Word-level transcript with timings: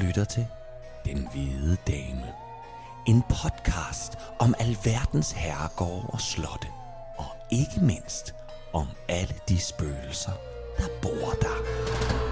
Lytter 0.00 0.24
til 0.24 0.46
Den 1.04 1.28
Hvide 1.32 1.76
Dame. 1.86 2.32
En 3.06 3.22
podcast 3.22 4.18
om 4.38 4.54
alverdens 4.58 5.32
herregårde 5.32 6.06
og 6.08 6.20
slotte. 6.20 6.68
Og 7.16 7.26
ikke 7.50 7.80
mindst 7.80 8.34
om 8.72 8.86
alle 9.08 9.34
de 9.48 9.60
spøgelser, 9.60 10.32
der 10.78 10.86
bor 11.02 11.30
der. 11.40 12.29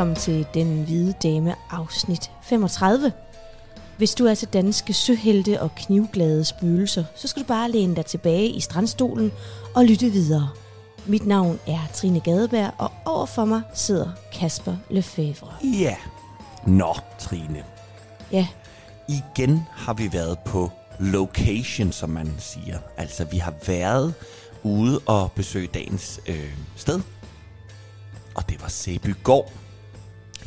Velkommen 0.00 0.16
til 0.16 0.46
Den 0.54 0.84
Hvide 0.84 1.14
Dame 1.22 1.54
afsnit 1.70 2.30
35. 2.42 3.12
Hvis 3.96 4.14
du 4.14 4.26
er 4.26 4.34
til 4.34 4.48
danske 4.48 4.92
søhelte 4.92 5.62
og 5.62 5.74
knivglade 5.74 6.44
spøgelser, 6.44 7.04
så 7.14 7.28
skal 7.28 7.42
du 7.42 7.46
bare 7.46 7.70
læne 7.70 7.96
dig 7.96 8.06
tilbage 8.06 8.48
i 8.48 8.60
strandstolen 8.60 9.32
og 9.74 9.84
lytte 9.84 10.10
videre. 10.10 10.48
Mit 11.06 11.26
navn 11.26 11.58
er 11.66 11.78
Trine 11.94 12.20
Gadeberg, 12.20 12.72
og 12.78 12.92
overfor 13.04 13.44
mig 13.44 13.62
sidder 13.74 14.10
Kasper 14.32 14.76
Lefebvre. 14.90 15.52
Ja. 15.80 15.96
Nå, 16.66 16.96
Trine. 17.18 17.64
Ja, 18.32 18.46
Igen 19.08 19.62
har 19.70 19.94
vi 19.94 20.12
været 20.12 20.38
på 20.38 20.70
location, 20.98 21.92
som 21.92 22.10
man 22.10 22.34
siger. 22.38 22.78
Altså, 22.96 23.24
vi 23.24 23.38
har 23.38 23.54
været 23.66 24.14
ude 24.62 25.00
og 25.06 25.32
besøge 25.32 25.68
dagens 25.74 26.20
øh, 26.28 26.54
sted. 26.76 27.00
Og 28.34 28.50
det 28.50 28.62
var 28.62 28.68
Sæbygård. 28.68 29.52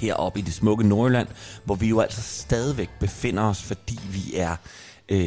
Heroppe 0.07 0.39
i 0.39 0.41
det 0.41 0.53
smukke 0.53 0.87
Nordjylland, 0.87 1.27
hvor 1.65 1.75
vi 1.75 1.87
jo 1.87 1.99
altså 1.99 2.21
stadigvæk 2.21 2.89
befinder 2.99 3.43
os, 3.43 3.61
fordi 3.63 3.99
vi 4.11 4.35
er... 4.35 4.55
Øh, 5.09 5.17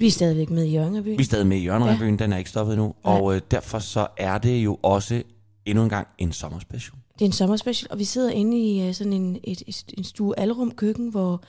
vi 0.00 0.06
er 0.06 0.10
stadigvæk 0.10 0.50
med 0.50 0.64
i 0.64 0.72
Jørgenby. 0.72 1.08
vi 1.08 1.16
er 1.20 1.24
stadig 1.24 1.46
med 1.46 1.56
i 1.56 1.64
Jørgenrevyen, 1.64 2.16
ja. 2.16 2.24
den 2.24 2.32
er 2.32 2.36
ikke 2.38 2.50
stoppet 2.50 2.72
endnu. 2.74 2.94
Nej. 3.04 3.14
Og 3.20 3.34
øh, 3.36 3.40
derfor 3.50 3.78
så 3.78 4.06
er 4.16 4.38
det 4.38 4.58
jo 4.64 4.78
også 4.82 5.22
endnu 5.66 5.82
en 5.84 5.90
gang 5.90 6.06
en 6.18 6.32
sommerspecial. 6.32 6.94
Det 7.14 7.20
er 7.22 7.26
en 7.26 7.32
sommerspecial, 7.32 7.88
og 7.90 7.98
vi 7.98 8.04
sidder 8.04 8.30
inde 8.30 8.58
i 8.58 8.88
øh, 8.88 8.94
sådan 8.94 9.12
en, 9.12 9.38
et, 9.44 9.62
et, 9.66 9.84
en 9.98 10.04
stue 10.04 10.38
alrum 10.40 10.70
køkken, 10.70 11.08
hvor, 11.08 11.42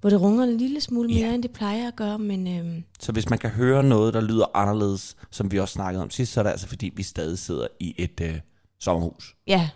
hvor 0.00 0.10
det 0.10 0.20
runger 0.20 0.44
en 0.44 0.56
lille 0.56 0.80
smule 0.80 1.08
mere, 1.08 1.18
Ja. 1.28 1.34
end 1.34 1.42
det 1.42 1.50
plejer 1.50 1.88
at 1.88 1.96
gøre, 1.96 2.18
men 2.18 2.46
øhm, 2.58 2.84
Så 3.00 3.12
hvis 3.12 3.30
man 3.30 3.38
kan 3.38 3.50
høre 3.50 3.82
noget, 3.82 4.14
der 4.14 4.20
lyder 4.20 4.44
anderledes, 4.54 5.16
som 5.30 5.52
vi 5.52 5.58
også 5.58 5.72
snakkede 5.72 6.02
om 6.02 6.10
sidst, 6.10 6.32
så 6.32 6.40
er 6.40 6.44
det 6.44 6.50
altså 6.50 6.66
fordi, 6.68 6.92
vi 6.96 7.02
stadig 7.02 7.38
sidder 7.38 7.66
i 7.80 7.94
et 7.98 8.20
øh, 8.22 8.34
sommerhus. 8.80 9.34
ja, 9.46 9.68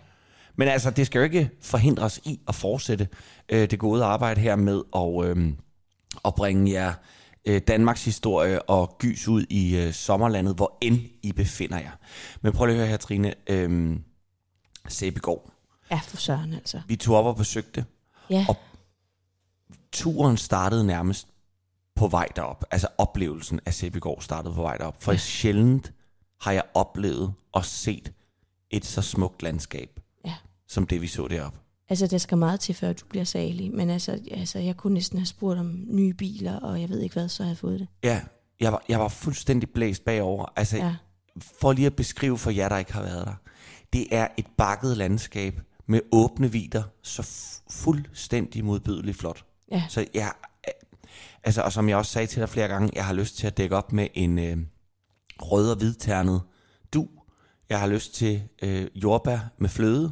Men 0.55 0.67
altså, 0.67 0.91
det 0.91 1.05
skal 1.05 1.19
jo 1.19 1.23
ikke 1.23 1.49
forhindre 1.61 2.03
os 2.03 2.19
i 2.25 2.39
at 2.47 2.55
fortsætte 2.55 3.07
øh, 3.49 3.69
det 3.71 3.79
gode 3.79 4.03
arbejde 4.03 4.41
her 4.41 4.55
med 4.55 4.81
at, 4.95 5.37
øh, 5.37 5.53
at 6.25 6.35
bringe 6.35 6.71
jer 6.71 6.93
øh, 7.45 7.61
Danmarks 7.67 8.05
historie 8.05 8.61
og 8.61 8.95
gys 8.99 9.27
ud 9.27 9.45
i 9.49 9.75
øh, 9.77 9.93
sommerlandet, 9.93 10.55
hvor 10.55 10.77
end 10.81 10.99
I 11.23 11.31
befinder 11.31 11.79
jer. 11.79 11.91
Men 12.41 12.53
prøv 12.53 12.65
lige 12.65 12.75
at 12.75 12.79
høre 12.79 12.89
her, 12.89 12.97
Trine. 12.97 13.33
Øh, 13.49 13.97
Sæbegård. 14.87 15.51
ja 15.91 15.99
for 16.03 16.17
søren 16.17 16.53
altså. 16.53 16.81
Vi 16.87 16.95
tog 16.95 17.15
op 17.17 17.25
og 17.25 17.35
besøgte. 17.35 17.85
Ja, 18.29 18.45
Og- 18.49 18.57
Turen 19.91 20.37
startede 20.37 20.85
nærmest 20.87 21.27
på 21.95 22.07
vej 22.07 22.27
derop. 22.35 22.65
Altså 22.71 22.87
oplevelsen 22.97 23.59
af 23.65 23.73
Sæbegård 23.73 24.21
startede 24.21 24.53
på 24.53 24.61
vej 24.61 24.77
derop. 24.77 25.03
For 25.03 25.11
ja. 25.11 25.17
sjældent 25.17 25.93
har 26.41 26.51
jeg 26.51 26.63
oplevet 26.73 27.33
og 27.51 27.65
set 27.65 28.13
et 28.69 28.85
så 28.85 29.01
smukt 29.01 29.43
landskab. 29.43 29.99
Som 30.67 30.87
det 30.87 31.01
vi 31.01 31.07
så 31.07 31.27
deroppe. 31.27 31.59
Altså, 31.89 32.07
der 32.07 32.17
skal 32.17 32.37
meget 32.37 32.59
til, 32.59 32.75
før 32.75 32.93
du 32.93 33.05
bliver 33.09 33.23
salig. 33.25 33.73
Men 33.73 33.89
altså, 33.89 34.19
altså, 34.31 34.59
jeg 34.59 34.77
kunne 34.77 34.93
næsten 34.93 35.17
have 35.19 35.25
spurgt 35.25 35.59
om 35.59 35.83
nye 35.87 36.13
biler, 36.13 36.59
og 36.59 36.81
jeg 36.81 36.89
ved 36.89 36.99
ikke 37.01 37.13
hvad, 37.13 37.29
så 37.29 37.43
har 37.43 37.49
jeg 37.49 37.57
fået 37.57 37.79
det. 37.79 37.87
Ja, 38.03 38.21
jeg 38.59 38.71
var, 38.71 38.83
jeg 38.89 38.99
var 38.99 39.07
fuldstændig 39.07 39.69
blæst 39.69 40.05
bagover. 40.05 40.45
Altså, 40.55 40.77
ja. 40.77 40.95
For 41.59 41.73
lige 41.73 41.85
at 41.85 41.95
beskrive 41.95 42.37
for 42.37 42.51
jer, 42.51 42.69
der 42.69 42.77
ikke 42.77 42.93
har 42.93 43.01
været 43.01 43.25
der. 43.27 43.33
Det 43.93 44.07
er 44.11 44.27
et 44.37 44.45
bakket 44.57 44.97
landskab 44.97 45.61
med 45.87 45.99
åbne 46.11 46.51
vider, 46.51 46.83
så 47.01 47.21
fu- 47.21 47.63
fuldstændig 47.83 48.65
modbydeligt 48.65 49.17
flot. 49.17 49.45
ja, 49.71 49.83
Så 49.89 50.05
jeg, 50.13 50.31
altså, 51.43 51.61
og 51.61 51.71
som 51.73 51.89
jeg 51.89 51.97
også 51.97 52.11
sagde 52.11 52.27
til 52.27 52.39
dig 52.41 52.49
flere 52.49 52.67
gange, 52.67 52.89
jeg 52.95 53.05
har 53.05 53.13
lyst 53.13 53.37
til 53.37 53.47
at 53.47 53.57
dække 53.57 53.75
op 53.75 53.93
med 53.93 54.07
en 54.13 54.39
øh, 54.39 54.57
rød 55.41 55.71
og 55.71 55.77
hvidternet 55.77 56.41
du. 56.93 57.07
Jeg 57.69 57.79
har 57.79 57.87
lyst 57.87 58.13
til 58.15 58.43
øh, 58.63 58.87
jordbær 58.95 59.39
med 59.57 59.69
fløde 59.69 60.11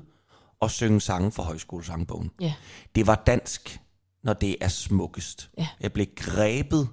og 0.61 0.71
synge 0.71 1.01
sange 1.01 1.31
fra 1.31 1.43
højskolesangbogen. 1.43 2.31
ja, 2.41 2.53
Det 2.95 3.07
var 3.07 3.23
dansk, 3.27 3.79
når 4.23 4.33
det 4.33 4.55
er 4.61 4.67
smukkest. 4.67 5.49
Ja. 5.57 5.67
Jeg 5.81 5.93
blev 5.93 6.05
grebet 6.15 6.87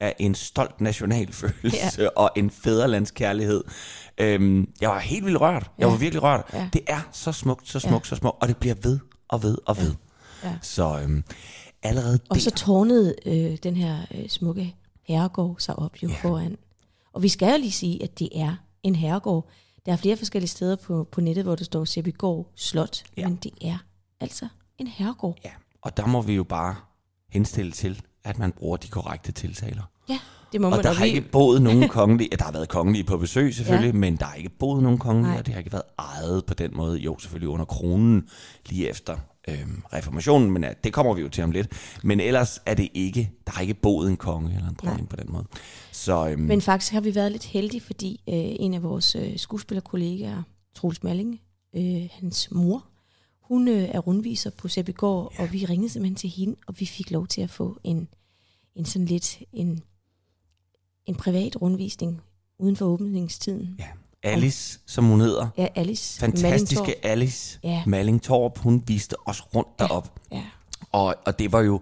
af 0.00 0.14
en 0.18 0.34
stolt 0.34 0.80
nationalfølelse 0.80 2.02
ja. 2.02 2.08
og 2.16 2.30
en 2.36 2.50
fædrelandskærlighed. 2.50 3.64
Øhm, 4.18 4.68
jeg 4.80 4.90
var 4.90 4.98
helt 4.98 5.24
vildt 5.24 5.40
rørt. 5.40 5.70
Jeg 5.78 5.86
Ja. 5.86 5.90
var 5.90 5.96
virkelig 5.96 6.22
rørt. 6.22 6.44
Ja. 6.52 6.68
Det 6.72 6.80
er 6.86 7.00
så 7.12 7.32
smukt, 7.32 7.68
så 7.68 7.78
smukt, 7.80 8.06
så 8.06 8.16
smukt, 8.16 8.36
og 8.42 8.48
det 8.48 8.56
bliver 8.56 8.74
ved 8.82 8.98
og 9.28 9.42
ved 9.42 9.58
og 9.66 9.76
ved. 9.76 9.94
ja. 10.44 10.54
Så 10.62 11.00
øhm, 11.02 11.24
allerede 11.82 12.18
Og 12.30 12.34
der... 12.36 12.40
så 12.42 12.50
tårnede 12.50 13.14
øh, 13.26 13.58
den 13.62 13.76
her 13.76 13.98
øh, 14.14 14.28
smukke 14.28 14.74
herregård 15.02 15.56
sig 15.58 15.76
op 15.78 16.02
jo 16.02 16.08
Ja. 16.08 16.14
ja. 16.14 16.28
foran. 16.28 16.56
Og 17.12 17.22
vi 17.22 17.28
skal 17.28 17.50
jo 17.52 17.58
lige 17.58 17.72
sige, 17.72 18.02
at 18.02 18.18
det 18.18 18.28
er 18.34 18.54
en 18.82 18.94
herregård. 18.96 19.48
Der 19.86 19.92
er 19.92 19.96
flere 19.96 20.16
forskellige 20.16 20.50
steder 20.50 20.76
på, 20.76 21.08
på 21.12 21.20
nettet, 21.20 21.44
hvor 21.44 21.54
der 21.54 21.64
står 21.64 21.84
Sæbygård 21.84 22.50
Slot, 22.54 23.02
ja. 23.16 23.28
men 23.28 23.36
det 23.36 23.52
er 23.62 23.78
altså 24.20 24.48
en 24.78 24.86
herregård. 24.86 25.38
Ja, 25.44 25.50
og 25.82 25.96
der 25.96 26.06
må 26.06 26.22
vi 26.22 26.34
jo 26.34 26.44
bare 26.44 26.76
henstille 27.28 27.72
til, 27.72 28.02
at 28.24 28.38
man 28.38 28.52
bruger 28.52 28.76
de 28.76 28.88
korrekte 28.88 29.32
tiltaler. 29.32 29.82
Ja, 30.08 30.18
det 30.54 30.60
må 30.60 30.68
man. 30.70 30.78
Og 30.78 30.82
der 30.84 30.90
og 30.90 30.96
har 30.96 31.04
vi- 31.04 31.10
ikke 31.10 31.28
boet 31.30 31.62
nogen 31.62 31.88
kongelige, 31.98 32.28
der 32.38 32.44
har 32.44 32.52
været 32.52 32.68
kongelige 32.68 33.04
på 33.04 33.16
besøg 33.18 33.54
selvfølgelig, 33.54 33.92
ja. 33.92 33.98
Men 33.98 34.16
der 34.16 34.24
har 34.24 34.34
ikke 34.34 34.48
boet 34.58 34.82
nogen 34.82 34.98
kongelige, 34.98 35.30
Nej. 35.30 35.38
og 35.38 35.46
det 35.46 35.54
har 35.54 35.58
ikke 35.58 35.72
været 35.72 35.82
ejet 35.98 36.44
på 36.46 36.54
den 36.54 36.70
måde. 36.76 36.98
Jo, 36.98 37.18
selvfølgelig 37.18 37.48
under 37.48 37.64
kronen 37.64 38.28
lige 38.68 38.88
efter 38.88 39.16
øhm, 39.48 39.82
reformationen, 39.92 40.50
men 40.50 40.64
ja, 40.64 40.70
det 40.84 40.92
kommer 40.92 41.14
vi 41.14 41.20
jo 41.22 41.28
til 41.28 41.44
om 41.44 41.50
lidt. 41.50 41.68
Men 42.02 42.20
ellers 42.20 42.60
er 42.66 42.74
det 42.74 42.88
ikke, 42.94 43.30
der 43.46 43.52
har 43.52 43.62
ikke 43.62 43.74
boet 43.74 44.10
en 44.10 44.16
konge 44.16 44.54
eller 44.56 44.68
en 44.68 44.76
dronning 44.82 45.08
på 45.08 45.16
den 45.16 45.32
måde. 45.32 45.44
Så 45.92 46.28
øhm, 46.28 46.42
Men 46.42 46.60
faktisk 46.60 46.92
har 46.92 47.00
vi 47.00 47.14
været 47.14 47.32
lidt 47.32 47.44
heldige, 47.44 47.80
fordi 47.80 48.20
øh, 48.28 48.34
en 48.36 48.74
af 48.74 48.82
vores 48.82 49.14
øh, 49.16 49.38
skuespillerkollegaer, 49.38 50.42
Troels 50.74 51.02
Malling, 51.02 51.40
øh, 51.76 52.08
hans 52.20 52.48
mor, 52.50 52.84
hun 53.42 53.68
øh, 53.68 53.82
er 53.82 53.98
rundviser 53.98 54.50
på 54.50 54.68
Sæbygård, 54.68 55.32
ja. 55.38 55.42
og 55.42 55.52
vi 55.52 55.64
ringede 55.64 55.92
simpelthen 55.92 56.16
til 56.16 56.30
hende, 56.30 56.56
og 56.66 56.74
vi 56.80 56.86
fik 56.86 57.10
lov 57.10 57.26
til 57.26 57.40
at 57.40 57.50
få 57.50 57.78
en, 57.84 58.08
en 58.76 58.84
sådan 58.84 59.06
lidt 59.06 59.38
en, 59.52 59.82
en 61.06 61.14
privat 61.14 61.62
rundvisning 61.62 62.20
uden 62.58 62.76
for 62.76 62.84
åbningstiden. 62.86 63.76
ja, 63.78 63.86
Alice, 64.22 64.78
som 64.86 65.04
hun 65.04 65.20
hedder, 65.20 65.48
Ja, 65.58 65.66
Alice 65.74 66.20
fantastiske 66.20 66.76
Mallingtorp. 66.82 67.10
Alice 67.10 67.58
Ja. 67.62 67.82
Mallingtorp, 67.86 68.58
hun 68.58 68.82
viste 68.86 69.16
os 69.28 69.54
rundt 69.54 69.78
derop. 69.78 70.12
Ja, 70.32 70.42
Og, 70.92 71.14
og 71.26 71.38
det 71.38 71.52
var 71.52 71.60
jo, 71.60 71.80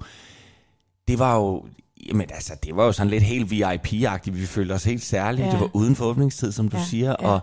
det 1.08 1.18
var 1.18 1.36
jo, 1.36 1.64
jamen 2.06 2.26
altså, 2.30 2.52
det 2.62 2.76
var 2.76 2.84
jo 2.84 2.92
sådan 2.92 3.10
lidt 3.10 3.22
helt 3.22 3.50
VIP-agtigt. 3.52 4.30
Vi 4.36 4.46
følte 4.46 4.72
os 4.72 4.84
helt 4.84 5.02
særlige. 5.02 5.40
Ja. 5.44 5.46
Ja. 5.46 5.52
Det 5.52 5.60
var 5.60 5.70
uden 5.76 5.96
for 5.96 6.04
åbningstid, 6.04 6.52
som 6.52 6.68
du 6.68 6.76
Ja, 6.76 6.84
siger, 6.84 7.16
ja. 7.20 7.28
og 7.28 7.40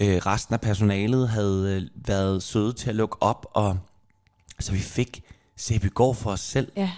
øh, 0.00 0.16
resten 0.16 0.54
af 0.54 0.60
personalet 0.60 1.28
havde 1.28 1.76
øh, 1.82 2.06
været 2.06 2.42
søde 2.42 2.72
til 2.72 2.88
at 2.90 2.96
lukke 2.96 3.22
op, 3.22 3.46
og 3.54 3.78
så 4.60 4.72
vi 4.72 4.78
fik 4.78 5.22
Sæbygård 5.56 6.14
for 6.14 6.30
os 6.30 6.40
selv. 6.40 6.72
ja, 6.76 6.90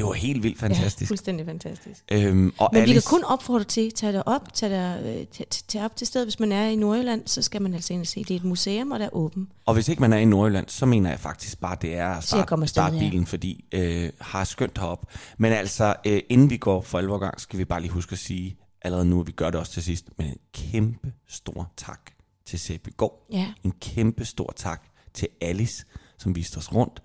Det 0.00 0.08
var 0.08 0.12
helt 0.12 0.42
vildt 0.42 0.62
ja, 0.62 0.66
fantastisk. 0.66 1.08
fuldstændig 1.08 1.46
fantastisk. 1.46 2.04
øhm, 2.12 2.52
og 2.58 2.70
Men 2.72 2.82
Alice, 2.82 2.94
vi 2.94 3.00
kan 3.00 3.02
kun 3.06 3.24
opfordre 3.24 3.64
til, 3.64 3.92
tage 3.92 4.12
dig 4.12 4.28
op, 4.28 4.54
tage, 4.54 4.72
dig, 4.72 5.26
øh, 5.32 5.44
tage, 5.68 5.84
op 5.84 5.96
til 5.96 6.06
sted. 6.06 6.24
Hvis 6.24 6.40
man 6.40 6.52
er 6.52 6.66
i 6.66 6.76
Nordjylland, 6.76 7.22
så 7.26 7.42
skal 7.42 7.62
man 7.62 7.74
altså 7.74 7.92
ind 7.92 8.00
og 8.00 8.06
se. 8.06 8.24
Det 8.24 8.30
er 8.30 8.36
et 8.36 8.44
museum, 8.44 8.90
og 8.90 9.00
der 9.00 9.06
er 9.06 9.10
åben. 9.12 9.48
Og 9.66 9.74
hvis 9.74 9.88
ikke 9.88 10.00
man 10.00 10.12
er 10.12 10.16
i 10.16 10.24
Nordjylland, 10.24 10.68
så 10.68 10.86
mener 10.86 11.10
jeg 11.10 11.20
faktisk 11.20 11.60
bare, 11.60 11.76
det 11.82 11.96
er 11.96 12.08
at 12.08 12.18
at 12.18 12.24
starte, 12.24 12.66
starte 12.66 12.96
ja. 12.96 13.00
bilen, 13.00 13.26
fordi 13.26 13.64
øh, 13.72 14.10
har 14.20 14.44
skønt 14.44 14.78
herop. 14.78 15.06
Men 15.38 15.52
altså, 15.52 15.94
øh, 16.06 16.20
inden 16.28 16.50
vi 16.50 16.56
går 16.56 16.80
for 16.80 16.98
alvor 16.98 17.18
gang, 17.18 17.40
skal 17.40 17.58
vi 17.58 17.64
bare 17.64 17.80
lige 17.80 17.92
huske 17.92 18.12
at 18.12 18.18
sige, 18.18 18.56
allerede 18.82 19.06
nu, 19.06 19.18
og 19.18 19.26
vi 19.26 19.32
gør 19.32 19.50
det 19.50 19.60
også 19.60 19.72
til 19.72 19.82
sidst, 19.82 20.08
men 20.18 20.26
en 20.26 20.36
kæmpe 20.52 21.12
stor 21.28 21.72
tak 21.76 22.00
til 22.46 22.58
Sæbygård. 22.58 23.26
Ja, 23.32 23.52
En 23.64 23.72
kæmpe 23.80 24.24
stor 24.24 24.52
tak 24.56 24.82
til 25.14 25.28
Alice, 25.40 25.84
som 26.18 26.36
viste 26.36 26.56
os 26.56 26.74
rundt. 26.74 27.02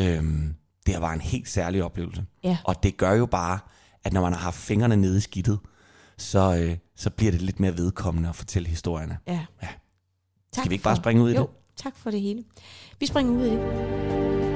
Øhm, 0.00 0.54
det 0.86 0.94
her 0.94 1.00
var 1.00 1.12
en 1.12 1.20
helt 1.20 1.48
særlig 1.48 1.84
oplevelse. 1.84 2.24
ja. 2.44 2.58
Og 2.64 2.82
det 2.82 2.96
gør 2.96 3.12
jo 3.12 3.26
bare, 3.26 3.58
at 4.04 4.12
når 4.12 4.20
man 4.20 4.32
har 4.32 4.40
haft 4.40 4.56
fingrene 4.56 4.96
nede 4.96 5.16
i 5.16 5.20
skidtet, 5.20 5.58
så, 6.18 6.56
øh, 6.62 6.76
så 6.96 7.10
bliver 7.10 7.32
det 7.32 7.42
lidt 7.42 7.60
mere 7.60 7.76
vedkommende 7.78 8.28
at 8.28 8.36
fortælle 8.36 8.68
historierne. 8.68 9.18
ja. 9.26 9.46
Ja. 9.62 9.68
Tak 10.52 10.62
Skal 10.62 10.70
vi 10.70 10.74
ikke 10.74 10.82
for- 10.82 10.90
bare 10.90 10.96
springe 10.96 11.22
ud 11.22 11.30
i 11.30 11.34
jo, 11.34 11.40
det? 11.42 11.50
tak 11.76 11.96
for 11.96 12.10
det 12.10 12.20
hele. 12.20 12.44
Vi 13.00 13.06
springer 13.06 13.32
ud 13.32 13.46
i 13.46 13.50
det. 13.50 14.55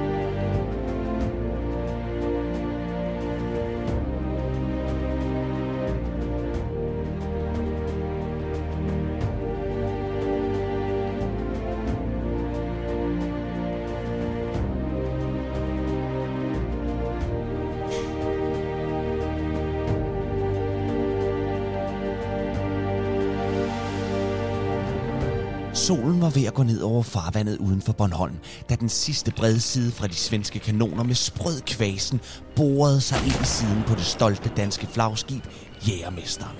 Solen 25.87 26.21
var 26.21 26.29
ved 26.29 26.45
at 26.45 26.53
gå 26.53 26.63
ned 26.63 26.81
over 26.81 27.03
farvandet 27.03 27.57
uden 27.57 27.81
for 27.81 27.93
Bornholm, 27.93 28.35
da 28.69 28.75
den 28.75 28.89
sidste 28.89 29.31
bredside 29.31 29.91
fra 29.91 30.07
de 30.07 30.15
svenske 30.15 30.59
kanoner 30.59 31.03
med 31.03 31.15
sprød 31.15 31.61
kvasen 31.61 32.21
borede 32.55 33.01
sig 33.01 33.17
ind 33.25 33.41
i 33.41 33.45
siden 33.45 33.83
på 33.87 33.95
det 33.95 34.05
stolte 34.05 34.51
danske 34.57 34.87
flagskib 34.87 35.43
Jægermesteren. 35.87 36.57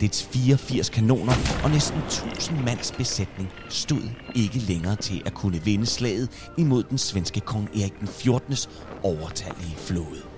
Dets 0.00 0.22
84 0.22 0.88
kanoner 0.88 1.32
og 1.64 1.70
næsten 1.70 1.98
1000 1.98 2.60
mands 2.64 2.92
besætning 2.92 3.48
stod 3.68 4.08
ikke 4.34 4.58
længere 4.58 4.96
til 4.96 5.22
at 5.26 5.34
kunne 5.34 5.64
vinde 5.64 5.86
slaget 5.86 6.28
imod 6.58 6.82
den 6.82 6.98
svenske 6.98 7.40
kong 7.40 7.68
Erik 7.80 8.00
den 8.00 8.08
14. 8.08 8.56
overtallige 9.02 9.76
flåde. 9.76 10.35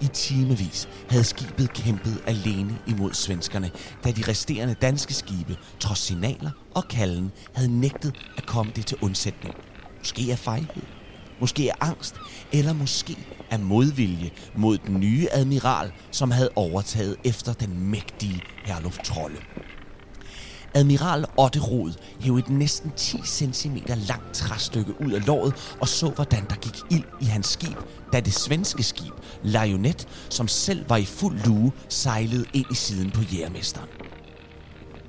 I 0.00 0.06
timevis 0.06 0.88
havde 1.08 1.24
skibet 1.24 1.72
kæmpet 1.72 2.22
alene 2.26 2.78
imod 2.86 3.12
svenskerne, 3.12 3.70
da 4.04 4.10
de 4.10 4.22
resterende 4.28 4.74
danske 4.74 5.14
skibe, 5.14 5.56
trods 5.80 5.98
signaler 5.98 6.50
og 6.74 6.88
kalden, 6.88 7.32
havde 7.54 7.80
nægtet 7.80 8.14
at 8.36 8.46
komme 8.46 8.72
det 8.76 8.86
til 8.86 8.96
undsætning. 9.02 9.54
Måske 9.98 10.28
af 10.30 10.38
fejhed, 10.38 10.82
måske 11.40 11.72
af 11.72 11.88
angst, 11.88 12.14
eller 12.52 12.72
måske 12.72 13.16
af 13.50 13.60
modvilje 13.60 14.30
mod 14.54 14.78
den 14.78 15.00
nye 15.00 15.26
admiral, 15.32 15.92
som 16.10 16.30
havde 16.30 16.50
overtaget 16.56 17.16
efter 17.24 17.52
den 17.52 17.90
mægtige 17.90 18.42
Herluf 18.64 18.98
Trolle. 18.98 19.36
Admiral 20.76 21.24
Otterod 21.36 21.92
hævde 22.20 22.38
et 22.38 22.48
næsten 22.50 22.90
10 22.96 23.20
cm 23.24 23.76
langt 23.86 24.34
træstykke 24.34 25.00
ud 25.00 25.12
af 25.12 25.26
låret 25.26 25.76
og 25.80 25.88
så, 25.88 26.08
hvordan 26.08 26.44
der 26.48 26.54
gik 26.54 26.76
ild 26.90 27.04
i 27.20 27.24
hans 27.24 27.46
skib, 27.46 27.76
da 28.12 28.20
det 28.20 28.32
svenske 28.32 28.82
skib, 28.82 29.12
Lionet, 29.42 30.08
som 30.28 30.48
selv 30.48 30.84
var 30.88 30.96
i 30.96 31.04
fuld 31.04 31.38
lue, 31.44 31.72
sejlede 31.88 32.44
ind 32.52 32.66
i 32.70 32.74
siden 32.74 33.10
på 33.10 33.20
jægermesteren. 33.22 33.88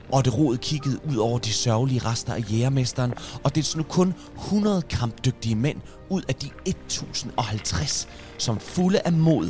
Otterod 0.09 0.57
kiggede 0.57 0.99
ud 1.09 1.15
over 1.15 1.39
de 1.39 1.53
sørgelige 1.53 2.01
rester 2.05 2.33
af 2.33 2.43
jægermesteren, 2.51 3.13
og 3.43 3.55
det 3.55 3.73
nu 3.77 3.83
kun 3.83 4.13
100 4.35 4.81
kampdygtige 4.81 5.55
mænd 5.55 5.77
ud 6.09 6.21
af 6.29 6.35
de 6.35 6.49
1050, 6.65 8.07
som 8.37 8.59
fulde 8.59 8.99
af 9.05 9.13
mod 9.13 9.49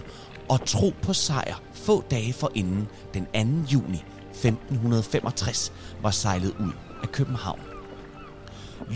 og 0.50 0.66
tro 0.66 0.94
på 1.02 1.14
sejr 1.14 1.62
få 1.74 2.04
dage 2.12 2.34
forinden 2.34 2.88
den 3.14 3.26
2. 3.66 3.72
juni 3.74 4.04
1565 4.46 5.72
var 6.02 6.12
sejlet 6.12 6.54
ud 6.60 6.72
af 7.04 7.12
København. 7.12 7.60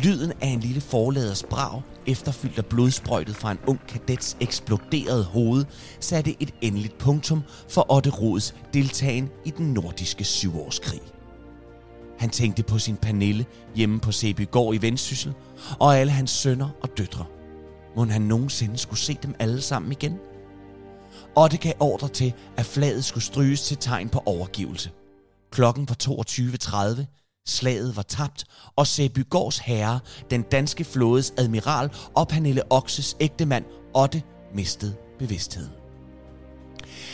Lyden 0.03 0.33
af 0.41 0.47
en 0.47 0.59
lille 0.59 0.81
forladers 0.81 1.43
brag, 1.43 1.81
efterfyldt 2.07 2.57
af 2.57 2.65
blodsprøjtet 2.65 3.35
fra 3.35 3.51
en 3.51 3.59
ung 3.67 3.79
kadets 3.87 4.37
eksploderede 4.39 5.23
hoved, 5.23 5.65
satte 5.99 6.35
et 6.39 6.53
endeligt 6.61 6.97
punktum 6.97 7.43
for 7.69 7.91
Otte 7.91 8.09
Rods 8.09 8.55
deltagen 8.73 9.29
i 9.45 9.49
den 9.49 9.73
nordiske 9.73 10.23
syvårskrig. 10.23 11.01
Han 12.19 12.29
tænkte 12.29 12.63
på 12.63 12.79
sin 12.79 12.97
Pernille 12.97 13.45
hjemme 13.75 13.99
på 13.99 14.11
Sæbygård 14.11 14.75
i 14.75 14.81
Vendsyssel, 14.81 15.33
og 15.79 15.97
alle 15.97 16.11
hans 16.11 16.31
sønner 16.31 16.69
og 16.81 16.97
døtre. 16.97 17.25
Må 17.95 18.05
han 18.05 18.21
nogensinde 18.21 18.77
skulle 18.77 18.99
se 18.99 19.17
dem 19.23 19.35
alle 19.39 19.61
sammen 19.61 19.91
igen? 19.91 20.19
Otte 21.35 21.57
gav 21.57 21.73
ordre 21.79 22.07
til, 22.07 22.33
at 22.57 22.65
flaget 22.65 23.05
skulle 23.05 23.23
stryges 23.23 23.61
til 23.61 23.77
tegn 23.77 24.09
på 24.09 24.23
overgivelse. 24.25 24.91
Klokken 25.51 25.89
var 25.89 25.95
22.30. 26.03 27.05
Slaget 27.47 27.95
var 27.95 28.01
tabt, 28.01 28.45
og 28.75 28.87
Sæbygårds 28.87 29.59
herre, 29.59 29.99
den 30.31 30.41
danske 30.41 30.83
flådes 30.83 31.33
admiral 31.37 31.91
og 32.15 32.27
Pernille 32.27 32.71
Okses 32.71 33.17
ægtemand 33.19 33.65
Otte, 33.95 34.23
mistede 34.55 34.95
bevidstheden. 35.19 35.71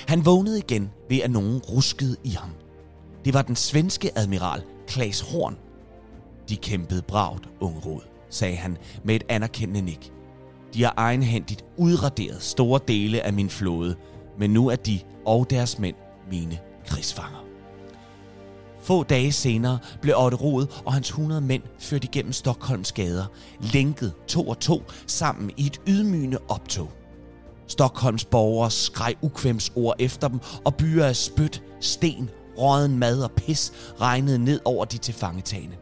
Han 0.07 0.25
vågnede 0.25 0.57
igen 0.57 0.89
ved, 1.09 1.21
at 1.21 1.31
nogen 1.31 1.59
ruskede 1.59 2.15
i 2.23 2.29
ham. 2.29 2.49
Det 3.25 3.33
var 3.33 3.41
den 3.41 3.55
svenske 3.55 4.17
admiral 4.17 4.63
Klaas 4.87 5.21
Horn. 5.21 5.57
De 6.49 6.55
kæmpede 6.55 7.01
bragt, 7.01 7.49
unge 7.59 7.79
råd, 7.79 8.01
sagde 8.29 8.55
han 8.55 8.77
med 9.03 9.15
et 9.15 9.23
anerkendende 9.29 9.81
nik. 9.81 10.11
De 10.73 10.83
har 10.83 10.93
egenhændigt 10.97 11.65
udraderet 11.77 12.41
store 12.41 12.79
dele 12.87 13.21
af 13.21 13.33
min 13.33 13.49
flåde, 13.49 13.95
men 14.39 14.49
nu 14.49 14.67
er 14.67 14.75
de 14.75 14.99
og 15.25 15.49
deres 15.49 15.79
mænd 15.79 15.95
mine 16.31 16.59
krigsfanger. 16.85 17.46
Få 18.87 19.03
dage 19.03 19.31
senere 19.31 19.79
blev 20.01 20.15
Otte 20.17 20.37
Rod 20.37 20.65
og 20.85 20.93
hans 20.93 21.09
100 21.09 21.41
mænd 21.41 21.63
ført 21.79 22.03
igennem 22.03 22.33
Stockholms 22.33 22.91
gader, 22.91 23.25
lænket 23.59 24.13
to 24.27 24.47
og 24.47 24.59
to 24.59 24.83
sammen 25.07 25.51
i 25.57 25.65
et 25.65 25.81
ydmygende 25.87 26.37
optog. 26.49 26.91
Stockholms 27.67 28.25
borgere 28.25 28.71
skreg 28.71 29.15
ukvemsord 29.21 29.95
efter 29.99 30.27
dem, 30.27 30.39
og 30.65 30.75
byer 30.75 31.05
af 31.05 31.15
spyt, 31.15 31.63
sten, 31.79 32.29
råden 32.57 32.97
mad 32.97 33.23
og 33.23 33.31
pis 33.31 33.73
regnede 34.01 34.39
ned 34.39 34.59
over 34.65 34.85
de 34.85 34.97
tilfangetagende. 34.97 35.75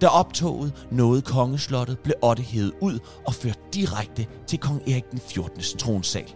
Da 0.00 0.06
optoget 0.06 0.86
nåede 0.90 1.22
kongeslottet, 1.22 1.98
blev 1.98 2.14
Otte 2.22 2.42
hævet 2.42 2.72
ud 2.80 2.98
og 3.26 3.34
ført 3.34 3.58
direkte 3.74 4.26
til 4.46 4.58
kong 4.58 4.82
Erik 4.88 5.10
den 5.10 5.20
14. 5.20 5.60
tronsal. 5.78 6.34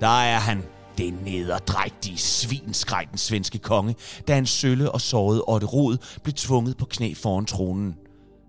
Der 0.00 0.22
er 0.22 0.38
han, 0.38 0.62
det 0.98 1.14
nederdrægtige 1.24 2.18
svin, 2.18 2.74
skreg 2.74 3.06
den 3.10 3.18
svenske 3.18 3.58
konge, 3.58 3.94
da 4.28 4.38
en 4.38 4.46
sølle 4.46 4.92
og 4.92 5.00
såret 5.00 5.42
Otte 5.46 5.66
Rod 5.66 5.96
blev 6.22 6.34
tvunget 6.34 6.76
på 6.76 6.84
knæ 6.84 7.14
foran 7.14 7.44
tronen. 7.44 7.94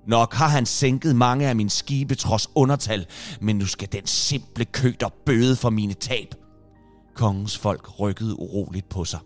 Nok 0.07 0.33
har 0.33 0.47
han 0.47 0.65
sænket 0.65 1.15
mange 1.15 1.47
af 1.47 1.55
mine 1.55 1.69
skibe 1.69 2.15
trods 2.15 2.47
undertal, 2.55 3.05
men 3.41 3.55
nu 3.55 3.65
skal 3.65 3.91
den 3.91 4.07
simple 4.07 4.65
køter 4.65 5.09
bøde 5.25 5.55
for 5.55 5.69
mine 5.69 5.93
tab. 5.93 6.35
Kongens 7.15 7.57
folk 7.57 7.99
rykkede 7.99 8.39
uroligt 8.39 8.89
på 8.89 9.05
sig. 9.05 9.19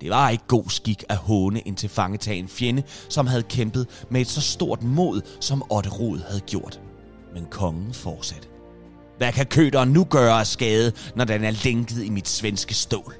Det 0.00 0.10
var 0.10 0.30
ikke 0.30 0.44
god 0.48 0.64
skik 0.68 1.04
at 1.08 1.16
håne 1.16 1.68
en 1.68 1.74
tilfangetagen 1.74 2.48
fjende, 2.48 2.82
som 3.08 3.26
havde 3.26 3.42
kæmpet 3.42 4.04
med 4.10 4.20
et 4.20 4.26
så 4.26 4.40
stort 4.40 4.82
mod, 4.82 5.20
som 5.40 5.62
Otte 5.70 5.90
Rod 5.90 6.18
havde 6.28 6.40
gjort. 6.40 6.80
Men 7.34 7.46
kongen 7.50 7.94
fortsatte. 7.94 8.55
Hvad 9.18 9.32
kan 9.32 9.46
køderen 9.46 9.88
nu 9.88 10.04
gøre 10.04 10.40
af 10.40 10.46
skade, 10.46 10.92
når 11.16 11.24
den 11.24 11.44
er 11.44 11.50
lænket 11.64 12.04
i 12.04 12.10
mit 12.10 12.28
svenske 12.28 12.74
stål? 12.74 13.14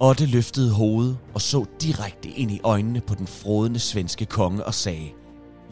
Otte 0.00 0.26
løftede 0.26 0.72
hovedet 0.72 1.18
og 1.34 1.40
så 1.40 1.64
direkte 1.82 2.28
ind 2.28 2.50
i 2.50 2.60
øjnene 2.64 3.00
på 3.00 3.14
den 3.14 3.26
frodende 3.26 3.78
svenske 3.78 4.26
konge 4.26 4.64
og 4.64 4.74
sagde, 4.74 5.10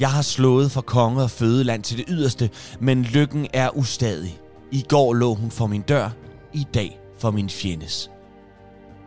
Jeg 0.01 0.11
har 0.11 0.23
slået 0.23 0.71
for 0.71 0.81
konge 0.81 1.23
og 1.23 1.31
fødeland 1.31 1.83
til 1.83 1.99
det 1.99 2.05
yderste, 2.09 2.51
men 2.81 3.03
lykken 3.03 3.47
er 3.53 3.77
ustadig. 3.77 4.41
I 4.73 4.85
går 4.89 5.15
lå 5.15 5.35
hun 5.35 5.51
for 5.51 5.67
min 5.67 5.83
dør, 5.83 6.11
i 6.53 6.67
dag 6.75 7.01
for 7.19 7.31
min 7.31 7.51
fjendes. 7.51 8.11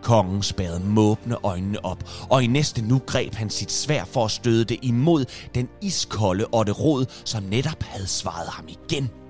Kongen 0.01 0.43
spærrede 0.43 0.79
måbne 0.79 1.35
øjnene 1.43 1.85
op, 1.85 2.03
og 2.29 2.43
i 2.43 2.47
næste 2.47 2.81
nu 2.81 3.01
greb 3.05 3.35
han 3.35 3.49
sit 3.49 3.71
svær 3.71 4.05
for 4.05 4.25
at 4.25 4.31
støde 4.31 4.65
det 4.65 4.77
imod 4.81 5.25
den 5.55 5.69
iskolde 5.81 6.45
Otte 6.51 6.71
Rod, 6.71 7.05
som 7.25 7.43
netop 7.43 7.83
havde 7.83 8.07
svaret 8.07 8.47
ham 8.47 8.67
igen– 8.67 9.09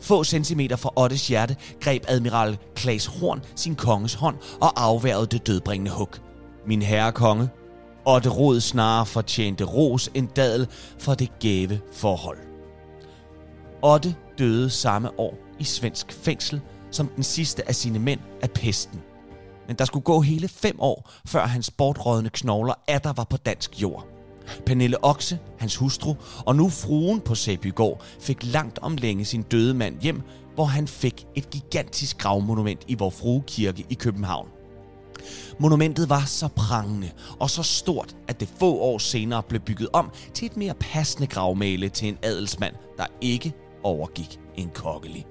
få 0.00 0.24
centimeter 0.24 0.76
fra 0.76 0.92
Ottes 0.96 1.28
hjerte 1.28 1.56
greb 1.80 2.04
admiral 2.08 2.58
Klaas 2.74 3.06
Horn 3.06 3.44
sin 3.54 3.74
konges 3.74 4.14
hånd 4.14 4.36
og 4.60 4.82
afværede 4.82 5.26
det 5.26 5.46
dødbringende 5.46 5.90
hug. 5.90 6.08
Min 6.66 6.82
herre 6.82 7.12
konge, 7.12 7.48
Otte 8.06 8.28
Rod 8.28 8.60
snarere 8.60 9.06
fortjente 9.06 9.64
ros 9.64 10.10
end 10.14 10.28
dadel 10.28 10.68
for 10.98 11.14
det 11.14 11.38
gave 11.40 11.80
forhold. 11.92 12.38
Otte 13.82 14.14
døde 14.38 14.70
samme 14.70 15.20
år 15.20 15.34
i 15.58 15.64
svensk 15.64 16.12
fængsel 16.12 16.60
som 16.90 17.08
den 17.08 17.22
sidste 17.22 17.68
af 17.68 17.74
sine 17.74 17.98
mænd 17.98 18.20
af 18.42 18.50
pesten. 18.50 19.00
Men 19.66 19.76
der 19.76 19.84
skulle 19.84 20.04
gå 20.04 20.20
hele 20.20 20.48
fem 20.48 20.76
år, 20.80 21.10
før 21.26 21.46
hans 21.46 21.70
bortrådende 21.70 22.30
knogler 22.30 22.74
atter 22.88 23.12
var 23.12 23.24
på 23.24 23.36
dansk 23.36 23.82
jord. 23.82 24.17
Pernille 24.66 25.04
Okse, 25.04 25.38
hans 25.58 25.76
hustru, 25.76 26.14
og 26.46 26.56
nu 26.56 26.68
fruen 26.68 27.20
på 27.20 27.34
Sæbygård, 27.34 28.04
fik 28.20 28.38
langt 28.42 28.78
om 28.78 28.96
længe 28.96 29.24
sin 29.24 29.42
døde 29.42 29.74
mand 29.74 30.00
hjem, 30.00 30.22
hvor 30.54 30.64
han 30.64 30.88
fik 30.88 31.26
et 31.34 31.50
gigantisk 31.50 32.18
gravmonument 32.18 32.84
i 32.88 32.94
vor 32.94 33.10
frue 33.10 33.42
kirke 33.46 33.86
i 33.88 33.94
København. 33.94 34.48
Monumentet 35.58 36.08
var 36.08 36.24
så 36.26 36.48
prangende 36.48 37.10
og 37.40 37.50
så 37.50 37.62
stort, 37.62 38.16
at 38.28 38.40
det 38.40 38.48
få 38.58 38.78
år 38.78 38.98
senere 38.98 39.42
blev 39.42 39.60
bygget 39.60 39.88
om 39.92 40.10
til 40.34 40.46
et 40.46 40.56
mere 40.56 40.74
passende 40.74 41.26
gravmæle 41.26 41.88
til 41.88 42.08
en 42.08 42.18
adelsmand, 42.22 42.74
der 42.96 43.06
ikke 43.20 43.52
overgik 43.82 44.40
en 44.56 44.70
kokkelig. 44.74 45.26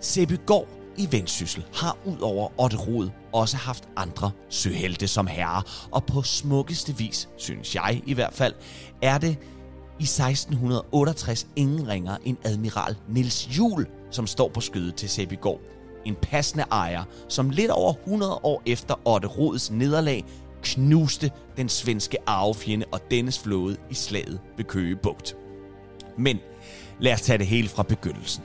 Sæbygård 0.00 0.68
i 0.98 1.08
Vendsyssel 1.10 1.64
har 1.74 1.98
ud 2.04 2.18
over 2.18 2.48
Otte 2.60 2.76
Rod 2.76 3.10
også 3.32 3.56
haft 3.56 3.88
andre 3.96 4.30
søhelte 4.48 5.08
som 5.08 5.26
herre, 5.26 5.62
og 5.90 6.04
på 6.04 6.22
smukkeste 6.22 6.96
vis, 6.96 7.28
synes 7.36 7.74
jeg 7.74 8.02
i 8.06 8.14
hvert 8.14 8.34
fald, 8.34 8.54
er 9.02 9.18
det 9.18 9.38
i 9.98 10.02
1668 10.02 11.46
ingen 11.56 11.88
ringer 11.88 12.16
en 12.24 12.38
admiral 12.44 12.96
Nils 13.08 13.58
Jul, 13.58 13.86
som 14.10 14.26
står 14.26 14.48
på 14.48 14.60
skødet 14.60 14.94
til 14.94 15.08
Sæbygård. 15.08 15.60
En 16.04 16.16
passende 16.22 16.64
ejer, 16.70 17.04
som 17.28 17.50
lidt 17.50 17.70
over 17.70 17.94
100 17.94 18.40
år 18.42 18.62
efter 18.66 18.94
Otte 19.04 19.28
Rods 19.28 19.70
nederlag 19.70 20.24
knuste 20.62 21.30
den 21.56 21.68
svenske 21.68 22.16
arvefjende 22.26 22.86
og 22.92 23.00
dennes 23.10 23.38
flåde 23.38 23.76
i 23.90 23.94
slaget 23.94 24.40
ved 24.56 24.64
Køge 24.64 24.96
Bugt. 24.96 25.36
Men 26.18 26.38
lad 27.00 27.12
os 27.12 27.22
tage 27.22 27.38
det 27.38 27.46
hele 27.46 27.68
fra 27.68 27.82
begyndelsen. 27.82 28.44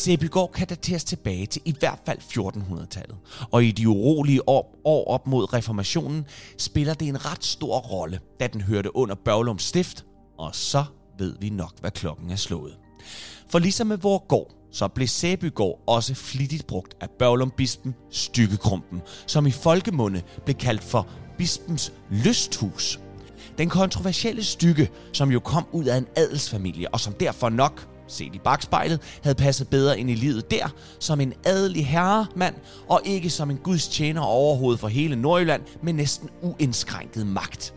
Sæbygård 0.00 0.52
kan 0.52 0.66
dateres 0.66 1.04
tilbage 1.04 1.46
til 1.46 1.62
i 1.64 1.74
hvert 1.78 1.98
fald 2.06 2.18
1400-tallet, 2.18 3.16
og 3.50 3.64
i 3.64 3.70
de 3.70 3.88
urolige 3.88 4.48
år, 4.48 4.80
år 4.84 5.08
op 5.08 5.26
mod 5.26 5.52
reformationen 5.52 6.24
spiller 6.58 6.94
det 6.94 7.08
en 7.08 7.26
ret 7.26 7.44
stor 7.44 7.78
rolle, 7.78 8.20
da 8.40 8.46
den 8.46 8.60
hørte 8.60 8.96
under 8.96 9.14
Børglum 9.14 9.58
Stift, 9.58 10.04
og 10.38 10.54
så 10.54 10.84
ved 11.18 11.36
vi 11.40 11.50
nok, 11.50 11.72
hvad 11.80 11.90
klokken 11.90 12.30
er 12.30 12.36
slået. 12.36 12.76
For 13.50 13.58
ligesom 13.58 13.86
med 13.86 13.96
vores 13.96 14.22
gård, 14.28 14.50
så 14.72 14.88
blev 14.88 15.08
Sæbygård 15.08 15.82
også 15.86 16.14
flittigt 16.14 16.66
brugt 16.66 16.94
af 17.00 17.10
Børglumbispen 17.18 17.94
Stykkekrumpen, 18.10 19.00
som 19.26 19.46
i 19.46 19.50
folkemunde 19.50 20.22
blev 20.44 20.56
kaldt 20.56 20.84
for 20.84 21.08
bispens 21.38 21.92
lysthus. 22.10 23.00
Den 23.58 23.68
kontroversielle 23.68 24.44
stykke, 24.44 24.90
som 25.12 25.30
jo 25.30 25.40
kom 25.40 25.66
ud 25.72 25.84
af 25.84 25.96
en 25.96 26.06
adelsfamilie, 26.16 26.88
og 26.88 27.00
som 27.00 27.12
derfor 27.12 27.48
nok, 27.48 27.89
set 28.12 28.34
i 28.34 28.38
bagspejlet, 28.38 29.00
havde 29.22 29.34
passet 29.34 29.68
bedre 29.68 29.98
ind 29.98 30.10
i 30.10 30.14
livet 30.14 30.50
der, 30.50 30.68
som 30.98 31.20
en 31.20 31.32
adelig 31.44 31.86
herremand, 31.86 32.54
og 32.88 33.00
ikke 33.04 33.30
som 33.30 33.50
en 33.50 33.56
guds 33.56 33.88
tjener 33.88 34.20
overhovedet 34.20 34.80
for 34.80 34.88
hele 34.88 35.16
Nordjylland 35.16 35.62
med 35.82 35.92
næsten 35.92 36.28
uindskrænket 36.42 37.26
magt. 37.26 37.74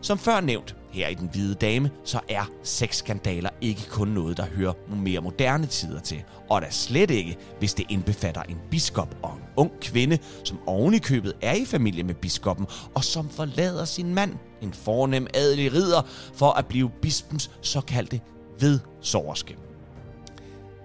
Som 0.00 0.18
før 0.18 0.40
nævnt, 0.40 0.76
her 0.96 1.08
i 1.08 1.14
Den 1.14 1.28
Hvide 1.32 1.54
Dame, 1.54 1.90
så 2.04 2.20
er 2.28 2.50
sexskandaler 2.62 3.50
ikke 3.60 3.86
kun 3.88 4.08
noget, 4.08 4.36
der 4.36 4.46
hører 4.46 4.72
mere 4.96 5.20
moderne 5.20 5.66
tider 5.66 6.00
til. 6.00 6.22
Og 6.50 6.62
da 6.62 6.66
slet 6.70 7.10
ikke, 7.10 7.36
hvis 7.58 7.74
det 7.74 7.86
indbefatter 7.88 8.42
en 8.42 8.56
biskop 8.70 9.16
og 9.22 9.32
en 9.36 9.42
ung 9.56 9.72
kvinde, 9.80 10.18
som 10.44 10.58
ovenikøbet 10.66 11.32
er 11.42 11.52
i 11.52 11.64
familie 11.64 12.02
med 12.02 12.14
biskoppen, 12.14 12.66
og 12.94 13.04
som 13.04 13.28
forlader 13.28 13.84
sin 13.84 14.14
mand, 14.14 14.34
en 14.62 14.72
fornem 14.72 15.26
adelig 15.34 15.72
ridder, 15.72 16.02
for 16.34 16.50
at 16.50 16.66
blive 16.66 16.90
bispens 17.02 17.50
såkaldte 17.60 18.20
ved 18.60 18.78
vedsorgerske. 19.06 19.56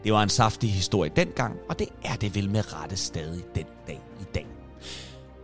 Det 0.04 0.14
var 0.14 0.24
en 0.24 0.30
saftig 0.30 0.74
historie 0.74 1.12
dengang, 1.16 1.56
og 1.70 1.80
det 1.80 1.88
er 2.04 2.16
det 2.16 2.36
vel 2.36 2.50
med 2.50 2.74
rette 2.74 2.96
stadig 2.98 3.44
den 3.56 3.66
dag 3.88 4.02
i 4.22 4.24
dag. 4.36 4.48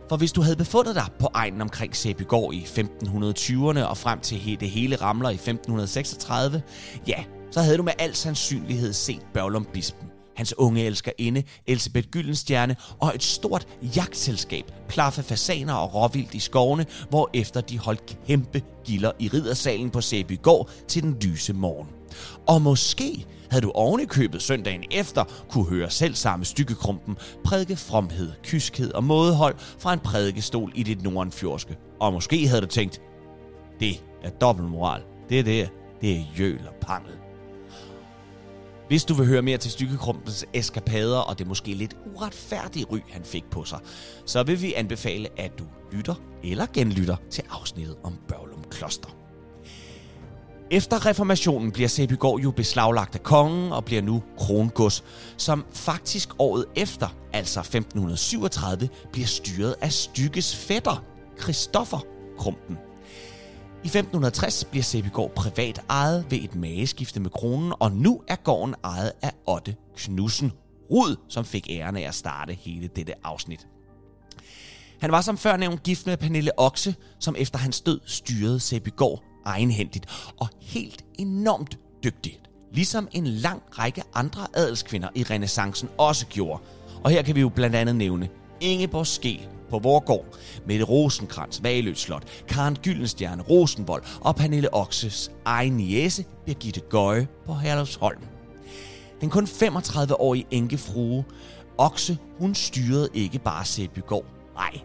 For 0.08 0.16
hvis 0.16 0.32
du 0.32 0.42
havde 0.42 0.56
befundet 0.56 0.94
dig 0.94 1.06
på 1.18 1.28
egnen 1.34 1.60
omkring 1.60 1.96
Sæbygård 1.96 2.54
i 2.54 2.60
1520'erne 2.60 3.82
og 3.82 3.96
frem 3.96 4.20
til 4.20 4.60
det 4.60 4.70
hele 4.70 4.96
ramler 4.96 5.30
i 5.30 5.34
1536, 5.34 6.62
ja, 7.08 7.24
så 7.50 7.60
havde 7.60 7.78
du 7.78 7.82
med 7.82 7.92
al 7.98 8.14
sandsynlighed 8.14 8.92
set 8.92 9.22
Børlum 9.34 9.64
Bispen, 9.64 10.08
hans 10.36 10.58
unge 10.58 10.84
elskerinde, 10.84 11.42
Elisabeth 11.66 12.08
Gyldenstjerne 12.08 12.76
og 12.98 13.12
et 13.14 13.22
stort 13.22 13.66
jagtselskab 13.96 14.64
plaffe 14.88 15.22
fasaner 15.22 15.74
og 15.74 15.94
råvildt 15.94 16.34
i 16.34 16.38
skovene, 16.38 16.86
hvor 17.10 17.30
efter 17.34 17.60
de 17.60 17.78
holdt 17.78 18.18
kæmpe 18.26 18.62
gilder 18.84 19.12
i 19.18 19.28
riddersalen 19.28 19.90
på 19.90 20.00
Sæbygård 20.00 20.70
til 20.88 21.02
den 21.02 21.16
lyse 21.20 21.52
morgen. 21.52 21.97
Og 22.46 22.62
måske 22.62 23.26
havde 23.50 23.62
du 23.62 23.70
ovenikøbet 23.70 24.14
købet 24.14 24.42
søndagen 24.42 24.84
efter 24.90 25.24
kunne 25.50 25.64
høre 25.64 25.90
selv 25.90 26.14
samme 26.14 26.44
stykkekrumpen 26.44 27.16
prædike 27.44 27.76
fromhed, 27.76 28.32
kyskhed 28.42 28.92
og 28.92 29.04
mådehold 29.04 29.54
fra 29.58 29.92
en 29.92 30.00
prædikestol 30.00 30.72
i 30.74 30.82
dit 30.82 31.02
nordenfjordske. 31.02 31.76
Og 32.00 32.12
måske 32.12 32.48
havde 32.48 32.62
du 32.62 32.66
tænkt, 32.66 33.00
det 33.80 34.04
er 34.22 34.30
dobbeltmoral. 34.30 35.02
Det 35.28 35.38
er 35.38 35.42
det. 35.42 35.70
Det 36.00 36.16
er 36.16 36.24
jøl 36.38 36.60
og 36.68 36.74
pangel. 36.80 37.12
Hvis 38.88 39.04
du 39.04 39.14
vil 39.14 39.26
høre 39.26 39.42
mere 39.42 39.58
til 39.58 39.70
Stykkekrumpens 39.70 40.46
eskapader 40.52 41.18
og 41.18 41.38
det 41.38 41.46
måske 41.46 41.74
lidt 41.74 41.96
uretfærdige 42.14 42.84
ry, 42.84 42.98
han 43.10 43.24
fik 43.24 43.44
på 43.50 43.64
sig, 43.64 43.78
så 44.26 44.42
vil 44.42 44.62
vi 44.62 44.72
anbefale, 44.72 45.28
at 45.36 45.58
du 45.58 45.64
lytter 45.92 46.14
eller 46.44 46.66
genlytter 46.74 47.16
til 47.30 47.44
afsnittet 47.50 47.96
om 48.02 48.14
Børlum 48.28 48.64
Kloster. 48.70 49.17
Efter 50.70 51.06
reformationen 51.06 51.72
bliver 51.72 51.88
Sæbygård 51.88 52.40
jo 52.40 52.50
beslaglagt 52.50 53.14
af 53.14 53.22
kongen 53.22 53.72
og 53.72 53.84
bliver 53.84 54.02
nu 54.02 54.22
krongods, 54.38 55.04
som 55.36 55.64
faktisk 55.72 56.28
året 56.38 56.64
efter, 56.76 57.08
altså 57.32 57.60
1537, 57.60 58.88
bliver 59.12 59.26
styret 59.26 59.74
af 59.80 59.92
Stykkes 59.92 60.56
fætter, 60.56 61.04
Christoffer 61.40 61.98
Krumpen. 62.38 62.78
I 63.84 63.86
1560 63.86 64.64
bliver 64.64 64.82
Sæbygård 64.82 65.34
privat 65.34 65.84
ejet 65.90 66.26
ved 66.30 66.38
et 66.38 66.54
mageskifte 66.54 67.20
med 67.20 67.30
kronen, 67.30 67.72
og 67.80 67.92
nu 67.92 68.22
er 68.28 68.36
gården 68.36 68.74
ejet 68.84 69.12
af 69.22 69.32
Otte 69.46 69.76
Knudsen 69.96 70.52
Rud, 70.90 71.16
som 71.28 71.44
fik 71.44 71.66
æren 71.70 71.96
af 71.96 72.08
at 72.08 72.14
starte 72.14 72.52
hele 72.52 72.88
dette 72.96 73.14
afsnit. 73.24 73.66
Han 75.00 75.12
var 75.12 75.20
som 75.20 75.38
før 75.38 75.56
nævnt 75.56 75.82
gift 75.82 76.06
med 76.06 76.16
Pernille 76.16 76.50
Okse, 76.60 76.94
som 77.20 77.34
efter 77.38 77.58
hans 77.58 77.80
død 77.80 78.00
styrede 78.06 78.60
Sæbygård 78.60 79.27
egenhændigt 79.48 80.06
og 80.36 80.48
helt 80.60 81.04
enormt 81.18 81.78
dygtigt. 82.04 82.40
Ligesom 82.72 83.08
en 83.12 83.26
lang 83.26 83.62
række 83.70 84.02
andre 84.14 84.46
adelskvinder 84.54 85.08
i 85.14 85.22
renaissancen 85.22 85.88
også 85.98 86.26
gjorde. 86.26 86.62
Og 87.04 87.10
her 87.10 87.22
kan 87.22 87.34
vi 87.34 87.40
jo 87.40 87.48
blandt 87.48 87.76
andet 87.76 87.96
nævne 87.96 88.28
Ingeborg 88.60 89.06
Skel 89.06 89.48
på 89.70 89.78
Vorgård, 89.78 90.24
Mette 90.66 90.84
Rosenkrantz, 90.84 91.62
Valø 91.62 91.94
Slot, 91.94 92.24
Karen 92.48 92.76
Gyldenstjerne, 92.82 93.42
Rosenvold 93.42 94.02
og 94.20 94.36
Pernille 94.36 94.74
Okses 94.74 95.30
egen 95.44 95.72
niese, 95.72 96.24
Birgitte 96.46 96.80
Gøje 96.80 97.28
på 97.46 97.54
Herlufsholm. 97.54 98.22
Den 99.20 99.30
kun 99.30 99.44
35-årige 99.44 100.46
enkefrue 100.50 101.24
Okse, 101.78 102.18
hun 102.38 102.54
styrede 102.54 103.08
ikke 103.14 103.38
bare 103.38 103.64
Sæbygård. 103.64 104.24
Nej, 104.54 104.80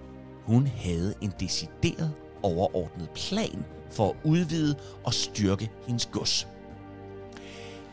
hun 0.46 0.68
havde 0.68 1.14
en 1.22 1.34
decideret 1.40 2.12
overordnet 2.44 3.10
plan 3.10 3.66
for 3.94 4.10
at 4.10 4.16
udvide 4.24 4.76
og 5.04 5.14
styrke 5.14 5.72
hendes 5.88 6.06
gods. 6.06 6.48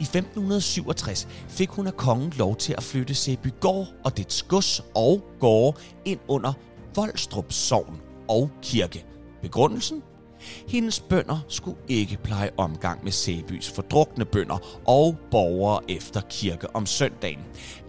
I 0.01 0.03
1567 0.03 1.29
fik 1.49 1.69
hun 1.69 1.87
af 1.87 1.97
kongen 1.97 2.33
lov 2.37 2.57
til 2.57 2.73
at 2.73 2.83
flytte 2.83 3.15
Sæbygård 3.15 3.87
og 4.05 4.17
dets 4.17 4.43
gods 4.43 4.85
og 4.95 5.23
gårde 5.41 5.79
ind 6.05 6.21
under 6.29 6.53
Voldstrup 6.95 7.53
Sogn 7.53 8.01
og 8.29 8.51
kirke. 8.63 9.05
Begrundelsen? 9.43 10.03
Hendes 10.69 11.01
bønder 11.01 11.39
skulle 11.49 11.77
ikke 11.89 12.19
pleje 12.25 12.51
omgang 12.57 13.05
med 13.05 13.13
Sæbys 13.13 13.71
fordrukne 13.71 14.25
bønder 14.25 14.81
og 14.87 15.17
borgere 15.31 15.81
efter 15.89 16.21
kirke 16.21 16.77
om 16.77 16.87
søndagen. 16.87 17.41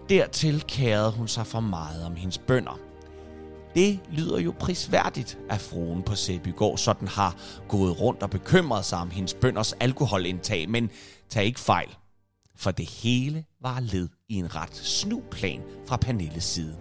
Dertil 0.08 0.64
kærede 0.68 1.10
hun 1.10 1.28
sig 1.28 1.46
for 1.46 1.60
meget 1.60 2.04
om 2.04 2.16
hendes 2.16 2.38
bønder. 2.38 2.91
Det 3.74 4.00
lyder 4.10 4.38
jo 4.38 4.54
prisværdigt, 4.58 5.38
at 5.50 5.60
fruen 5.60 6.02
på 6.02 6.14
Sæbygård 6.14 6.78
sådan 6.78 7.08
har 7.08 7.36
gået 7.68 8.00
rundt 8.00 8.22
og 8.22 8.30
bekymret 8.30 8.84
sig 8.84 8.98
om 8.98 9.10
hendes 9.10 9.34
bønders 9.34 9.72
alkoholindtag, 9.72 10.68
men 10.70 10.90
tag 11.28 11.44
ikke 11.44 11.60
fejl. 11.60 11.88
For 12.56 12.70
det 12.70 12.88
hele 12.88 13.44
var 13.62 13.80
led 13.80 14.08
i 14.28 14.34
en 14.34 14.54
ret 14.54 14.76
snu 14.76 15.22
plan 15.30 15.60
fra 15.86 15.96
Pernilles 15.96 16.44
side. 16.44 16.76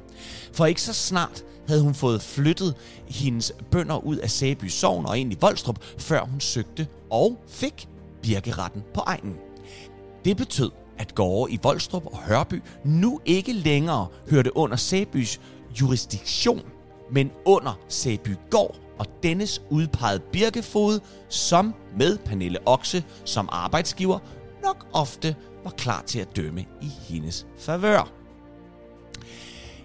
For 0.54 0.66
ikke 0.66 0.82
så 0.82 0.94
snart 0.94 1.44
havde 1.68 1.82
hun 1.82 1.94
fået 1.94 2.22
flyttet 2.22 2.76
hendes 3.08 3.54
bønder 3.72 3.98
ud 3.98 4.18
af 4.18 4.30
Sæby 4.32 4.68
Sogn 4.68 5.06
og 5.06 5.20
ind 5.20 5.34
i 5.34 5.38
Voldstrup, 5.42 5.84
før 5.98 6.26
hun 6.26 6.40
søgte 6.40 6.88
og 7.10 7.44
fik 7.48 7.88
birkeretten 8.22 8.84
på 8.94 9.02
egnen. 9.06 9.36
Det 10.26 10.38
betød, 10.38 10.72
at 10.98 11.16
gårde 11.16 11.54
i 11.54 11.60
Voldstrup 11.64 12.06
og 12.06 12.18
Hørby 12.18 12.62
nu 12.86 13.20
ikke 13.26 13.54
længere 13.54 14.08
hørte 14.30 14.58
under 14.58 14.76
Sæbys 14.76 15.40
jurisdiktion, 15.82 16.62
men 17.12 17.32
under 17.46 17.80
Sæbygård 17.88 18.76
og 19.00 19.06
dennes 19.24 19.62
udpegede 19.70 20.24
birkefod, 20.32 21.00
som 21.30 21.74
med 21.98 22.18
Pernille 22.18 22.60
Okse 22.66 23.04
som 23.26 23.50
arbejdsgiver 23.52 24.20
nok 24.64 24.88
ofte 24.94 25.36
var 25.64 25.72
klar 25.72 26.04
til 26.08 26.20
at 26.20 26.36
dømme 26.36 26.62
i 26.82 26.88
hendes 27.08 27.48
favør. 27.58 28.12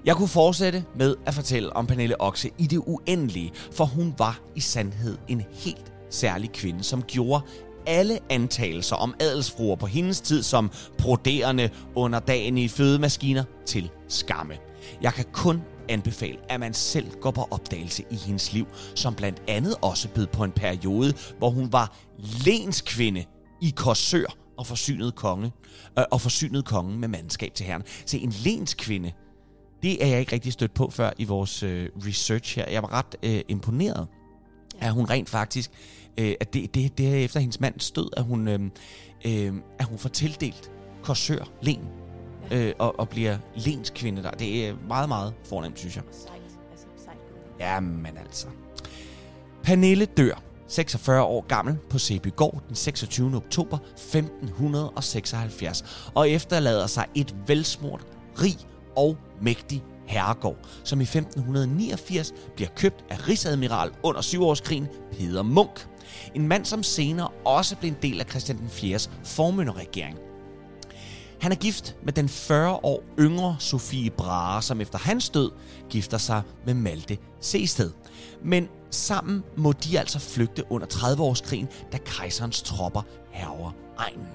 Jeg 0.04 0.16
kunne 0.16 0.28
fortsætte 0.28 0.84
med 0.94 1.16
at 1.26 1.34
fortælle 1.34 1.76
om 1.76 1.86
Pernille 1.86 2.20
Okse 2.20 2.50
i 2.58 2.66
det 2.66 2.82
uendelige, 2.86 3.52
for 3.72 3.84
hun 3.84 4.14
var 4.18 4.40
i 4.54 4.60
sandhed 4.60 5.18
en 5.28 5.42
helt 5.52 5.92
særlig 6.10 6.52
kvinde, 6.52 6.82
som 6.82 7.02
gjorde 7.02 7.42
alle 7.86 8.18
antagelser 8.30 8.96
om 8.96 9.14
adelsfruer 9.20 9.76
på 9.76 9.86
hendes 9.86 10.20
tid 10.20 10.42
som 10.42 10.70
broderende 10.98 11.70
under 11.94 12.18
dagen 12.18 12.58
i 12.58 12.68
fødemaskiner 12.68 13.44
til 13.66 13.90
skamme. 14.08 14.54
Jeg 15.00 15.14
kan 15.14 15.24
kun 15.32 15.62
anbefale, 15.88 16.38
at 16.48 16.60
man 16.60 16.74
selv 16.74 17.10
går 17.20 17.30
på 17.30 17.48
opdagelse 17.50 18.04
i 18.10 18.16
hendes 18.16 18.52
liv, 18.52 18.66
som 18.94 19.14
blandt 19.14 19.42
andet 19.48 19.74
også 19.82 20.08
bød 20.08 20.26
på 20.26 20.44
en 20.44 20.52
periode, 20.52 21.14
hvor 21.38 21.50
hun 21.50 21.72
var 21.72 21.96
lenskvinde 22.44 23.24
i 23.62 23.72
Korsør 23.76 24.36
og 24.56 24.66
forsynet 24.66 25.14
konge, 25.14 25.52
øh, 25.98 26.04
og 26.10 26.20
forsynet 26.20 26.64
kongen 26.64 27.00
med 27.00 27.08
mandskab 27.08 27.54
til 27.54 27.66
herren. 27.66 27.82
Se, 28.06 28.18
en 28.18 28.34
lenskvinde, 28.44 29.12
det 29.82 30.04
er 30.04 30.06
jeg 30.06 30.20
ikke 30.20 30.32
rigtig 30.32 30.52
stødt 30.52 30.74
på 30.74 30.90
før 30.90 31.10
i 31.18 31.24
vores 31.24 31.62
øh, 31.62 31.88
research 31.96 32.56
her. 32.56 32.70
Jeg 32.70 32.82
var 32.82 32.92
ret 32.92 33.16
øh, 33.22 33.40
imponeret, 33.48 34.06
at 34.80 34.92
hun 34.92 35.10
rent 35.10 35.28
faktisk, 35.28 35.70
øh, 36.18 36.34
at 36.40 36.54
det, 36.54 36.74
det, 36.74 36.98
det 36.98 37.08
er 37.08 37.24
efter 37.24 37.40
hendes 37.40 37.60
mands 37.60 37.90
død, 37.90 38.08
at 38.16 38.24
hun, 38.24 38.48
øh, 38.48 38.60
øh, 39.24 39.54
at 39.78 39.84
hun 39.84 39.98
får 39.98 40.08
tildelt 40.08 40.70
Korsør 41.02 41.44
Len 41.62 42.05
øh, 42.50 42.72
og, 42.78 43.00
og 43.00 43.08
bliver 43.08 43.38
lenskvinde 43.54 44.22
der. 44.22 44.30
Det 44.30 44.68
er 44.68 44.74
meget, 44.88 45.08
meget 45.08 45.34
fornemt, 45.44 45.78
synes 45.78 45.96
jeg. 45.96 46.04
Ja, 47.60 47.80
men 47.80 48.18
altså. 48.24 48.46
Pernille 49.62 50.04
dør 50.04 50.42
46 50.68 51.22
år 51.22 51.46
gammel 51.48 51.76
på 51.90 51.98
Sæbygård 51.98 52.62
den 52.68 52.76
26. 52.76 53.36
oktober 53.36 53.78
1576 53.78 56.10
og 56.14 56.30
efterlader 56.30 56.86
sig 56.86 57.06
et 57.14 57.34
velsmurt, 57.46 58.06
rig 58.42 58.56
og 58.96 59.16
mægtig 59.40 59.84
herregård, 60.06 60.56
som 60.84 61.00
i 61.00 61.02
1589 61.02 62.34
bliver 62.56 62.68
købt 62.76 63.04
af 63.10 63.28
rigsadmiral 63.28 63.90
under 64.02 64.20
syvårskrigen 64.20 64.88
Peder 65.12 65.42
Munk. 65.42 65.86
En 66.34 66.48
mand, 66.48 66.64
som 66.64 66.82
senere 66.82 67.28
også 67.44 67.76
blev 67.76 67.90
en 67.90 67.96
del 68.02 68.20
af 68.20 68.26
Christian 68.26 68.58
den 68.58 68.66
4.s 68.66 69.10
formynderregering. 69.24 70.18
Han 71.40 71.52
er 71.52 71.56
gift 71.56 71.96
med 72.04 72.12
den 72.12 72.28
40 72.28 72.72
år 72.82 73.02
yngre 73.18 73.56
Sofie 73.58 74.10
Brahe, 74.10 74.62
som 74.62 74.80
efter 74.80 74.98
hans 74.98 75.28
død 75.28 75.50
gifter 75.90 76.18
sig 76.18 76.42
med 76.66 76.74
Malte 76.74 77.18
Sested. 77.40 77.90
Men 78.44 78.68
sammen 78.90 79.42
må 79.56 79.72
de 79.72 79.98
altså 79.98 80.18
flygte 80.18 80.72
under 80.72 80.86
30-årskrigen, 80.86 81.66
da 81.92 81.98
kejserens 81.98 82.62
tropper 82.62 83.02
hærger 83.30 83.72
egnen. 83.98 84.26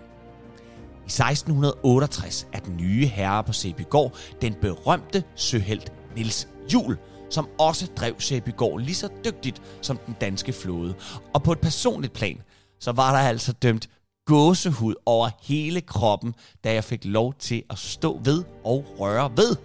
I 1.01 1.11
1668 1.11 2.47
er 2.53 2.59
den 2.59 2.77
nye 2.77 3.05
herre 3.05 3.43
på 3.43 3.53
Sæbygård 3.53 4.15
den 4.41 4.53
berømte 4.61 5.23
søhelt 5.35 5.93
Nils 6.15 6.47
Jul, 6.73 6.97
som 7.29 7.47
også 7.59 7.87
drev 7.97 8.15
Sæbygård 8.19 8.81
lige 8.81 8.95
så 8.95 9.09
dygtigt 9.25 9.61
som 9.81 9.97
den 10.05 10.15
danske 10.21 10.53
flåde. 10.53 10.95
Og 11.33 11.43
på 11.43 11.51
et 11.51 11.59
personligt 11.59 12.13
plan, 12.13 12.41
så 12.79 12.91
var 12.91 13.11
der 13.11 13.19
altså 13.19 13.53
dømt 13.53 13.89
gåsehud 14.25 14.95
over 15.05 15.29
hele 15.41 15.81
kroppen, 15.81 16.33
da 16.63 16.73
jeg 16.73 16.83
fik 16.83 17.05
lov 17.05 17.33
til 17.33 17.63
at 17.69 17.77
stå 17.77 18.19
ved 18.23 18.43
og 18.63 18.85
røre 18.99 19.31
ved 19.37 19.55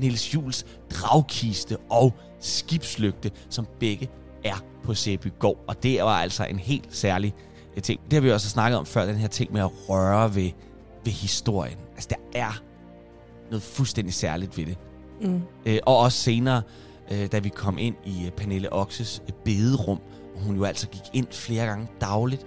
Nils 0.00 0.34
Jules 0.34 0.66
dragkiste 0.90 1.76
og 1.90 2.12
skibslygte, 2.40 3.30
som 3.50 3.66
begge 3.80 4.08
er 4.44 4.64
på 4.84 4.94
Sæbygård. 4.94 5.64
Og 5.68 5.82
det 5.82 6.02
var 6.02 6.20
altså 6.20 6.44
en 6.44 6.58
helt 6.58 6.96
særlig 6.96 7.34
øh, 7.76 7.82
ting. 7.82 8.00
Det 8.04 8.12
har 8.12 8.20
vi 8.20 8.30
også 8.30 8.48
snakket 8.48 8.78
om 8.78 8.86
før, 8.86 9.06
den 9.06 9.16
her 9.16 9.28
ting 9.28 9.52
med 9.52 9.60
at 9.60 9.88
røre 9.88 10.34
ved, 10.34 10.50
ved 11.04 11.12
historien. 11.12 11.78
Altså, 11.94 12.08
der 12.10 12.38
er 12.38 12.62
noget 13.50 13.62
fuldstændig 13.62 14.14
særligt 14.14 14.58
ved 14.58 14.66
det. 14.66 14.78
Mm. 15.20 15.42
Øh, 15.66 15.78
og 15.86 15.98
også 15.98 16.18
senere, 16.18 16.62
øh, 17.10 17.32
da 17.32 17.38
vi 17.38 17.48
kom 17.48 17.78
ind 17.78 17.94
i 18.04 18.26
øh, 18.26 18.30
Pernille 18.30 18.72
Oxes 18.72 19.22
øh, 19.28 19.34
bederum, 19.44 19.98
hvor 20.34 20.44
hun 20.44 20.56
jo 20.56 20.64
altså 20.64 20.88
gik 20.88 21.02
ind 21.12 21.26
flere 21.30 21.66
gange 21.66 21.88
dagligt. 22.00 22.46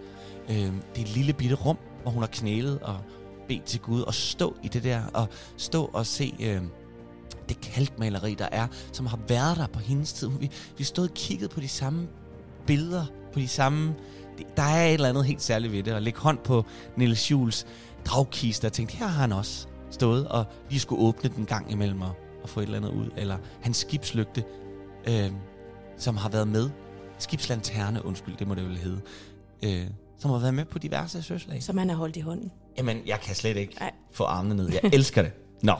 Øh, 0.49 0.55
det 0.55 0.97
er 0.97 1.01
et 1.01 1.15
lille 1.15 1.33
bitte 1.33 1.55
rum, 1.55 1.77
hvor 2.01 2.11
hun 2.11 2.23
har 2.23 2.27
knælet 2.27 2.79
og 2.79 2.99
bedt 3.47 3.63
til 3.63 3.79
Gud 3.79 4.01
og 4.01 4.13
stå 4.13 4.55
i 4.63 4.67
det 4.67 4.83
der, 4.83 5.01
og 5.13 5.27
stå 5.57 5.89
og 5.93 6.05
se 6.05 6.33
øh, 6.39 6.61
det 7.49 7.61
kalkmaleri, 7.61 8.33
der 8.33 8.47
er, 8.51 8.67
som 8.91 9.05
har 9.05 9.19
været 9.27 9.57
der 9.57 9.67
på 9.67 9.79
hendes 9.79 10.13
tid. 10.13 10.29
Vi, 10.39 10.51
vi 10.77 10.83
stod 10.83 11.07
og 11.07 11.13
kiggede 11.13 11.49
på 11.49 11.59
de 11.59 11.67
samme 11.67 12.07
billeder, 12.67 13.05
på 13.33 13.39
de 13.39 13.47
samme... 13.47 13.95
Der 14.57 14.63
er 14.63 14.85
et 14.85 14.93
eller 14.93 15.09
andet 15.09 15.25
helt 15.25 15.41
særligt 15.41 15.73
ved 15.73 15.83
det, 15.83 15.93
Og 15.93 16.01
lægge 16.01 16.19
hånd 16.19 16.37
på 16.37 16.65
Niels 16.97 17.31
Jules 17.31 17.65
dragkiste 18.05 18.65
og 18.65 18.73
tænkte, 18.73 18.97
her 18.97 19.07
har 19.07 19.21
han 19.21 19.31
også 19.31 19.67
stået 19.91 20.27
og 20.27 20.45
lige 20.69 20.79
skulle 20.79 21.01
åbne 21.01 21.29
den 21.35 21.45
gang 21.45 21.71
imellem 21.71 22.01
og, 22.01 22.12
og 22.43 22.49
få 22.49 22.59
et 22.59 22.63
eller 22.63 22.77
andet 22.77 22.91
ud. 22.91 23.09
Eller 23.17 23.38
hans 23.62 23.77
skibslygte, 23.77 24.43
øh, 25.07 25.31
som 25.97 26.17
har 26.17 26.29
været 26.29 26.47
med. 26.47 26.69
Skibslanterne, 27.17 28.05
undskyld, 28.05 28.38
det 28.38 28.47
må 28.47 28.55
det 28.55 28.63
vel 28.63 28.77
hedde. 28.77 29.01
Øh, 29.63 29.88
som 30.19 30.32
har 30.32 30.38
været 30.39 30.53
med 30.53 30.65
på 30.65 30.79
diverse 30.79 31.21
søslag. 31.21 31.63
Som 31.63 31.77
han 31.77 31.89
har 31.89 31.95
holdt 31.95 32.17
i 32.17 32.19
hånden. 32.19 32.51
Jamen, 32.77 33.01
jeg 33.05 33.19
kan 33.19 33.36
slet 33.36 33.58
ikke 33.58 33.75
Nej. 33.79 33.91
få 34.12 34.23
armene 34.23 34.55
ned. 34.55 34.69
Jeg 34.71 34.82
elsker 34.93 35.21
det. 35.21 35.32
Nå. 35.63 35.75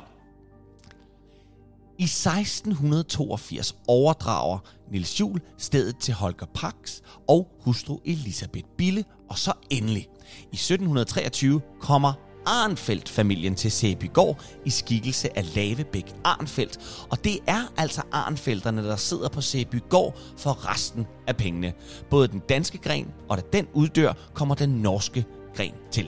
I 1.98 2.04
1682 2.04 3.76
overdrager 3.88 4.60
Nils 4.92 5.20
Jul 5.20 5.42
stedet 5.58 5.98
til 5.98 6.14
Holger 6.14 6.46
Pax 6.54 7.02
og 7.28 7.52
hustru 7.62 8.00
Elisabeth 8.06 8.68
Bille, 8.78 9.04
og 9.30 9.38
så 9.38 9.54
endelig. 9.70 10.08
I 10.52 10.56
1723 10.56 11.62
kommer 11.80 12.14
Arnfeldt-familien 12.46 13.56
til 13.56 13.72
Sæbygård 13.72 14.44
i 14.66 14.70
skikkelse 14.70 15.38
af 15.38 15.56
Lavebæk 15.56 16.16
Arnfeldt. 16.24 17.06
Og 17.10 17.24
det 17.24 17.40
er 17.48 17.74
altså 17.78 18.02
Arnfelterne, 18.12 18.84
der 18.84 18.96
sidder 18.96 19.30
på 19.30 19.42
Sæbygård 19.42 20.18
for 20.38 20.72
resten 20.72 21.08
af 21.28 21.38
pengene. 21.38 21.74
Både 22.10 22.28
den 22.28 22.42
danske 22.50 22.78
gren, 22.78 23.08
og 23.30 23.38
da 23.38 23.42
den 23.54 23.68
uddør, 23.74 24.14
kommer 24.34 24.56
den 24.56 24.70
norske 24.70 25.26
gren 25.56 25.74
til. 25.92 26.06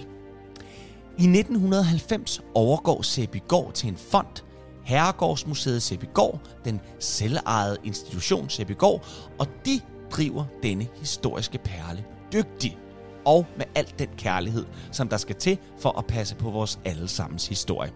I 1.17 1.23
1990 1.23 2.41
overgår 2.53 3.01
Sæbygård 3.01 3.73
til 3.73 3.89
en 3.89 3.97
fond, 3.97 4.43
Herregårdsmuseet 4.83 5.83
Sæbygård, 5.83 6.39
den 6.65 6.79
selvejede 6.99 7.77
institution 7.83 8.49
Sæbygård, 8.49 9.05
og 9.39 9.47
de 9.65 9.81
driver 10.11 10.45
denne 10.63 10.87
historiske 10.99 11.57
perle 11.57 12.03
dygtigt 12.33 12.77
og 13.25 13.45
med 13.57 13.65
al 13.75 13.93
den 13.99 14.09
kærlighed, 14.17 14.65
som 14.91 15.09
der 15.09 15.17
skal 15.17 15.35
til 15.35 15.57
for 15.79 15.97
at 15.97 16.07
passe 16.07 16.35
på 16.35 16.49
vores 16.49 16.79
allesammens 16.85 17.47
historie. 17.47 17.91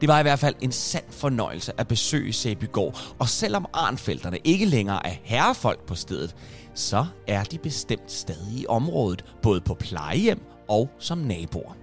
Det 0.00 0.08
var 0.08 0.18
i 0.18 0.22
hvert 0.22 0.38
fald 0.38 0.54
en 0.60 0.72
sand 0.72 1.04
fornøjelse 1.10 1.72
at 1.78 1.88
besøge 1.88 2.32
Sæbygård, 2.32 3.14
og 3.18 3.28
selvom 3.28 3.66
Arnfelterne 3.72 4.38
ikke 4.44 4.66
længere 4.66 5.06
er 5.06 5.14
herrefolk 5.22 5.86
på 5.86 5.94
stedet, 5.94 6.36
så 6.74 7.06
er 7.26 7.44
de 7.44 7.58
bestemt 7.58 8.12
stadig 8.12 8.60
i 8.60 8.66
området, 8.68 9.24
både 9.42 9.60
på 9.60 9.74
plejehjem 9.74 10.40
og 10.68 10.90
som 10.98 11.18
naboer. 11.18 11.76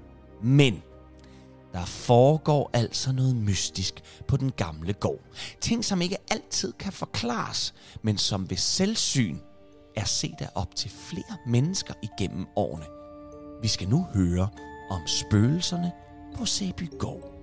Men 0.43 0.83
der 1.73 1.85
foregår 1.85 2.69
altså 2.73 3.11
noget 3.11 3.35
mystisk 3.35 3.93
på 4.27 4.37
den 4.37 4.51
gamle 4.51 4.93
gård. 4.93 5.19
Ting, 5.61 5.85
som 5.85 6.01
ikke 6.01 6.17
altid 6.31 6.73
kan 6.79 6.91
forklares, 6.91 7.73
men 8.01 8.17
som 8.17 8.49
ved 8.49 8.57
selvsyn 8.57 9.37
er 9.97 10.05
set 10.05 10.41
af 10.41 10.49
op 10.55 10.75
til 10.75 10.91
flere 10.91 11.37
mennesker 11.47 11.93
igennem 12.01 12.45
årene. 12.55 12.85
Vi 13.61 13.67
skal 13.67 13.89
nu 13.89 14.05
høre 14.13 14.47
om 14.89 15.01
spøgelserne 15.07 15.91
på 16.35 16.45
Sæbygård. 16.45 17.34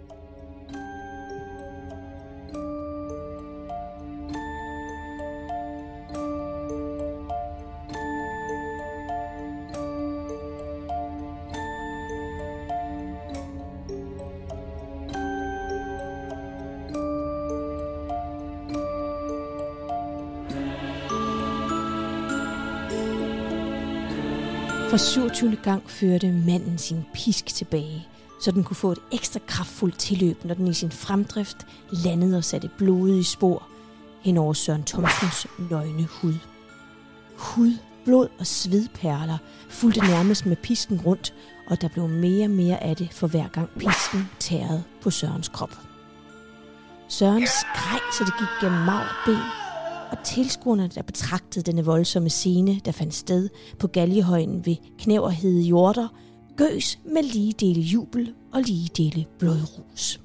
For 24.93 24.97
27. 24.99 25.57
gang 25.63 25.91
førte 25.91 26.33
manden 26.33 26.79
sin 26.79 27.05
pisk 27.15 27.47
tilbage, 27.47 28.09
så 28.41 28.51
den 28.51 28.65
kunne 28.65 28.77
få 28.77 28.93
et 28.93 28.99
ekstra 29.13 29.41
kraftfuldt 29.47 29.99
tilløb, 29.99 30.45
når 30.45 30.55
den 30.55 30.67
i 30.67 30.75
sin 30.75 30.91
fremdrift 30.91 31.57
landede 32.05 32.37
og 32.37 32.45
satte 32.45 32.71
blodige 32.79 33.25
spor 33.25 33.69
hen 34.23 34.37
over 34.37 34.53
Søren 34.53 34.85
Thomsens 34.85 35.47
nøgne 35.71 36.05
hud. 36.05 36.35
Hud, 37.37 37.73
blod 38.05 38.29
og 38.39 38.47
svedperler 38.47 39.39
fulgte 39.69 40.01
nærmest 40.01 40.47
med 40.47 40.57
pisken 40.57 41.01
rundt, 41.01 41.35
og 41.67 41.81
der 41.81 41.89
blev 41.89 42.09
mere 42.09 42.45
og 42.45 42.51
mere 42.51 42.83
af 42.83 42.97
det 42.97 43.09
for 43.13 43.27
hver 43.27 43.49
gang 43.49 43.69
pisken 43.79 44.29
tærede 44.39 44.85
på 45.03 45.11
Sørens 45.11 45.49
krop. 45.49 45.79
Søren 47.09 47.47
skreg, 47.47 48.01
så 48.13 48.25
det 48.25 48.35
gik 48.39 48.49
gennem 48.61 48.81
mag 48.81 49.07
ben, 49.27 49.62
og 50.13 50.25
tilskuerne, 50.25 50.89
der 50.89 51.03
betragtede 51.03 51.65
denne 51.65 51.85
voldsomme 51.85 52.31
scene, 52.31 52.81
der 52.85 52.93
fandt 52.93 53.15
sted 53.15 53.49
på 53.79 53.87
Galjehøjen 53.87 54.67
ved 54.67 54.77
Knæverhede 54.99 55.63
jorder, 55.63 56.09
gøs 56.57 56.99
med 57.05 57.23
lige 57.23 57.53
dele 57.53 57.81
jubel 57.81 58.35
og 58.53 58.63
lige 58.63 58.91
dele 58.97 59.27
blodrus. 59.39 60.21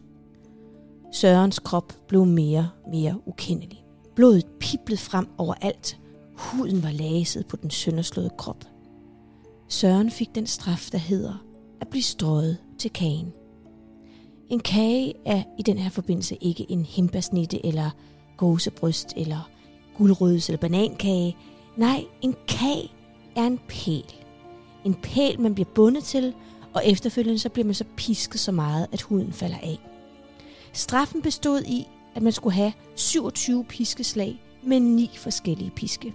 Sørens 1.11 1.59
krop 1.59 1.93
blev 2.07 2.25
mere 2.25 2.69
og 2.85 2.91
mere 2.91 3.21
ukendelig. 3.25 3.85
Blodet 4.15 4.45
piblede 4.59 5.01
frem 5.01 5.27
overalt. 5.37 5.99
Huden 6.37 6.83
var 6.83 6.91
laset 6.91 7.47
på 7.47 7.55
den 7.55 7.69
sønderslåede 7.69 8.31
krop. 8.37 8.65
Søren 9.67 10.11
fik 10.11 10.35
den 10.35 10.47
straf, 10.47 10.89
der 10.91 10.97
hedder 10.97 11.43
at 11.81 11.87
blive 11.87 12.03
strøget 12.03 12.57
til 12.79 12.91
kagen. 12.91 13.33
En 14.49 14.59
kage 14.59 15.13
er 15.25 15.43
i 15.59 15.61
den 15.61 15.77
her 15.77 15.89
forbindelse 15.89 16.37
ikke 16.41 16.71
en 16.71 16.85
himbasnitte 16.85 17.65
eller 17.65 17.89
gåsebryst 18.37 19.13
eller 19.15 19.49
guldrøds 19.97 20.49
eller 20.49 20.59
banankage. 20.59 21.37
Nej, 21.75 22.05
en 22.21 22.35
kage 22.47 22.91
er 23.35 23.43
en 23.43 23.59
pæl. 23.67 24.13
En 24.85 24.93
pæl, 24.93 25.41
man 25.41 25.53
bliver 25.53 25.69
bundet 25.75 26.03
til, 26.03 26.33
og 26.73 26.81
efterfølgende 26.85 27.39
så 27.39 27.49
bliver 27.49 27.65
man 27.65 27.75
så 27.75 27.85
pisket 27.95 28.39
så 28.39 28.51
meget, 28.51 28.87
at 28.91 29.01
huden 29.01 29.33
falder 29.33 29.57
af. 29.57 29.79
Straffen 30.73 31.21
bestod 31.21 31.61
i, 31.61 31.87
at 32.15 32.21
man 32.21 32.33
skulle 32.33 32.53
have 32.53 32.73
27 32.95 33.63
piskeslag 33.63 34.41
med 34.63 34.79
ni 34.79 35.09
forskellige 35.15 35.71
piske. 35.75 36.13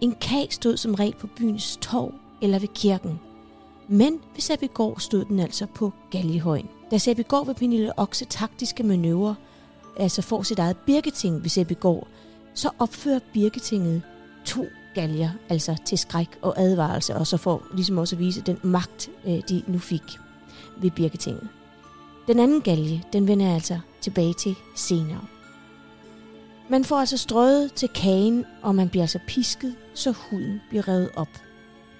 En 0.00 0.14
kag 0.20 0.52
stod 0.52 0.76
som 0.76 0.94
regel 0.94 1.14
på 1.14 1.26
byens 1.26 1.78
torv 1.80 2.14
eller 2.42 2.58
ved 2.58 2.68
kirken. 2.68 3.20
Men 3.88 4.12
ved 4.12 4.40
Sæbygård 4.40 5.00
stod 5.00 5.24
den 5.24 5.40
altså 5.40 5.66
på 5.66 5.92
Gallihøjen. 6.10 6.68
Da 6.90 6.98
Sæbygård 6.98 7.46
ved 7.46 7.54
Pernille 7.54 7.98
Okse 7.98 8.24
taktiske 8.24 8.82
manøvrer, 8.82 9.34
altså 9.96 10.22
får 10.22 10.42
sit 10.42 10.58
eget 10.58 10.76
birketing 10.76 11.42
ved 11.42 11.50
Sæbygård, 11.50 12.08
så 12.56 12.70
opfører 12.78 13.18
Birketinget 13.32 14.02
to 14.44 14.66
galger, 14.94 15.30
altså 15.48 15.76
til 15.84 15.98
skræk 15.98 16.38
og 16.42 16.60
advarelse, 16.60 17.16
og 17.16 17.26
så 17.26 17.36
får 17.36 17.66
ligesom 17.74 17.98
også 17.98 18.16
at 18.16 18.20
vise 18.20 18.40
den 18.40 18.58
magt, 18.62 19.10
øh, 19.26 19.40
de 19.48 19.62
nu 19.66 19.78
fik 19.78 20.02
ved 20.80 20.90
Birketinget. 20.90 21.48
Den 22.26 22.38
anden 22.38 22.60
galge, 22.60 23.04
den 23.12 23.28
vender 23.28 23.46
jeg 23.46 23.54
altså 23.54 23.78
tilbage 24.00 24.34
til 24.34 24.54
senere. 24.74 25.24
Man 26.68 26.84
får 26.84 26.96
altså 26.96 27.16
strøget 27.16 27.72
til 27.72 27.88
kagen, 27.88 28.44
og 28.62 28.74
man 28.74 28.88
bliver 28.88 29.04
altså 29.04 29.18
pisket, 29.26 29.74
så 29.94 30.10
huden 30.12 30.60
bliver 30.68 30.88
revet 30.88 31.10
op. 31.16 31.28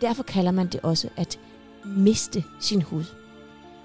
Derfor 0.01 0.23
kalder 0.23 0.51
man 0.51 0.66
det 0.66 0.81
også 0.81 1.09
at 1.16 1.38
miste 1.85 2.45
sin 2.61 2.83
hud. 2.83 3.05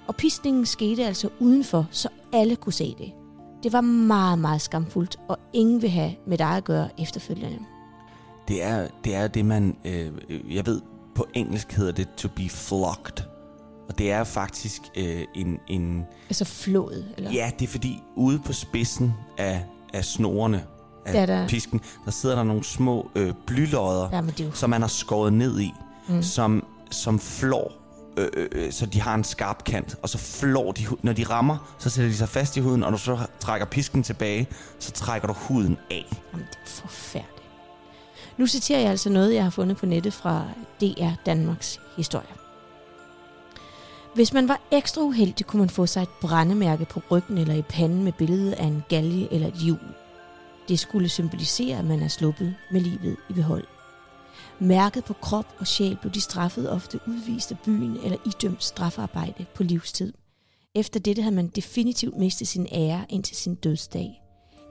Og 0.07 0.15
piskningen 0.15 0.65
skete 0.65 1.05
altså 1.05 1.29
udenfor, 1.39 1.87
så 1.91 2.09
alle 2.33 2.55
kunne 2.55 2.73
se 2.73 2.95
det. 2.97 3.11
Det 3.63 3.73
var 3.73 3.81
meget, 3.81 4.39
meget 4.39 4.61
skamfuldt, 4.61 5.19
og 5.27 5.37
ingen 5.53 5.81
vil 5.81 5.89
have 5.89 6.11
med 6.27 6.37
dig 6.37 6.47
at 6.57 6.63
gøre 6.63 6.89
efterfølgende. 6.99 7.59
Det 8.47 8.63
er 8.63 8.87
det, 9.03 9.15
er 9.15 9.27
det 9.27 9.45
man, 9.45 9.77
øh, 9.85 10.11
jeg 10.55 10.65
ved, 10.65 10.81
på 11.15 11.25
engelsk 11.33 11.71
hedder 11.73 11.91
det 11.91 12.09
to 12.17 12.27
be 12.35 12.49
flogged. 12.49 13.23
Og 13.89 13.97
det 13.97 14.11
er 14.11 14.23
faktisk 14.23 14.81
øh, 14.97 15.21
en, 15.35 15.59
en... 15.67 16.05
Altså 16.29 16.45
flået, 16.45 17.07
eller? 17.17 17.31
Ja, 17.31 17.51
det 17.59 17.65
er 17.65 17.69
fordi 17.71 17.99
ude 18.15 18.39
på 18.39 18.53
spidsen 18.53 19.13
af, 19.37 19.65
af 19.93 20.05
snorene 20.05 20.63
af 21.05 21.13
Der 21.13 21.19
er 21.21 21.25
der- 21.25 21.47
pisken, 21.47 21.81
der 22.05 22.11
sidder 22.11 22.35
der 22.35 22.43
nogle 22.43 22.63
små 22.63 23.09
øh, 23.15 23.33
blylodder, 23.47 24.09
Ja, 24.13 24.21
jo- 24.45 24.51
som 24.51 24.69
man 24.69 24.81
har 24.81 24.87
skåret 24.87 25.33
ned 25.33 25.59
i, 25.59 25.73
mm. 26.09 26.23
som, 26.23 26.65
som 26.91 27.19
flår, 27.19 27.71
Øh, 28.17 28.27
øh, 28.33 28.47
øh, 28.51 28.71
så 28.71 28.85
de 28.85 29.01
har 29.01 29.15
en 29.15 29.23
skarp 29.23 29.63
kant, 29.63 29.95
og 30.01 30.09
så 30.09 30.17
flår 30.17 30.71
de, 30.71 30.85
når 31.01 31.13
de 31.13 31.23
rammer, 31.23 31.75
så 31.79 31.89
sætter 31.89 32.11
de 32.11 32.17
sig 32.17 32.29
fast 32.29 32.57
i 32.57 32.59
huden, 32.59 32.83
og 32.83 32.91
når 32.91 32.97
du 32.97 33.03
så 33.03 33.19
trækker 33.39 33.67
pisken 33.67 34.03
tilbage, 34.03 34.47
så 34.79 34.91
trækker 34.91 35.27
du 35.27 35.33
huden 35.33 35.77
af. 35.91 36.05
Jamen, 36.33 36.45
det 36.49 36.57
er 36.65 36.69
forfærdeligt. 36.69 37.41
Nu 38.37 38.47
citerer 38.47 38.79
jeg 38.79 38.89
altså 38.89 39.09
noget, 39.09 39.33
jeg 39.33 39.43
har 39.43 39.49
fundet 39.49 39.77
på 39.77 39.85
nettet 39.85 40.13
fra 40.13 40.45
DR 40.81 41.11
Danmarks 41.25 41.79
historie. 41.97 42.27
Hvis 44.15 44.33
man 44.33 44.47
var 44.47 44.61
ekstra 44.71 45.01
uheldig, 45.01 45.45
kunne 45.45 45.59
man 45.59 45.69
få 45.69 45.85
sig 45.85 46.01
et 46.01 46.09
brændemærke 46.21 46.85
på 46.85 47.01
ryggen 47.11 47.37
eller 47.37 47.53
i 47.53 47.61
panden 47.61 48.03
med 48.03 48.11
billedet 48.11 48.51
af 48.51 48.65
en 48.65 48.83
galge 48.89 49.33
eller 49.33 49.47
et 49.47 49.53
hjul. 49.53 49.79
Det 50.67 50.79
skulle 50.79 51.09
symbolisere, 51.09 51.77
at 51.77 51.85
man 51.85 52.03
er 52.03 52.07
sluppet 52.07 52.55
med 52.71 52.81
livet 52.81 53.17
i 53.29 53.33
behold. 53.33 53.63
Mærket 54.61 55.03
på 55.03 55.13
krop 55.13 55.55
og 55.59 55.67
sjæl 55.67 55.97
blev 56.01 56.13
de 56.13 56.21
straffet 56.21 56.69
ofte 56.69 56.99
udvist 57.07 57.51
af 57.51 57.59
byen 57.59 57.97
eller 58.03 58.17
idømt 58.25 58.63
strafarbejde 58.63 59.45
på 59.55 59.63
livstid. 59.63 60.13
Efter 60.75 60.99
dette 60.99 61.21
havde 61.21 61.35
man 61.35 61.47
definitivt 61.47 62.17
mistet 62.17 62.47
sin 62.47 62.67
ære 62.71 63.05
indtil 63.09 63.35
sin 63.35 63.55
dødsdag. 63.55 64.21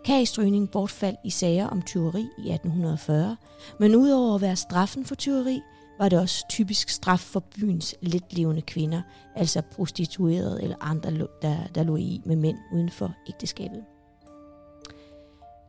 Kagestrygning 0.05 0.70
bortfaldt 0.70 1.18
i 1.24 1.31
sager 1.31 1.66
om 1.66 1.83
tyveri 1.83 2.20
i 2.20 2.53
1840, 2.53 3.37
men 3.81 3.94
udover 3.94 4.35
at 4.35 4.40
være 4.40 4.57
straffen 4.57 5.05
for 5.05 5.14
tyveri, 5.14 5.61
var 5.98 6.09
det 6.09 6.18
også 6.18 6.44
typisk 6.48 6.88
straf 6.88 7.20
for 7.20 7.40
byens 7.40 7.94
letlevende 8.03 8.62
kvinder, 8.62 9.03
altså 9.37 9.62
prostituerede 9.72 10.62
eller 10.62 10.76
andre, 10.81 11.26
der, 11.42 11.57
der 11.74 11.83
lå 11.83 11.96
i 11.96 12.20
med 12.24 12.37
mænd 12.37 12.59
uden 12.72 12.90
for 12.90 13.14
ægteskabet. 13.29 13.85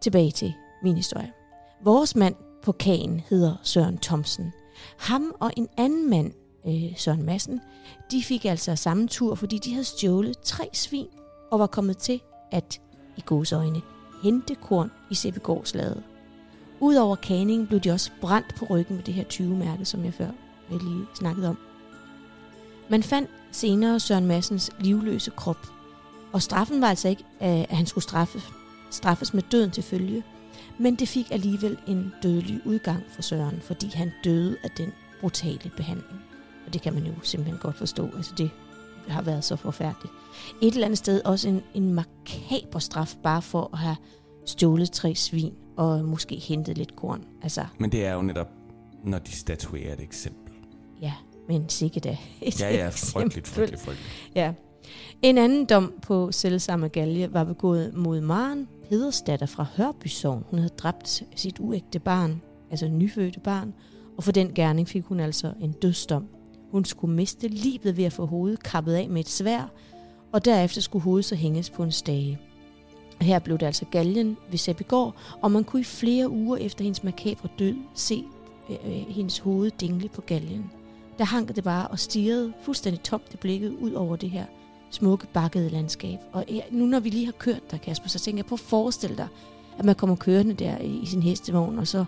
Tilbage 0.02 0.32
til 0.32 0.54
min 0.84 0.96
historie. 0.96 1.32
Vores 1.84 2.16
mand 2.16 2.36
på 2.64 2.72
kagen 2.72 3.22
hedder 3.30 3.56
Søren 3.64 3.98
Thomsen. 3.98 4.54
Ham 4.98 5.36
og 5.40 5.52
en 5.58 5.68
anden 5.78 6.10
mand, 6.10 6.32
øh, 6.68 6.98
Søren 6.98 7.24
Madsen, 7.24 7.62
de 8.12 8.24
fik 8.24 8.46
altså 8.46 8.76
samme 8.76 9.08
tur, 9.08 9.36
fordi 9.36 9.58
de 9.58 9.72
havde 9.72 9.84
stjålet 9.84 10.40
tre 10.44 10.70
svin 10.74 11.08
og 11.52 11.60
var 11.60 11.68
kommet 11.68 11.98
til 11.98 12.22
at, 12.52 12.82
i 13.18 13.24
godsøjne, 13.26 13.82
hente 14.24 14.56
korn 14.56 14.92
i 15.10 15.16
Sæbegårdslaget. 15.16 16.04
Udover 16.80 17.16
kaningen 17.16 17.68
blev 17.68 17.80
de 17.80 17.92
også 17.92 18.12
brændt 18.22 18.56
på 18.56 18.66
ryggen 18.70 18.96
med 18.96 19.04
det 19.04 19.14
her 19.14 19.24
20-mærke, 19.24 19.86
som 19.86 20.06
jeg 20.06 20.14
før 20.14 20.28
jeg 20.72 20.80
lige 20.84 21.06
snakkede 21.14 21.50
om. 21.50 21.58
Man 22.90 23.04
fandt 23.04 23.30
senere 23.52 24.00
Søren 24.00 24.26
Massens 24.26 24.72
livløse 24.80 25.32
krop, 25.32 25.68
og 26.34 26.42
straffen 26.42 26.82
var 26.82 26.88
altså 26.88 27.08
ikke, 27.08 27.24
at 27.40 27.78
han 27.78 27.86
skulle 27.86 28.04
straffes, 28.04 28.44
straffes 28.90 29.34
med 29.34 29.44
døden 29.52 29.72
til 29.72 29.84
følge, 29.84 30.24
men 30.82 30.96
det 30.96 31.08
fik 31.08 31.32
alligevel 31.32 31.78
en 31.88 32.14
dødelig 32.24 32.62
udgang 32.66 33.04
for 33.10 33.22
Søren, 33.22 33.60
fordi 33.62 33.92
han 33.94 34.12
døde 34.24 34.58
af 34.64 34.70
den 34.78 34.94
brutale 35.22 35.72
behandling. 35.78 36.22
Og 36.68 36.74
det 36.74 36.82
kan 36.82 36.94
man 36.94 37.04
jo 37.06 37.14
simpelthen 37.24 37.60
godt 37.62 37.76
forstå. 37.78 38.10
Altså 38.16 38.34
det 38.38 38.50
har 39.08 39.22
været 39.22 39.44
så 39.44 39.56
forfærdeligt. 39.56 40.14
Et 40.62 40.74
eller 40.74 40.86
andet 40.86 40.98
sted 40.98 41.22
også 41.26 41.50
en, 41.50 41.62
en 41.74 41.94
makaber 41.94 42.80
straf, 42.80 43.16
bare 43.24 43.42
for 43.42 43.70
at 43.74 43.80
have 43.80 43.96
stjålet 44.46 44.92
tre 44.92 45.16
svin 45.16 45.54
og 45.78 46.06
måske 46.06 46.36
hentet 46.36 46.78
lidt 46.78 46.96
korn. 46.96 47.24
Altså, 47.44 47.66
Men 47.80 47.92
det 47.92 48.06
er 48.06 48.14
jo 48.14 48.22
netop, 48.22 48.48
når 49.04 49.20
de 49.20 49.32
statuerer 49.32 49.94
et 49.94 50.02
eksempel. 50.02 50.54
ja, 51.02 51.14
men 51.48 51.70
sikke 51.70 52.00
da. 52.00 52.18
Et 52.42 52.62
Ja, 52.62 52.76
ja, 52.76 52.90
frygteligt, 52.90 53.48
frygteligt, 53.48 53.82
frygteligt. 53.82 54.32
Ja. 54.36 54.54
En 55.22 55.38
anden 55.38 55.66
dom 55.66 55.94
på 56.02 56.32
selvsamme 56.32 56.88
galge 56.88 57.34
var 57.34 57.44
begået 57.44 57.94
mod 57.94 58.22
Maren 58.22 58.68
hedersdatter 58.92 59.46
fra 59.46 59.66
Hørby 59.78 60.08
Sogn. 60.08 60.46
Hun 60.50 60.60
havde 60.60 60.74
dræbt 60.78 61.24
sit 61.36 61.60
uægte 61.60 62.00
barn, 62.00 62.42
altså 62.72 62.88
nyfødte 62.88 63.40
barn, 63.40 63.74
og 64.18 64.24
for 64.24 64.32
den 64.32 64.54
gerning 64.54 64.88
fik 64.88 65.04
hun 65.04 65.20
altså 65.20 65.54
en 65.62 65.72
dødsdom. 65.72 66.28
Hun 66.72 66.86
skulle 66.86 67.16
miste 67.16 67.48
livet 67.48 67.98
ved 67.98 68.04
at 68.04 68.14
få 68.14 68.26
hovedet 68.26 68.64
kappet 68.64 68.94
af 68.94 69.10
med 69.10 69.22
et 69.22 69.30
svær, 69.30 69.72
og 70.32 70.46
derefter 70.46 70.82
skulle 70.82 71.04
hovedet 71.04 71.26
så 71.26 71.36
hænges 71.36 71.70
på 71.70 71.84
en 71.84 71.92
stage. 71.92 72.40
Her 73.22 73.40
blev 73.40 73.58
det 73.58 73.66
altså 73.66 73.86
galgen 73.86 74.38
ved 74.50 74.58
Sæbegård, 74.58 75.16
og 75.42 75.52
man 75.52 75.64
kunne 75.64 75.80
i 75.80 75.84
flere 75.84 76.30
uger 76.30 76.58
efter 76.58 76.84
hendes 76.84 77.04
makabre 77.04 77.50
død 77.60 77.76
se 77.96 78.24
øh, 78.70 78.76
øh, 78.86 79.08
hendes 79.08 79.40
hoved 79.40 79.72
dingle 79.72 80.10
på 80.10 80.22
galgen. 80.22 80.72
Der 81.18 81.24
hang 81.24 81.56
det 81.56 81.64
bare 81.64 81.88
og 81.88 82.00
stirrede 82.00 82.54
fuldstændig 82.62 83.04
tomt 83.04 83.34
i 83.34 83.38
blikket 83.38 83.70
ud 83.70 83.92
over 83.92 84.16
det 84.16 84.30
her 84.30 84.46
smukke 84.92 85.28
bakkede 85.34 85.70
landskab. 85.70 86.20
Og 86.32 86.46
nu 86.72 86.86
når 86.86 87.00
vi 87.00 87.10
lige 87.10 87.26
har 87.26 87.32
kørt 87.32 87.72
der, 87.72 87.78
Kasper, 87.78 88.10
så 88.10 88.20
tænker 88.20 88.38
jeg 88.38 88.46
på 88.46 88.56
at 88.56 88.60
forestille 88.60 89.18
dig, 89.18 89.28
at 89.80 89.86
man 89.86 89.96
kommer 89.96 90.16
kørende 90.16 90.54
der 90.54 90.78
i, 90.78 91.00
i 91.00 91.06
sin 91.06 91.24
hestevogn, 91.24 91.80
og 91.80 91.88
så, 91.88 92.06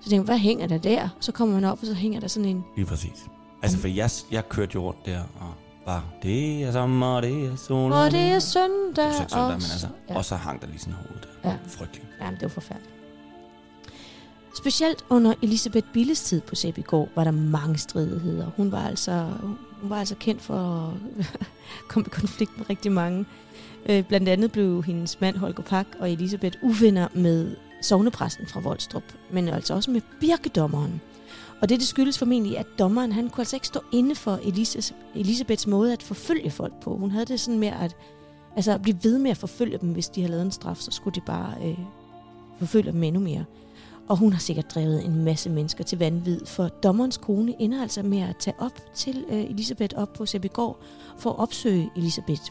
så 0.00 0.10
tænker 0.10 0.22
man, 0.22 0.26
hvad 0.26 0.38
hænger 0.38 0.66
der 0.66 0.78
der? 0.78 1.08
Så 1.20 1.32
kommer 1.32 1.54
man 1.54 1.64
op, 1.64 1.78
og 1.80 1.86
så 1.86 1.94
hænger 1.94 2.20
der 2.20 2.28
sådan 2.28 2.48
en... 2.48 2.64
Lige 2.76 2.86
præcis. 2.86 3.26
Altså, 3.62 3.78
for 3.78 3.88
jeg, 3.88 4.10
jeg 4.30 4.48
kørte 4.48 4.72
jo 4.74 4.82
rundt 4.86 5.06
der, 5.06 5.20
og 5.20 5.54
bare, 5.86 6.02
det 6.22 6.62
er 6.62 6.72
sommer, 6.72 7.20
det 7.20 7.46
er 7.46 7.56
sol. 7.56 7.92
Og 7.92 8.10
det 8.10 8.20
er 8.20 8.38
søndag. 8.38 9.04
Det 9.04 9.04
er 9.04 9.12
søndag, 9.12 9.38
og, 9.38 9.46
men 9.46 9.54
altså, 9.54 9.86
ja. 10.08 10.16
og 10.16 10.24
så 10.24 10.34
hang 10.36 10.60
der 10.60 10.66
lige 10.66 10.78
sådan 10.78 10.94
hovedet 10.94 11.28
der. 11.42 11.50
Ja. 11.50 11.56
Frygteligt. 11.68 12.06
Jamen, 12.20 12.34
det 12.34 12.42
var 12.42 12.48
forfærdeligt. 12.48 12.94
Specielt 14.58 15.04
under 15.08 15.34
Elisabeth 15.42 15.86
Billes 15.92 16.22
tid 16.22 16.40
på 16.40 16.54
Sæbygård 16.54 17.08
var 17.14 17.24
der 17.24 17.30
mange 17.30 17.78
stridigheder. 17.78 18.50
Hun 18.56 18.72
var 18.72 18.88
altså, 18.88 19.30
hun 19.80 19.90
var 19.90 19.96
altså 19.96 20.14
kendt 20.14 20.42
for 20.42 20.54
at 21.18 21.26
komme 21.88 22.06
i 22.06 22.10
konflikt 22.10 22.58
med 22.58 22.70
rigtig 22.70 22.92
mange. 22.92 23.24
Øh, 23.88 24.04
Blandt 24.04 24.28
andet 24.28 24.52
blev 24.52 24.82
hendes 24.82 25.20
mand 25.20 25.36
Holger 25.36 25.62
Pak 25.62 25.86
og 26.00 26.10
Elisabeth 26.10 26.58
uvenner 26.62 27.08
med 27.14 27.56
sovnepræsten 27.82 28.46
fra 28.46 28.60
Voldstrup, 28.60 29.02
men 29.32 29.48
altså 29.48 29.74
også 29.74 29.90
med 29.90 30.00
birkedommeren. 30.20 31.00
Og 31.60 31.68
det, 31.68 31.78
det 31.78 31.86
skyldes 31.88 32.18
formentlig, 32.18 32.58
at 32.58 32.66
dommeren 32.78 33.12
han 33.12 33.28
kunne 33.28 33.42
altså 33.42 33.56
ikke 33.56 33.66
stå 33.66 33.80
inde 33.92 34.14
for 34.14 34.38
Elises, 34.42 34.94
Elisabeths 35.14 35.66
måde 35.66 35.92
at 35.92 36.02
forfølge 36.02 36.50
folk 36.50 36.72
på. 36.80 36.96
Hun 36.96 37.10
havde 37.10 37.26
det 37.26 37.40
sådan 37.40 37.58
med 37.58 37.68
at 37.68 37.96
altså, 38.56 38.72
at 38.72 38.82
blive 38.82 38.98
ved 39.02 39.18
med 39.18 39.30
at 39.30 39.36
forfølge 39.36 39.78
dem, 39.78 39.92
hvis 39.92 40.08
de 40.08 40.20
havde 40.20 40.30
lavet 40.30 40.44
en 40.44 40.50
straf, 40.50 40.76
så 40.76 40.90
skulle 40.90 41.14
de 41.14 41.20
bare 41.26 41.54
øh, 41.64 41.78
forfølge 42.58 42.92
dem 42.92 43.02
endnu 43.02 43.20
mere. 43.20 43.44
Og 44.10 44.16
hun 44.16 44.32
har 44.32 44.40
sikkert 44.40 44.74
drevet 44.74 45.04
en 45.04 45.24
masse 45.24 45.50
mennesker 45.50 45.84
til 45.84 45.98
vanvid, 45.98 46.46
for 46.46 46.68
dommerens 46.68 47.16
kone 47.16 47.62
ender 47.62 47.82
altså 47.82 48.02
med 48.02 48.18
at 48.18 48.36
tage 48.36 48.54
op 48.58 48.72
til 48.94 49.24
øh, 49.28 49.44
Elisabeth 49.44 49.98
op 49.98 50.12
på 50.12 50.26
Sæbegård 50.26 50.76
for 51.18 51.30
at 51.30 51.38
opsøge 51.38 51.90
Elisabeth. 51.96 52.42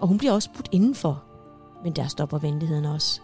Og 0.00 0.08
hun 0.08 0.18
bliver 0.18 0.32
også 0.32 0.50
budt 0.56 0.68
indenfor, 0.72 1.22
men 1.84 1.92
der 1.92 2.06
stopper 2.06 2.38
venligheden 2.38 2.84
også. 2.84 3.20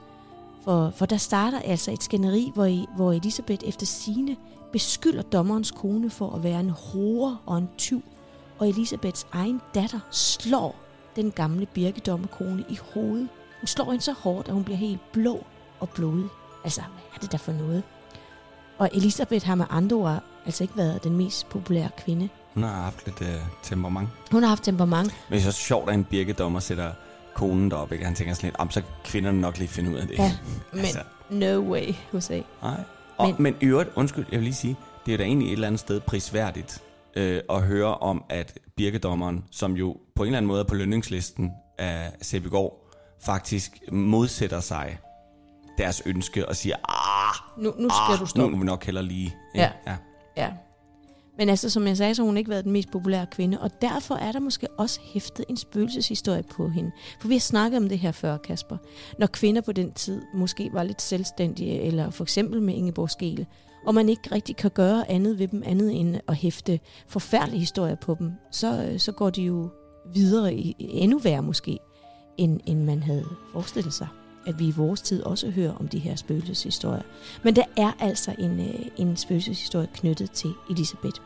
For, 0.65 0.91
for 0.91 1.07
der 1.07 1.17
starter 1.17 1.59
altså 1.59 1.93
et 1.93 2.03
skænderi, 2.03 2.51
hvor, 2.55 2.65
e, 2.65 2.87
hvor 2.97 3.13
Elisabeth 3.13 3.69
efter 3.69 3.87
sine 3.87 4.37
beskylder 4.73 5.23
dommerens 5.23 5.71
kone 5.71 6.11
for 6.11 6.31
at 6.31 6.43
være 6.43 6.61
en 6.61 6.71
hore 6.71 7.39
og 7.47 7.59
en 7.59 7.69
tyv, 7.79 8.03
og 8.59 8.69
Elisabeths 8.69 9.27
egen 9.33 9.61
datter 9.75 10.01
slår 10.11 10.77
den 11.17 11.31
gamle 11.31 11.67
birkedommerkone 11.67 12.65
i 12.69 12.79
hovedet. 12.95 13.29
Hun 13.61 13.67
slår 13.67 13.85
hende 13.85 14.05
så 14.05 14.13
hårdt, 14.13 14.49
at 14.49 14.55
hun 14.55 14.65
bliver 14.65 14.79
helt 14.79 15.13
blå 15.13 15.45
og 15.81 15.89
blodig. 15.89 16.29
Altså, 16.65 16.81
hvad 16.81 17.03
er 17.15 17.19
det 17.21 17.33
der 17.33 17.39
for 17.39 17.53
noget? 17.53 17.83
Og 18.79 18.91
Elisabeth 18.93 19.47
har 19.47 19.55
med 19.55 19.67
andre 19.71 19.97
ord 19.97 20.23
altså 20.47 20.65
ikke 20.65 20.77
været 20.77 21.05
den 21.05 21.17
mest 21.17 21.49
populære 21.49 21.89
kvinde. 21.99 22.29
Hun 22.55 22.63
har 22.63 22.83
haft 22.83 23.07
lidt 23.07 23.23
øh, 23.23 23.35
temperament. 23.63 24.09
Hun 24.31 24.43
har 24.43 24.49
haft 24.49 24.65
temperament. 24.65 25.15
Men 25.29 25.39
det 25.39 25.47
er 25.47 25.53
så 25.53 25.59
sjovt, 25.59 25.89
at 25.89 25.95
en 25.95 26.05
birkedommer 26.05 26.61
sætter 26.61 26.93
konen 27.35 27.71
derop, 27.71 27.93
ikke? 27.93 28.05
Han 28.05 28.15
tænker 28.15 28.35
sådan 28.35 28.47
lidt, 28.47 28.57
om 28.57 28.71
så 28.71 28.83
kvinderne 29.05 29.41
nok 29.41 29.59
lige 29.59 29.69
finde 29.69 29.91
ud 29.91 29.97
af 29.97 30.07
det. 30.07 30.19
Ja, 30.19 30.33
men 30.73 30.81
Altså. 30.81 31.03
no 31.31 31.71
way, 31.73 31.95
USA. 32.13 32.41
Nej. 32.63 32.81
Og, 33.17 33.27
men, 33.27 33.37
Men- 33.39 33.55
øvrigt, 33.63 33.91
undskyld, 33.95 34.27
jeg 34.31 34.39
vil 34.39 34.45
lige 34.45 34.55
sige, 34.55 34.77
det 35.07 35.15
er 35.15 35.19
da 35.19 35.25
egentlig 35.25 35.49
et 35.49 35.53
eller 35.53 35.67
andet 35.67 35.81
sted 35.81 36.01
prisværdigt 36.01 36.83
øh, 37.17 37.41
at 37.51 37.63
høre 37.63 37.95
om, 37.95 38.25
at 38.29 38.59
birkedommeren, 38.77 39.45
som 39.51 39.73
jo 39.73 39.97
på 40.17 40.23
en 40.23 40.27
eller 40.27 40.37
anden 40.39 40.49
måde 40.49 40.61
er 40.61 40.65
på 40.65 40.75
lønningslisten 40.75 41.51
af 41.79 42.13
Sæbegård, 42.23 42.87
faktisk 43.23 43.79
modsætter 43.93 44.61
sig 44.61 44.99
deres 45.81 46.03
ønske 46.07 46.49
og 46.49 46.57
siger, 46.57 46.77
nu, 47.61 47.75
nu 47.79 47.89
skal 47.89 48.13
ah, 48.13 48.19
du 48.19 48.23
nu 48.23 48.27
stoppe. 48.27 48.51
må 48.51 48.59
vi 48.59 48.65
nok 48.65 48.85
heller 48.85 49.03
lige... 49.03 49.37
Ja. 49.55 49.71
ja. 49.87 49.97
Ja. 50.37 50.51
Men 51.39 51.49
altså, 51.49 51.71
som 51.71 51.87
jeg 51.87 51.97
sagde, 51.97 52.15
så 52.15 52.23
har 52.23 52.27
hun 52.27 52.37
ikke 52.37 52.51
været 52.51 52.65
den 52.65 52.73
mest 52.73 52.91
populære 52.91 53.27
kvinde, 53.27 53.61
og 53.61 53.83
derfor 53.83 54.15
er 54.15 54.33
der 54.33 54.41
måske 54.41 54.69
også 54.79 55.01
hæftet 55.15 55.45
en 55.49 55.57
spøgelseshistorie 55.57 56.43
på 56.43 56.69
hende. 56.69 56.91
For 57.21 57.29
vi 57.29 57.35
har 57.35 57.41
snakket 57.41 57.79
om 57.79 57.89
det 57.89 57.99
her 57.99 58.13
før, 58.13 58.37
Kasper. 58.37 58.77
Når 59.19 59.27
kvinder 59.27 59.61
på 59.61 59.73
den 59.73 59.93
tid 59.93 60.23
måske 60.35 60.71
var 60.73 60.83
lidt 60.83 61.03
selvstændige, 61.03 61.81
eller 61.81 62.11
for 62.11 62.25
eksempel 62.25 62.63
med 62.63 62.75
Ingeborg 62.75 63.11
Skele, 63.11 63.47
og 63.87 63.95
man 63.95 64.09
ikke 64.09 64.35
rigtig 64.35 64.57
kan 64.57 64.71
gøre 64.71 65.11
andet 65.11 65.39
ved 65.39 65.49
dem, 65.49 65.63
andet 65.67 66.01
end 66.01 66.17
at 66.29 66.37
hæfte 66.37 66.81
forfærdelige 67.09 67.61
historier 67.61 67.97
på 67.97 68.17
dem, 68.19 68.33
så, 68.51 68.85
øh, 68.85 68.99
så 68.99 69.13
går 69.13 69.31
de 69.31 69.43
jo 69.43 69.69
videre 70.15 70.55
i 70.55 70.77
i 70.79 70.87
endnu 70.91 71.19
værre 71.19 71.43
måske, 71.43 71.79
end, 72.37 72.61
end 72.67 72.85
man 72.85 73.03
havde 73.03 73.25
forestillet 73.53 73.95
sig. 73.95 74.09
At 74.47 74.59
vi 74.59 74.69
i 74.69 74.71
vores 74.71 75.03
tid 75.03 75.23
også 75.23 75.51
hører 75.51 75.73
om 75.73 75.89
de 75.89 75.99
her 75.99 76.17
spøgelseshistorier. 76.17 77.03
Men 77.43 77.57
der 77.57 77.65
er 77.77 77.93
altså 77.99 78.35
en, 78.39 78.61
øh, 78.61 78.87
en 78.97 79.17
spøgelseshistorie 79.17 79.89
knyttet 79.95 80.31
til 80.31 80.53
Elisabeth. 80.71 81.21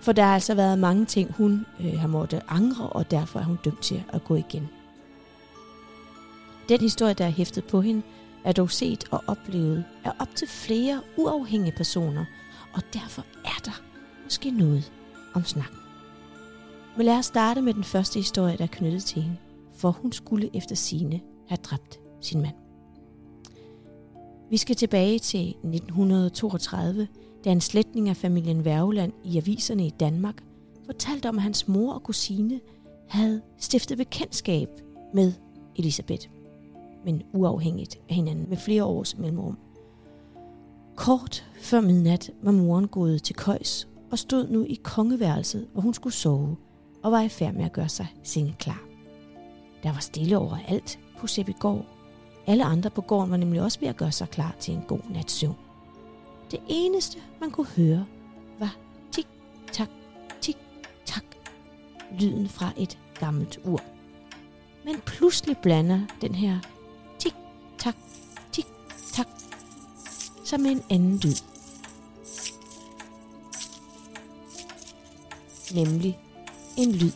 For 0.00 0.12
der 0.12 0.22
har 0.22 0.34
altså 0.34 0.54
været 0.54 0.78
mange 0.78 1.04
ting, 1.04 1.32
hun 1.32 1.66
øh, 1.80 1.98
har 1.98 2.08
måttet 2.08 2.40
angre, 2.48 2.86
og 2.86 3.10
derfor 3.10 3.40
er 3.40 3.44
hun 3.44 3.58
dømt 3.64 3.82
til 3.82 4.04
at 4.08 4.24
gå 4.24 4.34
igen. 4.34 4.68
Den 6.68 6.80
historie, 6.80 7.14
der 7.14 7.24
er 7.24 7.30
hæftet 7.30 7.64
på 7.64 7.80
hende, 7.80 8.02
er 8.44 8.52
dog 8.52 8.70
set 8.70 9.04
og 9.10 9.24
oplevet 9.26 9.84
af 10.04 10.12
op 10.18 10.34
til 10.34 10.48
flere 10.48 11.00
uafhængige 11.16 11.76
personer, 11.76 12.24
og 12.72 12.82
derfor 12.92 13.24
er 13.44 13.60
der 13.64 13.82
måske 14.24 14.50
noget 14.50 14.92
om 15.34 15.44
snakken. 15.44 15.78
Men 16.96 17.06
lad 17.06 17.18
os 17.18 17.26
starte 17.26 17.62
med 17.62 17.74
den 17.74 17.84
første 17.84 18.18
historie, 18.18 18.56
der 18.56 18.64
er 18.64 18.68
knyttet 18.72 19.04
til 19.04 19.22
hende, 19.22 19.36
for 19.76 19.90
hun 19.90 20.12
skulle 20.12 20.56
efter 20.56 20.74
sine 20.74 21.20
have 21.48 21.58
dræbt 21.62 22.01
sin 22.24 22.42
mand. 22.42 22.54
Vi 24.50 24.56
skal 24.56 24.76
tilbage 24.76 25.18
til 25.18 25.48
1932, 25.48 27.08
da 27.44 27.52
en 27.52 27.60
slægtning 27.60 28.08
af 28.08 28.16
familien 28.16 28.64
Værgeland 28.64 29.12
i 29.24 29.36
aviserne 29.36 29.86
i 29.86 29.90
Danmark 29.90 30.44
fortalte 30.86 31.28
om, 31.28 31.36
at 31.36 31.42
hans 31.42 31.68
mor 31.68 31.92
og 31.92 32.02
kusine 32.02 32.60
havde 33.08 33.42
stiftet 33.58 33.98
bekendtskab 33.98 34.68
med 35.14 35.32
Elisabeth, 35.76 36.28
men 37.04 37.22
uafhængigt 37.32 37.98
af 38.08 38.14
hinanden 38.14 38.48
med 38.48 38.56
flere 38.56 38.84
års 38.84 39.18
mellemrum. 39.18 39.58
Kort 40.96 41.46
før 41.60 41.80
midnat 41.80 42.30
var 42.42 42.52
moren 42.52 42.88
gået 42.88 43.22
til 43.22 43.36
køjs 43.36 43.88
og 44.10 44.18
stod 44.18 44.48
nu 44.48 44.64
i 44.64 44.78
kongeværelset, 44.82 45.68
hvor 45.72 45.82
hun 45.82 45.94
skulle 45.94 46.14
sove, 46.14 46.56
og 47.02 47.12
var 47.12 47.20
i 47.20 47.28
færd 47.28 47.54
med 47.54 47.64
at 47.64 47.72
gøre 47.72 47.88
sig 47.88 48.06
sengeklar. 48.22 48.82
Der 49.82 49.92
var 49.92 50.00
stille 50.00 50.38
overalt 50.38 50.98
på 51.18 51.26
Sæbygård. 51.26 52.01
Alle 52.46 52.64
andre 52.64 52.90
på 52.90 53.00
gården 53.00 53.30
var 53.30 53.36
nemlig 53.36 53.62
også 53.62 53.80
ved 53.80 53.88
at 53.88 53.96
gøre 53.96 54.12
sig 54.12 54.28
klar 54.28 54.54
til 54.60 54.74
en 54.74 54.82
god 54.88 55.00
nats 55.10 55.32
søvn. 55.32 55.56
Det 56.50 56.60
eneste, 56.68 57.18
man 57.40 57.50
kunne 57.50 57.66
høre, 57.66 58.06
var 58.58 58.76
tik-tak, 59.12 59.88
tik-tak, 60.40 61.24
lyden 62.20 62.48
fra 62.48 62.72
et 62.76 62.98
gammelt 63.18 63.60
ur. 63.64 63.80
Men 64.84 65.00
pludselig 65.00 65.56
blander 65.58 66.00
den 66.20 66.34
her 66.34 66.58
tik-tak, 67.18 67.96
tik-tak 68.52 69.26
sig 70.44 70.60
med 70.60 70.70
en 70.70 70.82
anden 70.90 71.18
lyd. 71.18 71.36
Nemlig 75.74 76.18
en 76.78 76.92
lyd 76.92 77.12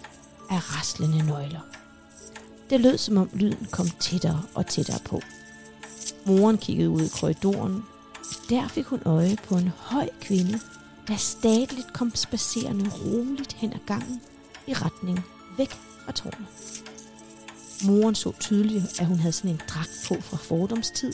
af 0.50 0.76
raslende 0.76 1.26
nøgler. 1.26 1.75
Det 2.70 2.80
lød 2.80 2.98
som 2.98 3.16
om 3.16 3.30
lyden 3.32 3.68
kom 3.70 3.88
tættere 4.00 4.42
og 4.54 4.66
tættere 4.66 4.98
på. 5.04 5.20
Moren 6.24 6.58
kiggede 6.58 6.90
ud 6.90 7.02
i 7.02 7.08
korridoren. 7.20 7.84
Der 8.50 8.68
fik 8.68 8.84
hun 8.84 9.02
øje 9.04 9.36
på 9.44 9.56
en 9.56 9.68
høj 9.76 10.08
kvinde, 10.20 10.60
der 11.08 11.16
stadigt 11.16 11.92
kom 11.92 12.14
spacerende 12.14 12.90
roligt 12.90 13.52
hen 13.52 13.72
ad 13.72 13.78
gangen 13.86 14.20
i 14.66 14.72
retning 14.72 15.24
væk 15.56 15.70
fra 16.04 16.12
tårnet. 16.12 16.46
Moren 17.84 18.14
så 18.14 18.32
tydeligt, 18.40 19.00
at 19.00 19.06
hun 19.06 19.18
havde 19.18 19.32
sådan 19.32 19.50
en 19.50 19.60
dragt 19.68 20.04
på 20.08 20.20
fra 20.20 20.36
fordomstid, 20.36 21.12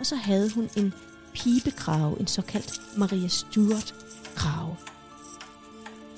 og 0.00 0.06
så 0.06 0.16
havde 0.16 0.50
hun 0.50 0.70
en 0.76 0.94
pibekrave, 1.34 2.20
en 2.20 2.26
såkaldt 2.26 2.80
Maria 2.96 3.28
Stuart 3.28 3.94
krave. 4.34 4.76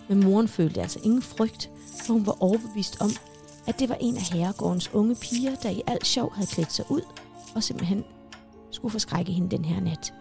Men 0.08 0.24
moren 0.24 0.48
følte 0.48 0.82
altså 0.82 0.98
ingen 1.02 1.22
frygt, 1.22 1.70
for 2.06 2.12
hun 2.12 2.26
var 2.26 2.42
overbevist 2.42 3.00
om, 3.00 3.10
at 3.66 3.78
det 3.78 3.88
var 3.88 3.96
en 4.00 4.16
af 4.16 4.22
herregårdens 4.22 4.94
unge 4.94 5.14
piger, 5.14 5.54
der 5.54 5.70
i 5.70 5.82
al 5.86 6.04
sjov 6.04 6.34
havde 6.34 6.46
klædt 6.46 6.72
sig 6.72 6.84
ud, 6.88 7.02
og 7.54 7.62
simpelthen 7.62 8.04
skulle 8.70 8.92
forskrække 8.92 9.32
hende 9.32 9.56
den 9.56 9.64
her 9.64 9.80
nat. 9.80 10.14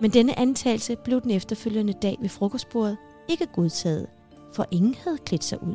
Men 0.00 0.10
denne 0.10 0.38
antagelse 0.38 0.96
blev 0.96 1.20
den 1.20 1.30
efterfølgende 1.30 1.92
dag 1.92 2.16
ved 2.20 2.28
frokostbordet 2.28 2.96
ikke 3.28 3.46
godtaget, 3.46 4.06
for 4.54 4.66
ingen 4.70 4.94
havde 5.04 5.18
klædt 5.18 5.44
sig 5.44 5.62
ud. 5.62 5.74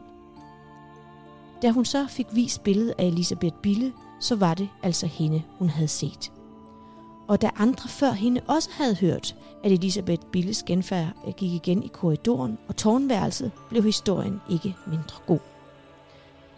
Da 1.62 1.72
hun 1.72 1.86
så 1.86 2.06
fik 2.10 2.28
vist 2.32 2.64
billedet 2.64 2.94
af 2.98 3.06
Elisabeth 3.06 3.56
Bille, 3.56 3.94
så 4.20 4.36
var 4.36 4.54
det 4.54 4.70
altså 4.84 5.08
hende, 5.08 5.44
hun 5.60 5.70
havde 5.70 5.88
set. 5.88 6.32
Og 7.28 7.42
da 7.42 7.50
andre 7.56 7.90
før 7.90 8.12
hende 8.12 8.42
også 8.48 8.70
havde 8.72 8.96
hørt, 8.96 9.36
at 9.64 9.72
Elisabeth 9.72 10.26
Billes 10.32 10.64
genfærd 10.64 11.36
gik 11.38 11.54
igen 11.54 11.84
i 11.84 11.88
korridoren 11.88 12.58
og 12.68 12.76
tårnværelset, 12.76 13.52
blev 13.70 13.84
historien 13.84 14.42
ikke 14.50 14.76
mindre 14.88 15.18
god. 15.28 15.40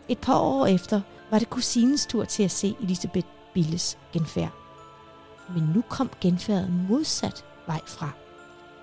Et 0.10 0.18
par 0.18 0.40
år 0.40 0.66
efter 0.66 1.02
var 1.32 1.40
det 1.40 1.50
kusinens 1.50 2.06
tur 2.06 2.26
til 2.26 2.44
at 2.44 2.52
se 2.52 2.76
Elisabeth 2.82 3.28
Billes 3.54 3.98
genfærd. 4.14 4.52
Men 5.54 5.64
nu 5.76 5.84
kom 5.90 6.10
genfærdet 6.22 6.74
modsat 6.90 7.46
vej 7.68 7.82
fra. 7.86 8.10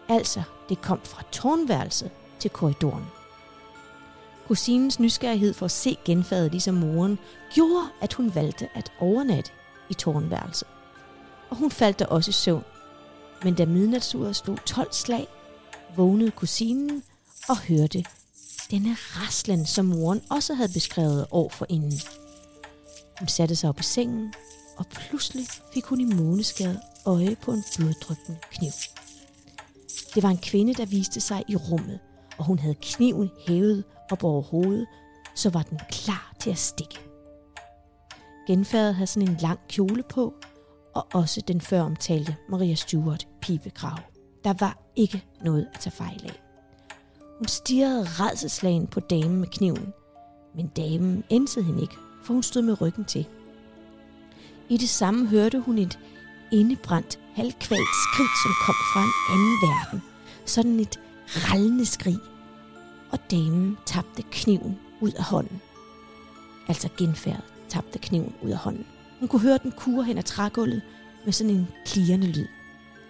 Altså, 0.08 0.42
det 0.68 0.82
kom 0.82 1.00
fra 1.04 1.22
tårnværelset 1.32 2.10
til 2.38 2.50
korridoren. 2.50 3.04
Kusinens 4.46 5.00
nysgerrighed 5.00 5.54
for 5.54 5.64
at 5.64 5.70
se 5.70 5.96
genfærdet 6.04 6.50
ligesom 6.50 6.74
moren, 6.74 7.18
gjorde, 7.54 7.86
at 8.00 8.12
hun 8.12 8.34
valgte 8.34 8.68
at 8.74 8.92
overnatte 9.00 9.50
i 9.90 9.94
tårnværelset. 9.94 10.68
Og 11.50 11.56
hun 11.56 11.70
faldt 11.70 11.98
da 11.98 12.04
også 12.04 12.28
i 12.28 12.32
søvn. 12.32 12.64
Men 13.44 13.54
da 13.54 13.66
midnatsuret 13.66 14.36
slog 14.36 14.64
12 14.64 14.92
slag, 14.92 15.28
vågnede 15.96 16.30
kusinen 16.30 17.02
og 17.48 17.58
hørte 17.58 18.04
denne 18.72 18.96
raslen, 18.98 19.66
som 19.66 19.84
moren 19.84 20.22
også 20.30 20.54
havde 20.54 20.72
beskrevet 20.72 21.26
år 21.30 21.48
for 21.48 21.66
inden. 21.68 22.00
Hun 23.18 23.28
satte 23.28 23.56
sig 23.56 23.68
op 23.68 23.80
i 23.80 23.82
sengen, 23.82 24.34
og 24.76 24.86
pludselig 24.86 25.46
fik 25.74 25.84
hun 25.84 26.00
i 26.00 26.14
måneskade 26.14 26.80
øje 27.06 27.36
på 27.42 27.52
en 27.52 27.64
bloddryppende 27.76 28.38
kniv. 28.50 28.70
Det 30.14 30.22
var 30.22 30.28
en 30.28 30.38
kvinde, 30.38 30.74
der 30.74 30.86
viste 30.86 31.20
sig 31.20 31.44
i 31.48 31.56
rummet, 31.56 32.00
og 32.38 32.44
hun 32.44 32.58
havde 32.58 32.74
kniven 32.82 33.30
hævet 33.46 33.84
op 34.10 34.24
over 34.24 34.42
hovedet, 34.42 34.86
så 35.34 35.50
var 35.50 35.62
den 35.62 35.80
klar 35.90 36.34
til 36.40 36.50
at 36.50 36.58
stikke. 36.58 36.98
Genfærdet 38.46 38.94
havde 38.94 39.06
sådan 39.06 39.28
en 39.28 39.36
lang 39.36 39.58
kjole 39.68 40.02
på, 40.02 40.34
og 40.94 41.06
også 41.14 41.40
den 41.48 41.60
før 41.60 41.80
omtalte 41.80 42.36
Maria 42.48 42.74
Stuart 42.74 43.28
pibekrav. 43.40 43.98
Der 44.44 44.54
var 44.60 44.78
ikke 44.96 45.24
noget 45.44 45.68
at 45.74 45.80
tage 45.80 45.92
fejl 45.92 46.24
af. 46.24 46.41
Hun 47.42 47.48
stirrede 47.48 48.04
redselslagen 48.04 48.86
på 48.86 49.00
damen 49.00 49.36
med 49.36 49.48
kniven, 49.48 49.92
men 50.54 50.66
damen 50.66 51.24
ænsede 51.30 51.64
hende 51.64 51.82
ikke, 51.82 51.94
for 52.24 52.34
hun 52.34 52.42
stod 52.42 52.62
med 52.62 52.80
ryggen 52.80 53.04
til. 53.04 53.26
I 54.68 54.76
det 54.76 54.88
samme 54.88 55.26
hørte 55.26 55.60
hun 55.60 55.78
et 55.78 55.98
indebrændt, 56.52 57.18
halvkvalt 57.34 57.88
skrig, 58.04 58.26
som 58.42 58.52
kom 58.66 58.74
fra 58.74 59.00
en 59.00 59.12
anden 59.32 59.56
verden. 59.62 60.02
Sådan 60.44 60.80
et 60.80 61.00
rallende 61.28 61.86
skrig. 61.86 62.16
Og 63.10 63.18
damen 63.30 63.78
tabte 63.86 64.22
kniven 64.30 64.78
ud 65.00 65.12
af 65.12 65.24
hånden. 65.24 65.60
Altså 66.68 66.88
genfærdet 66.98 67.44
tabte 67.68 67.98
kniven 67.98 68.34
ud 68.42 68.50
af 68.50 68.58
hånden. 68.58 68.86
Hun 69.18 69.28
kunne 69.28 69.42
høre 69.42 69.58
den 69.62 69.72
kure 69.72 70.04
hen 70.04 70.18
ad 70.18 70.22
trægulvet 70.22 70.82
med 71.24 71.32
sådan 71.32 71.52
en 71.52 71.68
klirrende 71.86 72.26
lyd. 72.26 72.46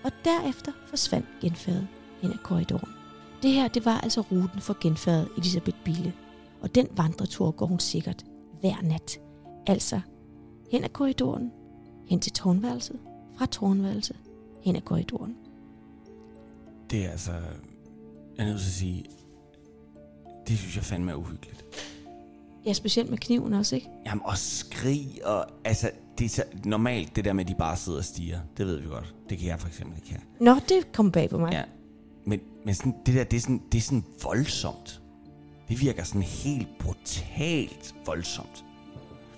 Og 0.05 0.13
derefter 0.25 0.73
forsvandt 0.89 1.27
genfærdet 1.41 1.89
hen 2.23 2.33
ad 2.33 2.39
korridoren. 2.39 3.02
Det 3.43 3.51
her, 3.51 3.69
det 3.69 3.85
var 3.85 4.01
altså 4.01 4.21
ruten 4.21 4.61
for 4.61 4.77
genfærdet 4.81 5.29
Elisabeth 5.37 5.77
Bille. 5.85 6.13
Og 6.61 6.75
den 6.75 6.89
vandretur 6.97 7.51
går 7.51 7.67
hun 7.67 7.81
sikkert 7.81 8.25
hver 8.61 8.83
nat. 8.83 9.21
Altså 9.67 10.01
hen 10.71 10.85
ad 10.85 10.89
korridoren, 10.89 11.53
hen 12.09 12.21
til 12.21 12.33
tårnværelset, 12.33 12.99
fra 13.39 13.47
tårnværelset, 13.47 14.17
hen 14.63 14.77
ad 14.77 14.81
korridoren. 14.81 15.37
Det 16.91 17.07
er 17.07 17.11
altså... 17.11 17.33
Jeg 18.37 18.45
er 18.45 18.45
nødt 18.45 18.61
til 18.61 18.69
at 18.69 18.73
sige... 18.73 19.05
Det 20.49 20.59
synes 20.59 20.77
jeg 20.77 20.85
fandme 20.85 21.11
er 21.11 21.15
uhyggeligt. 21.15 21.65
Ja, 22.67 22.73
specielt 22.73 23.11
med 23.11 23.19
kniven 23.19 23.53
også, 23.53 23.75
ikke? 23.75 23.89
Jamen, 24.07 24.23
og 24.25 24.39
skrig, 24.39 25.21
og 25.25 25.47
altså, 25.65 25.91
det 26.19 26.25
er 26.25 26.29
så 26.29 26.43
normalt 26.65 27.17
det 27.17 27.25
der 27.25 27.33
med, 27.33 27.45
at 27.45 27.49
de 27.49 27.55
bare 27.55 27.77
sidder 27.77 27.99
og 27.99 28.05
stiger. 28.05 28.41
Det 28.57 28.67
ved 28.67 28.81
vi 28.81 28.89
godt. 28.89 29.15
Det 29.31 29.39
kan 29.39 29.49
jeg 29.49 29.61
for 29.61 29.69
eksempel 29.69 29.97
ikke 29.97 30.11
have. 30.11 30.23
Nå, 30.41 30.55
det 30.69 30.93
kom 30.93 31.13
bag 31.13 31.31
på 31.31 31.39
mig. 31.39 31.53
Ja. 31.53 31.63
Men, 32.27 32.41
men 32.65 32.75
sådan, 32.75 32.95
det 33.07 33.15
der, 33.15 33.25
det 33.25 33.37
er, 33.37 33.41
sådan, 33.41 33.63
det 33.73 33.79
er 33.79 33.83
sådan 33.83 34.05
voldsomt. 34.23 35.01
Det 35.69 35.81
virker 35.81 36.05
sådan 36.05 36.23
helt 36.23 36.69
brutalt 36.79 37.95
voldsomt. 38.07 38.65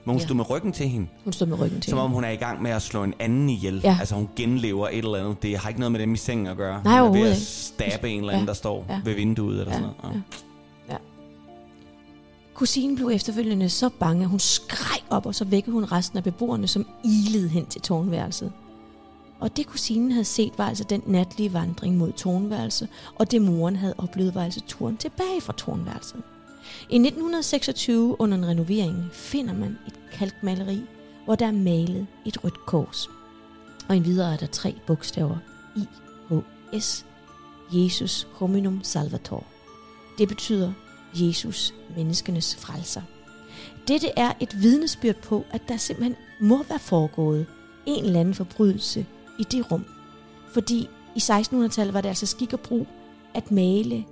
Men 0.05 0.11
hun 0.13 0.19
Ja. 0.19 0.25
stod 0.27 0.37
med 0.37 0.51
ryggen 0.51 0.73
til 0.73 0.89
hende. 0.89 1.07
Hun 1.25 1.33
stod 1.33 1.47
med 1.47 1.61
ryggen 1.61 1.81
til 1.81 1.91
Som 1.91 1.99
om 1.99 2.11
hun 2.11 2.25
er 2.25 2.29
i 2.31 2.37
gang 2.37 2.63
med 2.63 2.71
at 2.71 2.83
slå 2.83 3.05
en 3.05 3.15
anden 3.19 3.49
ihjel. 3.51 3.81
Ja. 3.85 3.97
Altså 4.01 4.15
hun 4.15 4.29
genlever 4.37 4.89
et 4.89 4.99
eller 4.99 5.19
andet. 5.19 5.43
Det 5.43 5.59
har 5.59 5.69
ikke 5.69 5.81
noget 5.81 5.93
med 5.93 6.01
dem 6.01 6.15
i 6.15 6.17
sengen 6.17 6.47
at 6.47 6.57
gøre. 6.57 6.83
Nej, 6.85 7.01
hun 7.09 7.17
er 7.17 7.23
ved 7.23 7.31
at 7.31 7.37
stabbe 7.37 8.11
en 8.11 8.19
eller 8.21 8.33
anden, 8.33 8.45
Ja. 8.45 8.49
der 8.49 8.55
står 8.55 8.87
Ja. 8.89 9.01
ved 9.05 9.15
vinduet 9.15 9.61
eller 9.61 9.73
Ja. 9.73 9.79
sådan 9.79 9.95
noget. 10.03 10.23
Ja. 10.89 10.97
Kusinen 12.55 12.97
blev 12.97 13.09
efterfølgende 13.13 13.69
så 13.69 13.89
bange, 14.01 14.23
at 14.23 14.29
hun 14.29 14.39
skreg 14.41 15.01
op, 15.11 15.27
og 15.27 15.35
så 15.35 15.45
vækkede 15.45 15.73
hun 15.73 15.85
resten 15.85 16.19
af 16.19 16.25
beboerne, 16.25 16.67
som 16.69 16.87
ilede 17.05 17.49
hen 17.49 17.67
til 17.67 17.81
tårnværelset. 17.81 18.53
Og 19.45 19.57
det 19.57 19.67
kusinen 19.67 20.13
havde 20.13 20.25
set, 20.25 20.59
var 20.59 20.69
altså 20.69 20.85
den 20.85 21.03
natlige 21.07 21.53
vandring 21.53 21.97
mod 21.97 22.13
tårnværelset, 22.13 22.89
og 23.15 23.31
det 23.31 23.43
moren 23.43 23.77
havde 23.77 23.95
oplevet, 23.99 24.35
var 24.35 24.45
altså 24.45 24.61
turen 24.69 24.97
tilbage 24.97 25.41
fra 25.41 25.53
tårnværelset. 25.53 26.23
I 26.91 26.95
1926, 26.95 28.21
under 28.21 28.37
en 28.37 28.47
renovering, 28.47 29.09
finder 29.13 29.55
man 29.55 29.79
et 29.87 30.01
kalkmaleri, 30.13 30.83
hvor 31.25 31.35
der 31.35 31.47
er 31.47 31.53
malet 31.53 32.07
et 32.27 32.45
rødt 32.45 32.67
kors. 32.67 33.11
Og 33.89 33.97
endvidere 33.97 34.33
er 34.33 34.37
der 34.37 34.47
tre 34.47 34.75
bogstaver 34.87 35.37
IHS, 35.77 37.07
Jesus 37.73 38.27
Hominum 38.33 38.83
Salvator. 38.83 39.45
Det 40.19 40.29
betyder 40.29 40.73
Jesus, 41.15 41.75
menneskenes 41.97 42.57
frelser. 42.57 43.03
Dette 43.89 44.09
er 44.17 44.33
et 44.41 44.63
vidnesbyrd 44.63 45.23
på, 45.23 45.45
at 45.51 45.63
der 45.69 45.77
simpelthen 45.77 46.17
må 46.41 46.63
være 46.63 46.79
foregået 46.79 47.47
en 47.87 48.05
eller 48.05 48.21
anden 48.21 48.35
forbrydelse 48.35 49.07
i 49.39 49.43
det 49.43 49.73
rum. 49.73 49.85
Fordi 50.53 50.89
i 51.15 51.19
1600-tallet 51.19 51.95
var 51.95 52.01
det 52.01 52.09
altså 52.09 52.27
skik 52.27 52.53
og 52.53 52.61
brug 52.61 52.87
at 53.35 53.51
male 53.51 54.05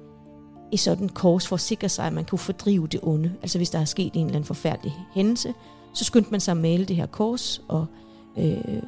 i 0.73 0.77
sådan 0.77 1.05
et 1.07 1.15
kors 1.15 1.49
for 1.49 1.57
at 1.57 1.61
sikre 1.61 1.89
sig, 1.89 2.07
at 2.07 2.13
man 2.13 2.25
kunne 2.25 2.39
fordrive 2.39 2.87
det 2.87 3.01
onde. 3.03 3.33
Altså 3.43 3.59
hvis 3.59 3.71
der 3.71 3.79
er 3.79 3.85
sket 3.85 4.13
en 4.15 4.21
eller 4.21 4.35
anden 4.35 4.45
forfærdelig 4.45 4.95
hændelse, 5.15 5.55
så 5.95 6.05
skyndte 6.05 6.31
man 6.31 6.41
sig 6.41 6.53
at 6.53 6.59
male 6.59 6.85
det 6.85 6.97
her 6.97 7.07
kors 7.07 7.63
og 7.69 7.87
øh, 8.39 8.83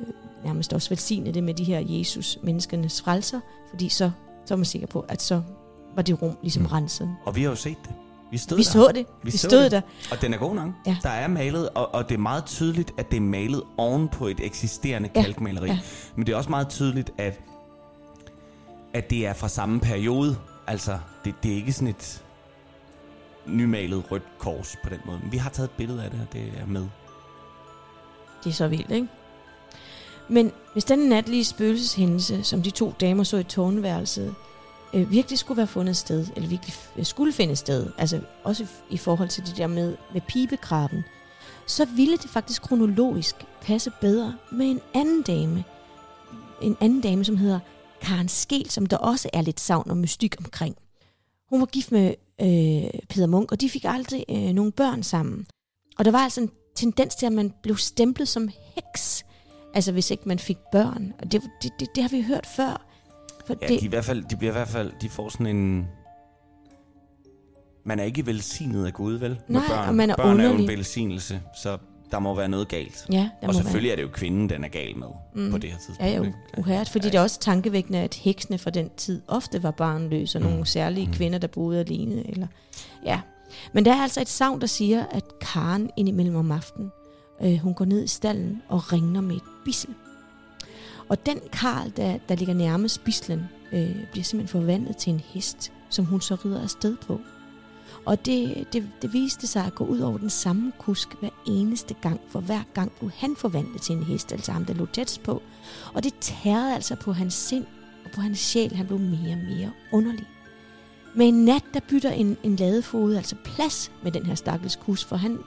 nærmest 0.45 0.73
også 0.73 0.89
velsigne 0.89 1.33
det 1.33 1.45
med 1.45 1.55
de 1.55 1.65
her 1.65 1.83
Jesus, 1.87 2.39
menneskenes 2.43 3.03
frelser, 3.03 3.41
fordi 3.71 3.89
så, 3.89 4.11
så 4.47 4.55
er 4.55 4.59
man 4.59 4.65
sikker 4.65 4.87
på, 4.87 5.01
at 5.01 5.23
så 5.23 5.43
var 5.95 6.03
det 6.03 6.23
rum 6.23 6.37
ligesom 6.43 6.63
mm. 6.63 6.69
renset. 6.69 7.17
Og 7.25 7.37
vi 7.37 7.43
har 7.43 7.51
jo 7.51 7.57
set 7.57 7.79
det. 7.85 8.04
Vi 8.35 8.39
stod 8.39 8.57
Vi 8.59 8.63
der. 8.63 8.71
så 8.71 8.91
det. 8.95 9.07
Vi 9.23 9.31
Vi 9.31 9.37
stod 9.37 9.63
det. 9.65 9.71
der. 9.73 9.81
Og 10.11 10.21
den 10.23 10.35
er 10.35 10.39
god 10.39 10.55
nok. 10.55 10.71
Ja. 10.87 10.97
Der 11.03 11.09
er 11.09 11.29
malet, 11.29 11.69
og, 11.69 11.95
og 11.95 12.09
det 12.09 12.15
er 12.15 12.19
meget 12.19 12.45
tydeligt, 12.45 12.91
at 12.99 13.11
det 13.11 13.17
er 13.17 13.21
malet 13.21 13.63
oven 13.77 14.09
på 14.09 14.27
et 14.27 14.41
eksisterende 14.43 15.11
Ja. 15.17 15.23
kalkmaleri. 15.23 15.67
Ja. 15.69 15.79
Men 16.17 16.27
det 16.27 16.33
er 16.33 16.37
også 16.37 16.51
meget 16.51 16.69
tydeligt, 16.69 17.11
at, 17.19 17.41
at 18.95 19.11
det 19.11 19.27
er 19.27 19.33
fra 19.33 19.49
samme 19.49 19.81
periode. 19.81 20.37
Altså, 20.67 20.99
det, 21.25 21.35
det 21.43 21.53
er 21.53 21.57
ikke 21.57 21.73
sådan 21.73 21.89
et 21.89 22.23
nymalet 23.47 24.05
rødt 24.11 24.23
kors 24.39 24.77
på 24.85 24.89
den 24.91 24.99
måde. 25.07 25.19
Men 25.23 25.33
vi 25.33 25.37
har 25.37 25.51
taget 25.51 25.69
et 25.69 25.77
billede 25.77 26.05
af 26.05 26.11
det, 26.11 26.21
og 26.21 26.33
det 26.33 26.43
er 26.63 26.67
med. 26.67 26.87
Det 28.45 28.51
er 28.51 28.55
så 28.55 28.69
vildt, 28.69 28.91
ikke? 28.91 29.09
Men 30.29 30.53
hvis 30.73 30.85
den 30.85 30.99
natlige 30.99 31.45
spøgelseshændelse, 31.45 32.45
som 32.45 32.63
de 32.63 32.71
to 32.71 32.95
damer 33.01 33.25
så 33.25 33.37
i 33.37 33.43
tårnværelset, 33.45 34.35
øh, 34.95 35.11
virkelig 35.11 35.39
skulle 35.39 35.57
være 35.57 35.67
fundet 35.67 35.97
sted, 35.97 36.27
eller 36.37 36.49
virkelig 36.49 36.75
øh, 36.97 37.05
skulle 37.05 37.33
finde 37.33 37.57
sted, 37.57 37.91
altså 37.99 38.21
også 38.45 38.67
i, 38.91 38.97
forhold 38.97 39.29
til 39.29 39.47
det 39.47 39.57
der 39.57 39.67
med, 39.67 39.97
med 40.13 40.21
pibegraven, 40.21 41.05
så 41.67 41.85
ville 41.85 42.17
det 42.17 42.31
faktisk 42.31 42.63
kronologisk 42.63 43.37
passe 43.63 43.93
bedre 44.01 44.35
med 44.53 44.67
en 44.67 44.81
anden 44.95 45.23
dame. 45.23 45.65
En 46.63 46.77
anden 46.81 47.01
dame, 47.01 47.25
som 47.25 47.37
hedder 47.37 47.61
Karen 48.01 48.29
Skel, 48.29 48.71
som 48.71 48.87
der 48.87 48.97
også 48.97 49.31
er 49.33 49.43
lidt 49.43 49.61
savn 49.61 49.91
og 49.91 49.97
mystik 49.97 50.35
omkring. 50.39 50.77
Hun 51.51 51.61
var 51.61 51.67
gift 51.67 51.93
med 51.93 52.15
øh, 52.41 53.01
Peter 53.09 53.27
Munk, 53.27 53.53
og 53.53 53.61
de 53.61 53.71
fik 53.71 53.85
aldrig 53.85 54.25
øh, 54.29 54.53
nogle 54.53 54.73
børn 54.73 55.03
sammen. 55.03 55.47
Og 55.99 56.05
der 56.05 56.11
var 56.11 56.19
altså 56.19 56.41
en 56.41 56.51
tendens 56.77 57.15
til, 57.15 57.27
at 57.27 57.33
man 57.33 57.53
blev 57.63 57.77
stemplet 57.77 58.29
som 58.29 58.49
heks. 58.75 59.25
Altså 59.75 59.93
hvis 59.93 60.11
ikke 60.11 60.29
man 60.29 60.39
fik 60.39 60.59
børn. 60.73 61.13
Og 61.19 61.33
det, 61.33 61.43
det, 61.63 61.73
det, 61.81 61.89
det 61.95 62.03
har 62.03 62.11
vi 62.11 62.23
hørt 62.23 62.47
før. 62.47 62.94
For 63.47 63.57
Ja, 63.63 63.67
det, 63.69 63.81
de, 63.81 63.85
i 63.87 63.89
hvert 63.89 64.05
fald, 64.05 64.25
de 64.25 64.37
bliver 64.37 64.53
i 64.53 64.57
hvert 64.57 64.69
fald, 64.69 64.93
de 65.03 65.09
får 65.09 65.29
sådan 65.29 65.47
en... 65.47 65.89
Man 67.85 68.01
er 68.01 68.05
ikke 68.05 68.27
velsignet 68.27 68.87
af 68.87 68.93
Gud, 68.93 69.15
vel? 69.15 69.41
Nej, 69.49 69.63
børn. 69.69 69.89
og 69.89 69.95
man 69.95 70.11
er 70.11 70.17
børn 70.17 70.41
er 70.41 70.45
jo 70.45 70.49
en 70.51 70.55
underlig. 70.55 70.77
velsignelse, 70.79 71.41
så 71.63 71.79
der 72.11 72.19
må 72.19 72.35
være 72.35 72.49
noget 72.49 72.69
galt. 72.69 73.07
ja, 73.13 73.17
der 73.17 73.29
og 73.43 73.47
må 73.47 73.53
selvfølgelig 73.53 73.91
er 73.91 73.97
det 73.97 74.03
jo 74.03 74.09
kvinden, 74.13 74.49
den 74.49 74.65
er 74.65 74.69
gal 74.69 74.97
med 74.97 75.07
Mm. 75.35 75.51
på 75.51 75.59
det 75.59 75.71
her 75.71 75.77
tidspunkt. 75.79 76.01
være. 76.01 76.11
Ja, 76.11 76.17
jo, 76.17 76.33
uhært, 76.59 76.89
fordi 76.89 77.07
Ja. 77.07 77.11
det 77.13 77.19
er 77.19 77.23
også 77.23 77.41
tankevækkende, 77.41 77.99
at 77.99 78.15
heksene 78.15 78.59
fra 78.59 78.71
den 78.71 78.91
tid 78.97 79.23
ofte 79.29 79.63
var 79.63 79.71
barnløse, 79.71 80.39
og 80.39 80.43
Mm. 80.43 80.49
nogle 80.51 80.67
særlige 80.67 81.07
Mm. 81.07 81.13
kvinder, 81.13 81.39
der 81.39 81.47
boede 81.49 81.81
alene. 81.81 82.31
Eller, 82.31 82.47
ja. 83.05 83.21
Men 83.73 83.85
der 83.85 83.93
er 83.95 84.03
altså 84.03 84.21
et 84.21 84.29
savn, 84.29 84.61
der 84.61 84.67
siger, 84.67 85.05
at 85.11 85.25
Karen 85.41 85.91
indimellem 85.97 86.37
om 86.37 86.53
aftenen, 86.53 86.91
øh, 87.43 87.57
hun 87.59 87.75
går 87.75 87.85
ned 87.85 88.05
i 88.05 88.09
stallen 88.09 88.63
og 88.69 88.93
ringer 88.93 89.21
med 89.21 89.37
et 89.37 89.43
bissel. 89.65 89.95
Og 91.09 91.27
den 91.27 91.41
karl, 91.53 91.93
der, 91.97 92.19
der 92.29 92.35
ligger 92.35 92.55
nærmest 92.55 93.05
bislen, 93.05 93.49
øh, 93.73 93.97
bliver 94.13 94.25
simpelthen 94.25 94.61
forvandlet 94.61 94.97
til 94.97 95.13
en 95.13 95.21
hest, 95.21 95.73
som 95.89 96.05
hun 96.05 96.21
så 96.21 96.35
rider 96.35 96.63
afsted 96.63 96.97
på. 96.97 97.21
Og 98.05 98.27
det, 98.27 98.67
det, 98.73 98.91
det 99.03 99.13
viste 99.13 99.47
sig 99.47 99.65
at 99.65 99.75
gå 99.75 99.85
ud 99.85 100.01
over 100.01 100.19
den 100.19 100.31
samme 100.31 100.73
kusk 100.79 101.15
hver 101.21 101.31
eneste 101.47 101.95
gang, 101.95 102.21
for 102.29 102.41
hver 102.41 102.63
gang 102.75 102.93
blev 102.93 103.11
han 103.17 103.37
forvandlet 103.37 103.83
til 103.83 103.97
en 103.97 104.03
hest, 104.03 104.33
altså 104.33 104.53
ham, 104.53 104.65
der 104.65 104.75
lå 104.75 104.87
tæt 104.87 105.21
på. 105.25 105.43
Og 105.95 106.05
det 106.05 106.15
tærede 106.21 106.75
altså 106.75 106.97
på 106.97 107.13
hans 107.13 107.35
sind 107.35 107.67
og 108.05 108.11
på 108.11 108.21
hans 108.21 108.39
sjæl. 108.39 108.75
Han 108.75 108.87
blev 108.87 108.99
mere 108.99 109.33
og 109.33 109.57
mere 109.57 109.71
underlig. 109.93 110.27
Med 111.15 111.29
en 111.29 111.45
nat, 111.45 111.65
der 111.75 111.81
bytter 111.89 112.11
en, 112.11 112.37
en 112.43 112.57
ladefod 112.57 113.15
altså 113.15 113.37
plads 113.45 113.93
med 114.03 114.13
den 114.13 114.27
her 114.27 114.35
stakkels 114.35 114.77
kus, 114.77 115.05
for 115.05 115.17
han, 115.17 115.39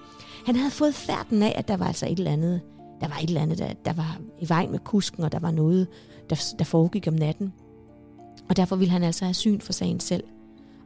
han 0.45 0.55
havde 0.55 0.71
fået 0.71 0.95
færden 0.95 1.43
af, 1.43 1.53
at 1.55 1.67
der 1.67 1.77
var 1.77 1.87
altså 1.87 2.05
et 2.05 2.17
eller 2.17 2.31
andet, 2.31 2.61
der 3.01 3.07
var 3.07 3.17
et 3.17 3.27
eller 3.27 3.41
andet, 3.41 3.57
der, 3.57 3.73
der 3.85 3.93
var 3.93 4.19
i 4.39 4.49
vejen 4.49 4.71
med 4.71 4.79
kusken, 4.79 5.23
og 5.23 5.31
der 5.31 5.39
var 5.39 5.51
noget, 5.51 5.87
der, 6.29 6.53
der 6.59 6.65
foregik 6.65 7.07
om 7.07 7.13
natten. 7.13 7.53
Og 8.49 8.57
derfor 8.57 8.75
ville 8.75 8.91
han 8.91 9.03
altså 9.03 9.25
have 9.25 9.33
syn 9.33 9.59
for 9.59 9.73
sagen 9.73 9.99
selv. 9.99 10.23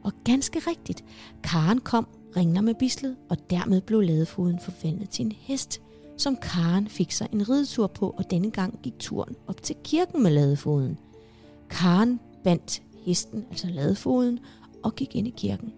Og 0.02 0.12
ganske 0.24 0.58
rigtigt, 0.58 1.04
Karen 1.42 1.78
kom, 1.78 2.06
ringler 2.36 2.60
med 2.60 2.74
bislet, 2.74 3.16
og 3.30 3.50
dermed 3.50 3.80
blev 3.80 4.00
ladefoden 4.00 4.58
forvandlet 4.58 5.10
til 5.10 5.24
en 5.24 5.32
hest, 5.32 5.80
som 6.16 6.36
Karen 6.36 6.88
fik 6.88 7.12
sig 7.12 7.28
en 7.32 7.48
ridetur 7.48 7.86
på, 7.86 8.14
og 8.18 8.30
denne 8.30 8.50
gang 8.50 8.78
gik 8.82 8.98
turen 8.98 9.36
op 9.46 9.62
til 9.62 9.76
kirken 9.84 10.22
med 10.22 10.30
ladefoden. 10.30 10.98
Karen 11.70 12.20
bandt 12.44 12.82
hesten, 13.04 13.44
altså 13.50 13.66
ladefoden, 13.66 14.38
og 14.82 14.94
gik 14.94 15.16
ind 15.16 15.28
i 15.28 15.34
kirken. 15.36 15.72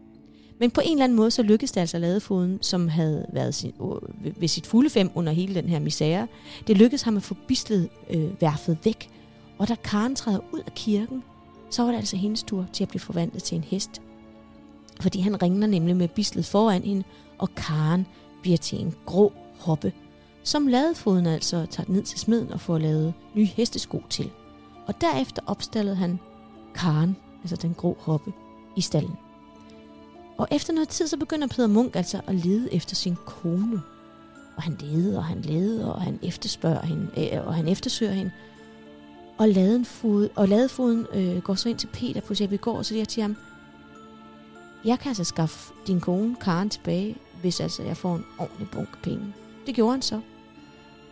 Men 0.65 0.71
på 0.71 0.81
en 0.85 0.93
eller 0.93 1.05
anden 1.05 1.17
måde, 1.17 1.31
så 1.31 1.43
lykkedes 1.43 1.73
det 1.73 1.81
altså 1.81 1.99
ladefoden, 1.99 2.59
som 2.63 2.89
havde 2.89 3.27
været 3.33 3.55
sin, 3.55 3.73
øh, 3.81 4.41
ved- 4.41 4.49
sit 4.49 4.67
fulde 4.67 4.91
fem 4.91 5.11
under 5.15 5.33
hele 5.33 5.55
den 5.55 5.69
her 5.69 5.79
misære. 5.79 6.29
Det 6.67 6.77
lykkedes 6.77 7.03
ham 7.03 7.17
at 7.17 7.23
få 7.23 7.37
bislet 7.49 7.89
øh, 8.11 8.41
værfet 8.43 8.79
væk. 8.85 9.11
Og 9.59 9.69
da 9.69 9.75
Karen 9.75 10.15
træder 10.17 10.39
ud 10.53 10.59
af 10.67 10.75
kirken, 10.75 11.23
så 11.71 11.83
var 11.83 11.91
det 11.91 11.99
altså 11.99 12.17
hendes 12.17 12.43
tur 12.43 12.67
til 12.73 12.85
at 12.85 12.89
blive 12.89 13.01
forvandlet 13.01 13.43
til 13.43 13.57
en 13.57 13.65
hest. 13.65 14.03
Fordi 15.01 15.21
han 15.21 15.43
ringer 15.43 15.67
nemlig 15.67 15.97
med 15.97 16.09
bislet 16.09 16.45
foran 16.45 16.83
hende, 16.83 17.05
og 17.39 17.55
Karen 17.55 18.07
bliver 18.43 18.57
til 18.59 18.81
en 18.81 18.95
grå 19.07 19.33
hoppe, 19.61 19.93
som 20.43 20.67
ladefoden 20.67 21.27
altså 21.27 21.67
tager 21.71 21.91
ned 21.93 22.03
til 22.03 22.19
smeden 22.19 22.53
og 22.53 22.61
får 22.61 22.79
lavet 22.79 23.15
nye 23.35 23.47
hestesko 23.47 24.03
til. 24.11 24.31
Og 24.87 25.01
derefter 25.01 25.43
opstillede 25.47 25.97
han 25.97 26.19
Karen, 26.75 27.17
altså 27.43 27.57
den 27.57 27.75
grå 27.75 27.97
hoppe, 28.01 28.33
i 28.77 28.81
stallen. 28.81 29.15
Og 30.39 30.49
efter 30.51 30.73
noget 30.73 30.89
tid, 30.89 31.07
så 31.07 31.17
begynder 31.17 31.47
Peter 31.47 31.67
Munk 31.67 31.97
altså 31.97 32.21
at 32.27 32.35
lede 32.35 32.75
efter 32.75 32.95
sin 32.95 33.17
kone. 33.27 33.83
Og 34.57 34.63
han 34.63 34.77
leder, 34.81 35.19
og 35.19 35.25
han 35.25 35.41
leder, 35.41 35.87
og 35.87 36.03
han 36.03 36.19
efterspørger 36.23 36.87
hende, 36.87 37.09
øh, 37.19 37.47
og 37.47 37.55
han 37.55 37.69
eftersøger 37.69 38.13
hende. 38.13 38.31
Og 39.39 39.49
ladefod, 39.49 40.29
og 40.35 40.49
ladefoden 40.49 41.07
øh, 41.15 41.43
går 41.43 41.55
så 41.55 41.69
ind 41.69 41.79
til 41.79 41.87
Peter 41.87 42.21
på 42.21 42.35
Sjæbygård, 42.35 42.77
og 42.77 42.85
så 42.85 42.89
siger 42.89 43.05
til 43.05 43.23
ham, 43.23 43.37
jeg 44.85 44.99
kan 44.99 45.09
altså 45.09 45.25
skaffe 45.25 45.73
din 45.87 46.01
kone 46.01 46.37
Karen 46.37 46.71
tilbage, 46.71 47.17
hvis 47.41 47.61
altså 47.61 47.83
jeg 47.83 47.97
får 47.97 48.15
en 48.17 48.25
ordentlig 48.39 48.69
bunke 48.71 48.97
penge. 49.03 49.35
Det 49.67 49.75
gjorde 49.75 49.93
han 49.93 50.03
så. 50.03 50.21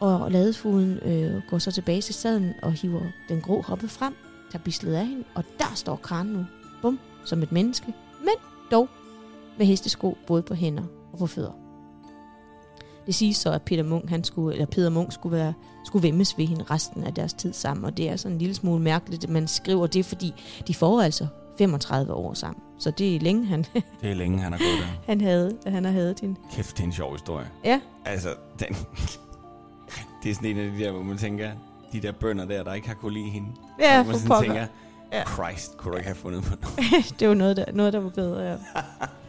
Og 0.01 0.31
ladefuden 0.31 0.99
øh, 0.99 1.43
går 1.51 1.59
så 1.59 1.71
tilbage 1.71 2.01
til 2.03 2.15
staden 2.15 2.53
og 2.63 2.73
hiver 2.73 3.03
den 3.29 3.41
grå 3.41 3.63
hoppe 3.63 3.89
frem, 3.89 4.15
tager 4.51 4.63
bislet 4.63 4.95
af 4.95 5.07
hende, 5.07 5.25
og 5.35 5.45
der 5.59 5.73
står 5.75 5.97
Karen 5.97 6.27
nu, 6.27 6.47
bum, 6.83 6.99
som 7.25 7.43
et 7.43 7.53
menneske, 7.53 7.95
men 8.21 8.35
dog 8.71 8.89
med 9.63 9.67
hestesko 9.69 10.17
både 10.27 10.43
på 10.43 10.55
hænder 10.55 10.83
og 11.13 11.19
på 11.19 11.27
fødder. 11.27 11.53
Det 13.07 13.15
siges 13.15 13.37
så, 13.37 13.53
at 13.53 13.63
Peter 13.63 13.83
Munk, 13.83 14.09
han 14.11 14.25
skulle, 14.25 14.53
eller 14.55 14.67
Peter 14.67 14.91
Munk 14.91 15.13
skulle, 15.13 15.37
være, 15.37 15.55
skulle 15.85 16.03
vemmes 16.09 16.39
ved 16.39 16.47
hende 16.47 16.65
resten 16.71 17.05
af 17.05 17.15
deres 17.15 17.33
tid 17.35 17.53
sammen, 17.53 17.85
og 17.85 17.97
det 17.97 18.09
er 18.11 18.17
sådan 18.17 18.33
en 18.33 18.39
lille 18.39 18.55
smule 18.55 18.83
mærkeligt, 18.83 19.25
at 19.25 19.31
man 19.31 19.49
skriver 19.49 19.87
det, 19.87 20.05
fordi 20.05 20.35
de 20.67 20.75
får 20.75 21.01
altså 21.03 21.27
35 21.59 22.13
år 22.15 22.35
sammen. 22.35 22.63
Så 22.79 22.91
det 22.91 23.17
er 23.17 23.21
længe, 23.21 23.47
han, 23.47 23.65
Det 24.03 24.11
er 24.11 24.15
længe, 24.15 24.39
han 24.39 24.53
har 24.53 24.59
gået 24.59 24.79
der. 24.81 25.03
han 25.07 25.21
havde, 25.21 25.57
han 25.67 25.85
har 25.85 25.93
haft 25.93 26.21
hende. 26.21 26.37
Kæft, 26.53 26.77
det 26.77 26.81
er 26.83 26.87
en 26.87 26.93
sjov 26.93 27.13
historie. 27.13 27.47
Ja, 27.65 27.81
Altså, 28.05 28.29
den... 28.59 28.77
det 30.23 30.31
er 30.31 30.35
sådan 30.35 30.51
en 30.51 30.59
af 30.59 30.71
de 30.71 30.79
der, 30.85 30.93
hvor 30.93 31.03
man 31.03 31.19
tænker, 31.19 31.51
de 31.93 32.01
der 32.01 32.13
bønder 32.13 32.45
der, 32.45 32.63
der 32.65 32.75
ikke 32.75 32.89
har 32.89 32.95
kunne 32.95 33.13
lide 33.13 33.29
hende. 33.31 33.49
ja 33.81 34.03
hvor 34.03 34.13
man 34.13 34.13
for 34.13 34.19
sådan 34.19 34.29
pokker. 34.29 34.45
tænker, 34.53 34.67
Ja. 35.13 35.25
Christ, 35.27 35.77
kunne 35.77 35.93
du 35.93 35.97
ikke 35.97 36.09
have 36.09 36.17
fundet 36.17 36.43
på 36.43 36.57
noget? 36.63 37.15
det 37.21 37.29
var 37.29 37.35
noget 37.35 37.57
der, 37.57 37.65
noget, 37.73 37.93
der 37.93 37.99
var 38.01 38.11
bedre, 38.11 38.43
ja. 38.51 38.57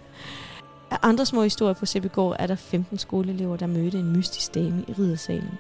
Af 0.93 0.97
andre 1.01 1.25
små 1.25 1.43
historier 1.43 1.73
på 1.73 1.85
Sæbegård 1.85 2.35
er 2.39 2.47
der 2.47 2.55
15 2.55 2.97
skoleelever, 2.97 3.57
der 3.57 3.67
mødte 3.67 3.99
en 3.99 4.11
mystisk 4.11 4.53
dame 4.53 4.85
i 4.87 4.93
riddersalen. 4.93 5.51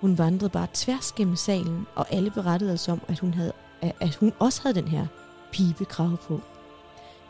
Hun 0.00 0.18
vandrede 0.18 0.50
bare 0.50 0.66
tværs 0.74 1.12
gennem 1.12 1.36
salen, 1.36 1.86
og 1.94 2.06
alle 2.10 2.30
berettede 2.30 2.72
os 2.72 2.88
om, 2.88 3.00
at 3.08 3.18
hun, 3.18 3.34
havde, 3.34 3.52
at 3.80 4.14
hun 4.14 4.32
også 4.38 4.62
havde 4.62 4.74
den 4.74 4.88
her 4.88 5.06
pibekrave 5.52 6.16
på. 6.16 6.40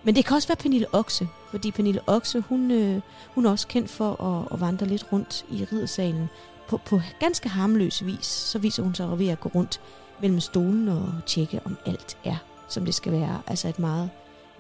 Men 0.05 0.17
det 0.17 0.25
kan 0.25 0.37
også 0.37 0.49
være 0.49 0.57
Pernille 0.57 0.87
Okse, 0.93 1.29
fordi 1.51 1.71
Pernille 1.71 2.01
Okse, 2.07 2.41
hun, 2.41 2.71
øh, 2.71 3.01
hun 3.35 3.47
er 3.47 3.51
også 3.51 3.67
kendt 3.67 3.91
for 3.91 4.23
at, 4.23 4.49
at 4.53 4.61
vandre 4.61 4.87
lidt 4.87 5.13
rundt 5.13 5.47
i 5.51 5.65
riddersalen. 5.73 6.29
På, 6.69 6.81
på 6.87 7.01
ganske 7.21 7.49
harmløs 7.49 8.07
vis, 8.07 8.27
så 8.27 8.59
viser 8.59 8.83
hun 8.83 8.95
sig 8.95 9.19
ved 9.19 9.29
at 9.29 9.41
gå 9.41 9.51
rundt 9.55 9.81
mellem 10.21 10.41
stolen 10.41 10.89
og 10.89 11.13
tjekke, 11.27 11.61
om 11.65 11.77
alt 11.87 12.19
er, 12.25 12.37
som 12.69 12.85
det 12.85 12.95
skal 12.95 13.13
være. 13.13 13.43
Altså 13.47 13.69
et 13.69 13.79
meget 13.79 14.11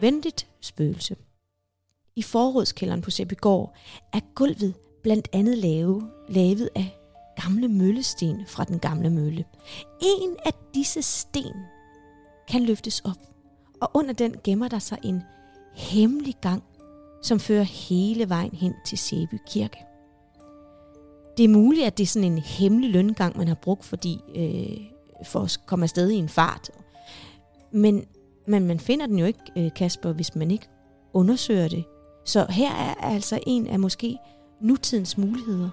venligt 0.01 0.47
spøgelse. 0.61 1.17
I 2.17 2.23
forrådskælderen 2.23 3.03
på 3.03 3.11
Sæbygård 3.11 3.75
er 4.13 4.21
gulvet 4.35 4.75
blandt 5.03 5.29
andet 5.33 5.59
lave, 5.59 6.11
lavet 6.29 6.71
af 6.75 6.99
gamle 7.43 7.69
møllesten 7.69 8.47
fra 8.47 8.65
den 8.65 8.79
gamle 8.79 9.11
mølle. 9.11 9.45
En 10.03 10.37
af 10.45 10.53
disse 10.75 11.03
sten 11.03 11.55
kan 12.49 12.63
løftes 12.63 13.01
op, 13.01 13.19
og 13.81 13.91
under 13.95 14.13
den 14.13 14.35
gemmer 14.45 14.69
der 14.69 14.79
sig 14.79 14.99
en 15.05 15.23
hemmelig 15.75 16.35
gang, 16.41 16.63
som 17.23 17.41
fører 17.41 17.63
hele 17.63 18.29
vejen 18.29 18.53
hen 18.53 18.75
til 18.87 18.99
Sæby 18.99 19.39
Kirke. 19.47 19.79
Det 21.37 21.45
er 21.45 21.49
muligt, 21.49 21.87
at 21.87 21.99
det 21.99 22.03
er 22.05 22.09
sådan 22.09 22.33
en 22.33 22.39
hemmelig 22.39 22.91
løngang, 22.91 23.37
man 23.37 23.49
har 23.49 23.55
brugt 23.55 23.85
fordi, 23.85 24.19
øh, 24.35 24.79
for 25.27 25.41
at 25.41 25.61
komme 25.67 25.83
afsted 25.83 26.11
i 26.11 26.15
en 26.15 26.29
fart. 26.29 26.71
Men, 27.73 28.05
men 28.47 28.67
man 28.67 28.81
finder 28.81 29.07
den 29.07 29.19
jo 29.19 29.27
ikke, 29.27 29.41
øh, 29.57 29.75
Kasper, 29.75 30.13
hvis 30.13 30.35
man 30.35 30.51
ikke 30.51 30.69
undersøger 31.13 31.69
det. 31.69 31.85
Så 32.27 32.47
her 32.51 32.71
er 32.75 32.95
altså 32.95 33.39
en 33.47 33.67
af 33.67 33.79
måske 33.79 34.19
nutidens 34.61 35.19
muligheder. 35.19 35.71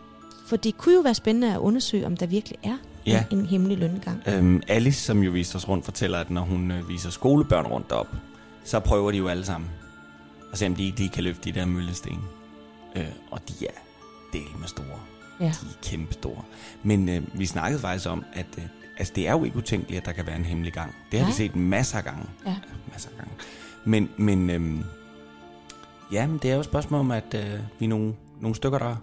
For 0.47 0.55
det 0.55 0.77
kunne 0.77 0.95
jo 0.95 1.01
være 1.01 1.15
spændende 1.15 1.53
at 1.53 1.57
undersøge, 1.57 2.05
om 2.05 2.17
der 2.17 2.25
virkelig 2.25 2.59
er 2.63 2.77
ja. 3.05 3.23
en, 3.31 3.39
en 3.39 3.45
hemmelig 3.45 3.77
løngang. 3.77 4.23
Øhm, 4.27 4.61
Alice, 4.67 5.01
som 5.01 5.23
jo 5.23 5.31
viste 5.31 5.55
os 5.55 5.69
rundt, 5.69 5.85
fortæller, 5.85 6.19
at 6.19 6.29
når 6.29 6.41
hun 6.41 6.71
øh, 6.71 6.89
viser 6.89 7.09
skolebørn 7.09 7.65
rundt 7.65 7.91
op, 7.91 8.07
så 8.63 8.79
prøver 8.79 9.11
de 9.11 9.17
jo 9.17 9.27
alle 9.27 9.45
sammen 9.45 9.69
at 10.51 10.57
se, 10.57 10.65
om 10.65 10.75
de, 10.75 10.93
de 10.97 11.09
kan 11.09 11.23
løfte 11.23 11.51
de 11.51 11.59
der 11.59 11.65
møllesten. 11.65 12.19
Øh, 12.95 13.05
og 13.31 13.39
de 13.49 13.65
er 13.65 13.79
del 14.33 14.57
med 14.59 14.67
store. 14.67 14.99
Ja. 15.39 15.45
De 15.45 15.49
er 15.49 15.83
kæmpe 15.83 16.13
store. 16.13 16.41
Men 16.83 17.09
øh, 17.09 17.39
vi 17.39 17.45
snakkede 17.45 17.81
faktisk 17.81 18.09
om, 18.09 18.23
at 18.33 18.45
øh, 18.57 18.63
altså, 18.97 19.13
det 19.15 19.27
er 19.27 19.31
jo 19.31 19.43
ikke 19.43 19.57
utænkeligt, 19.57 19.99
at 19.99 20.05
der 20.05 20.11
kan 20.11 20.27
være 20.27 20.35
en 20.35 20.45
hemmelig 20.45 20.73
gang. 20.73 20.95
Det 21.11 21.19
har 21.19 21.25
ja. 21.25 21.31
vi 21.31 21.35
set 21.35 21.55
masser 21.55 21.97
af 21.97 22.03
gange. 22.03 22.25
Ja. 22.45 22.55
Masser 22.91 23.09
af 23.09 23.17
gange. 23.17 23.33
Men, 23.85 24.09
men 24.17 24.49
øh, 24.49 24.85
ja, 26.13 26.27
men 26.27 26.39
det 26.41 26.49
er 26.49 26.53
jo 26.53 26.59
et 26.59 26.65
spørgsmål 26.65 26.99
om, 26.99 27.11
at 27.11 27.35
øh, 27.35 27.59
vi 27.79 27.85
er 27.85 27.89
nogle, 27.89 28.13
nogle 28.41 28.55
stykker, 28.55 28.77
der, 28.79 28.95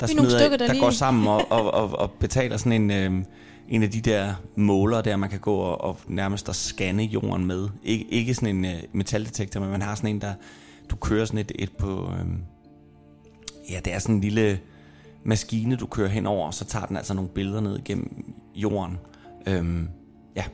der, 0.00 0.06
smider, 0.06 0.38
stykker, 0.38 0.56
der, 0.56 0.72
der 0.72 0.80
går 0.80 0.90
sammen 0.90 1.28
og, 1.28 1.42
og, 1.56 1.74
og, 1.74 1.98
og 1.98 2.10
betaler 2.10 2.56
sådan 2.56 2.90
en... 2.90 2.90
Øh, 2.90 3.24
en 3.68 3.82
af 3.82 3.90
de 3.90 4.00
der 4.00 4.34
måler 4.56 5.00
der, 5.00 5.16
man 5.16 5.30
kan 5.30 5.40
gå 5.40 5.54
og, 5.54 5.80
og 5.80 5.98
nærmest 6.08 6.48
at 6.48 6.56
scanne 6.56 7.02
jorden 7.02 7.46
med. 7.46 7.68
Ik- 7.68 8.08
ikke 8.08 8.34
sådan 8.34 8.56
en 8.56 8.64
uh, 8.64 8.80
metaldetektor, 8.92 9.60
men 9.60 9.70
man 9.70 9.82
har 9.82 9.94
sådan 9.94 10.10
en, 10.10 10.20
der 10.20 10.34
du 10.90 10.96
kører 10.96 11.24
sådan 11.24 11.40
et, 11.40 11.52
et 11.54 11.72
på... 11.78 12.12
Øhm, 12.20 12.42
ja, 13.70 13.80
det 13.84 13.92
er 13.92 13.98
sådan 13.98 14.14
en 14.14 14.20
lille 14.20 14.60
maskine, 15.24 15.76
du 15.76 15.86
kører 15.86 16.08
henover, 16.08 16.46
og 16.46 16.54
så 16.54 16.64
tager 16.64 16.86
den 16.86 16.96
altså 16.96 17.14
nogle 17.14 17.30
billeder 17.30 17.60
ned 17.60 17.84
gennem 17.84 18.34
jorden. 18.54 18.98
Øhm, 19.46 19.88
ja, 20.36 20.44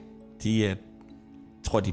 de 0.42 0.66
er, 0.66 0.74
tror, 1.64 1.80
de 1.80 1.92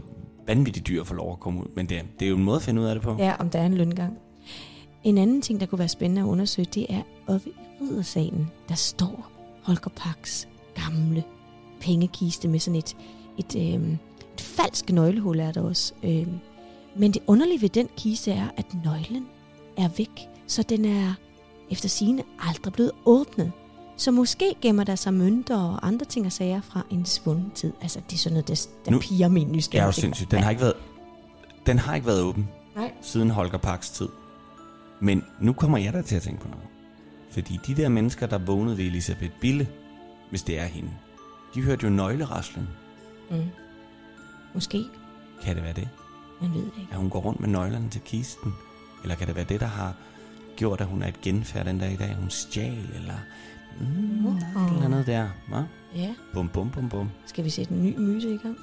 vanvittigt 0.49 0.87
dyr 0.87 1.01
at 1.01 1.07
få 1.07 1.13
lov 1.13 1.31
at 1.31 1.39
komme 1.39 1.59
ud, 1.61 1.65
men 1.75 1.85
det, 1.89 2.01
det 2.19 2.25
er 2.25 2.29
jo 2.29 2.35
en 2.35 2.43
måde 2.43 2.55
at 2.55 2.61
finde 2.61 2.81
ud 2.81 2.85
af 2.85 2.95
det 2.95 3.03
på. 3.03 3.15
Ja, 3.19 3.35
om 3.39 3.49
der 3.49 3.59
er 3.59 3.65
en 3.65 3.73
løngang. 3.73 4.17
En 5.03 5.17
anden 5.17 5.41
ting, 5.41 5.59
der 5.59 5.65
kunne 5.65 5.79
være 5.79 5.87
spændende 5.87 6.21
at 6.21 6.25
undersøge, 6.25 6.67
det 6.73 6.85
er 6.89 7.01
oppe 7.27 7.49
i 7.49 7.53
riddersalen, 7.81 8.51
der 8.69 8.75
står 8.75 9.31
Holger 9.63 9.89
Pax 9.95 10.45
gamle 10.75 11.23
pengekiste 11.81 12.47
med 12.47 12.59
sådan 12.59 12.77
et, 12.77 12.97
et, 13.37 13.55
øh, 13.55 13.91
et 14.33 14.41
falsk 14.41 14.91
nøglehul 14.91 15.39
er 15.39 15.51
der 15.51 15.61
også. 15.61 15.93
Øh, 16.03 16.27
men 16.95 17.11
det 17.11 17.21
underlige 17.27 17.61
ved 17.61 17.69
den 17.69 17.89
kiste 17.97 18.31
er, 18.31 18.47
at 18.57 18.65
nøglen 18.85 19.25
er 19.77 19.89
væk, 19.97 20.29
så 20.47 20.63
den 20.63 20.85
er 20.85 21.13
efter 21.71 21.89
sine 21.89 22.23
aldrig 22.39 22.73
blevet 22.73 22.91
åbnet. 23.05 23.51
Så 23.99 24.11
måske 24.11 24.55
gemmer 24.61 24.83
der 24.83 24.95
sig 24.95 25.13
mønter 25.13 25.57
og 25.57 25.87
andre 25.87 26.05
ting 26.05 26.25
og 26.25 26.31
sager 26.31 26.61
fra 26.61 26.81
en 26.89 27.05
svunden 27.05 27.51
tid. 27.55 27.73
Altså, 27.81 27.99
det 28.09 28.13
er 28.13 28.17
sådan 28.17 28.33
noget, 28.33 28.47
der, 28.47 28.67
der 28.85 28.91
nu, 28.91 28.99
piger 28.99 29.27
min 29.27 29.51
nysgerrighed. 29.51 29.81
Er 29.81 29.87
jo 29.87 29.91
sindssygt. 29.91 30.31
Den 30.31 30.39
har 30.39 30.49
ikke 30.49 30.61
været, 30.61 30.73
den 31.65 31.79
har 31.79 31.95
ikke 31.95 32.07
været 32.07 32.21
åben 32.21 32.49
Nej. 32.75 32.91
siden 33.01 33.29
Holger 33.29 33.57
Parks 33.57 33.89
tid. 33.89 34.07
Men 34.99 35.23
nu 35.39 35.53
kommer 35.53 35.77
jeg 35.77 35.93
da 35.93 36.01
til 36.01 36.15
at 36.15 36.21
tænke 36.21 36.41
på 36.41 36.47
noget. 36.47 36.63
Fordi 37.31 37.59
de 37.67 37.75
der 37.75 37.89
mennesker, 37.89 38.27
der 38.27 38.37
vågnede 38.37 38.77
ved 38.77 38.85
Elisabeth 38.85 39.33
Bille, 39.41 39.67
hvis 40.29 40.43
det 40.43 40.59
er 40.59 40.65
hende, 40.65 40.89
de 41.55 41.61
hørte 41.61 41.83
jo 41.83 41.89
nøgleraslen. 41.89 42.67
Mm. 43.31 43.43
Måske. 44.53 44.83
Kan 45.43 45.55
det 45.55 45.63
være 45.63 45.73
det? 45.73 45.89
Man 46.41 46.53
ved 46.53 46.63
ikke. 46.65 46.87
At 46.91 46.97
hun 46.97 47.09
går 47.09 47.19
rundt 47.19 47.39
med 47.39 47.49
nøglerne 47.49 47.89
til 47.89 48.01
kisten? 48.01 48.53
Eller 49.03 49.15
kan 49.15 49.27
det 49.27 49.35
være 49.35 49.45
det, 49.49 49.59
der 49.59 49.67
har 49.67 49.93
gjort, 50.55 50.81
at 50.81 50.87
hun 50.87 51.03
er 51.03 51.07
et 51.07 51.21
genfærd 51.21 51.65
den 51.65 51.79
dag 51.79 51.91
i 51.91 51.95
dag? 51.95 52.15
Hun 52.19 52.29
stjal, 52.29 52.89
eller... 52.95 53.13
Mm, 53.79 54.25
oh. 54.25 54.75
eller 54.75 54.87
noget 54.87 55.07
der. 55.07 55.29
Hva? 55.47 55.63
Ja. 55.95 56.15
Bum, 56.33 56.49
bum, 56.49 56.71
bum, 56.71 56.89
bum. 56.89 57.09
Skal 57.25 57.45
vi 57.45 57.49
sætte 57.49 57.73
en 57.73 57.83
ny 57.83 57.97
myte 57.97 58.33
i 58.33 58.37
gang? 58.37 58.57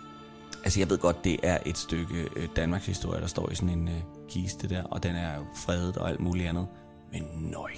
Altså, 0.65 0.81
jeg 0.81 0.91
ved 0.91 0.99
godt, 0.99 1.25
det 1.25 1.37
er 1.43 1.59
et 1.67 1.79
stykke 1.79 2.29
øh, 2.37 2.49
Danmarks 2.57 2.87
historie, 2.87 3.21
der 3.21 3.27
står 3.27 3.51
i 3.51 3.55
sådan 3.55 3.79
en 3.79 3.89
øh, 3.89 4.03
kiste 4.29 4.69
der, 4.69 4.83
og 4.83 5.03
den 5.03 5.17
er 5.17 5.37
jo 5.37 5.45
fredet 5.55 5.97
og 5.97 6.09
alt 6.09 6.21
muligt 6.21 6.49
andet. 6.49 6.67
Men 7.13 7.23
nøj. 7.35 7.71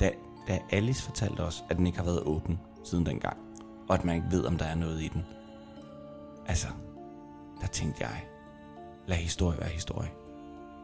Da, 0.00 0.10
da 0.48 0.58
Alice 0.70 1.02
fortalte 1.02 1.40
os, 1.40 1.64
at 1.70 1.76
den 1.76 1.86
ikke 1.86 1.98
har 1.98 2.04
været 2.04 2.22
åben 2.22 2.58
siden 2.84 3.06
dengang, 3.06 3.36
og 3.88 3.94
at 3.94 4.04
man 4.04 4.16
ikke 4.16 4.28
ved, 4.30 4.44
om 4.44 4.56
der 4.56 4.64
er 4.64 4.74
noget 4.74 5.02
i 5.02 5.08
den. 5.08 5.24
Altså, 6.46 6.66
der 7.60 7.66
tænkte 7.66 8.04
jeg, 8.04 8.24
lad 9.06 9.16
historie 9.16 9.58
være 9.60 9.68
historie. 9.68 10.08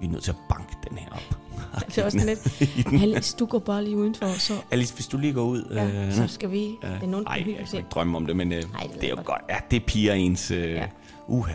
Vi 0.05 0.09
er 0.09 0.13
nødt 0.13 0.23
til 0.23 0.31
at 0.31 0.37
banke 0.49 0.77
den 0.89 0.99
her 0.99 1.09
op. 1.11 1.39
det 1.87 1.99
er 1.99 2.05
også 2.05 2.19
lidt. 2.19 2.63
Alice, 3.03 3.37
du 3.39 3.47
går 3.47 3.59
bare 3.59 3.85
lige 3.85 3.97
udenfor. 3.97 4.39
Så... 4.39 4.55
Alice, 4.71 4.95
hvis 4.95 5.07
du 5.07 5.19
lige 5.19 5.33
går 5.33 5.45
ud. 5.45 5.65
Ja, 5.71 6.07
øh, 6.07 6.13
så 6.13 6.27
skal 6.29 6.51
vi. 6.51 6.65
Øh, 6.85 6.91
det 6.91 7.03
er 7.03 7.07
nogen, 7.07 7.27
ej, 7.27 7.45
jeg 7.47 7.67
kan 7.71 7.79
ikke 7.79 7.89
drømme 7.91 8.17
om 8.17 8.27
det, 8.27 8.37
men 8.37 8.53
øh, 8.53 8.63
Ej, 8.63 8.89
det, 8.93 9.01
det 9.01 9.05
er 9.05 9.09
jo 9.09 9.17
godt. 9.25 9.43
Ja, 9.49 9.57
det 9.71 9.77
er 9.77 9.87
piger 9.87 10.15
ens 10.15 10.51
øh, 10.51 10.71
ja. 10.71 10.87
uha. 11.27 11.53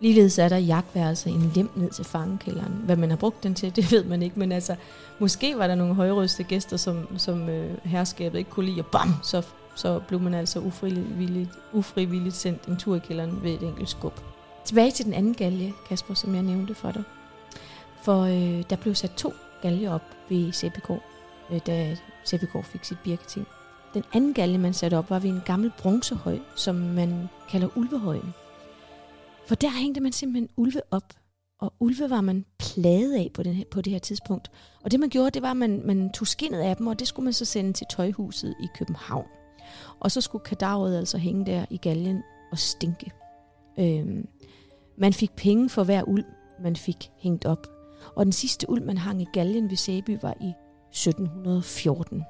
Ligeledes 0.00 0.38
er 0.38 0.48
der 0.48 0.56
jagtværelse 0.56 1.30
en 1.30 1.52
lem 1.54 1.70
ned 1.76 1.90
til 1.90 2.04
fangekælderen. 2.04 2.72
Hvad 2.84 2.96
man 2.96 3.10
har 3.10 3.16
brugt 3.16 3.42
den 3.42 3.54
til, 3.54 3.72
det 3.76 3.92
ved 3.92 4.04
man 4.04 4.22
ikke, 4.22 4.38
men 4.38 4.52
altså, 4.52 4.76
måske 5.18 5.58
var 5.58 5.66
der 5.66 5.74
nogle 5.74 5.94
højrøste 5.94 6.42
gæster, 6.42 6.76
som, 6.76 7.18
som 7.18 7.48
øh, 7.48 7.70
herskabet 7.84 8.38
ikke 8.38 8.50
kunne 8.50 8.66
lide, 8.66 8.80
og 8.80 8.86
bam, 8.86 9.14
så, 9.22 9.42
så 9.74 10.00
blev 10.08 10.20
man 10.20 10.34
altså 10.34 10.60
ufrivilligt, 10.60 11.50
ufrivilligt 11.72 12.34
sendt 12.34 12.64
en 12.66 12.76
tur 12.76 12.96
i 12.96 12.98
kælderen 12.98 13.42
ved 13.42 13.50
et 13.50 13.62
enkelt 13.62 13.88
skub. 13.88 14.20
Tilbage 14.64 14.90
til 14.90 15.04
den 15.04 15.14
anden 15.14 15.34
galge, 15.34 15.74
Kasper, 15.88 16.14
som 16.14 16.34
jeg 16.34 16.42
nævnte 16.42 16.74
for 16.74 16.90
dig. 16.90 17.02
For 18.02 18.20
øh, 18.22 18.62
der 18.70 18.76
blev 18.76 18.94
sat 18.94 19.10
to 19.10 19.32
galge 19.62 19.90
op 19.90 20.02
ved 20.28 20.52
CPK, 20.52 20.90
øh, 21.50 21.60
da 21.66 21.96
CPK 22.26 22.64
fik 22.64 22.84
sit 22.84 22.98
birketing. 23.04 23.46
Den 23.94 24.04
anden 24.14 24.34
galge, 24.34 24.58
man 24.58 24.72
satte 24.72 24.98
op, 24.98 25.10
var 25.10 25.18
ved 25.18 25.30
en 25.30 25.42
gammel 25.46 25.72
bronzehøj, 25.78 26.38
som 26.56 26.74
man 26.74 27.28
kalder 27.50 27.68
Ulvehøjen. 27.76 28.34
For 29.46 29.54
der 29.54 29.70
hængte 29.70 30.00
man 30.00 30.12
simpelthen 30.12 30.48
ulve 30.56 30.80
op, 30.90 31.12
og 31.60 31.72
ulve 31.80 32.10
var 32.10 32.20
man 32.20 32.44
plaget 32.58 33.14
af 33.14 33.30
på, 33.34 33.42
den 33.42 33.54
her, 33.54 33.64
på 33.70 33.80
det 33.80 33.92
her 33.92 34.00
tidspunkt. 34.00 34.50
Og 34.84 34.90
det 34.90 35.00
man 35.00 35.08
gjorde, 35.08 35.30
det 35.30 35.42
var, 35.42 35.50
at 35.50 35.56
man, 35.56 35.82
man 35.84 36.12
tog 36.12 36.26
skinnet 36.26 36.60
af 36.60 36.76
dem, 36.76 36.86
og 36.86 36.98
det 36.98 37.08
skulle 37.08 37.24
man 37.24 37.32
så 37.32 37.44
sende 37.44 37.72
til 37.72 37.86
tøjhuset 37.90 38.54
i 38.62 38.66
København. 38.78 39.26
Og 40.00 40.10
så 40.10 40.20
skulle 40.20 40.44
kadaveret 40.44 40.98
altså 40.98 41.18
hænge 41.18 41.46
der 41.46 41.64
i 41.70 41.76
galgen 41.76 42.22
og 42.52 42.58
stinke. 42.58 43.10
Øhm, 43.78 44.28
man 44.96 45.12
fik 45.12 45.32
penge 45.36 45.68
for 45.68 45.84
hver 45.84 46.02
uld, 46.08 46.24
man 46.62 46.76
fik 46.76 47.10
hængt 47.16 47.46
op. 47.46 47.71
Og 48.14 48.24
den 48.24 48.32
sidste 48.32 48.70
uld, 48.70 48.82
man 48.82 48.98
hang 48.98 49.22
i 49.22 49.26
galgen 49.32 49.70
ved 49.70 49.76
Sæby, 49.76 50.18
var 50.22 50.34
i 50.40 50.52
1714. 50.90 52.24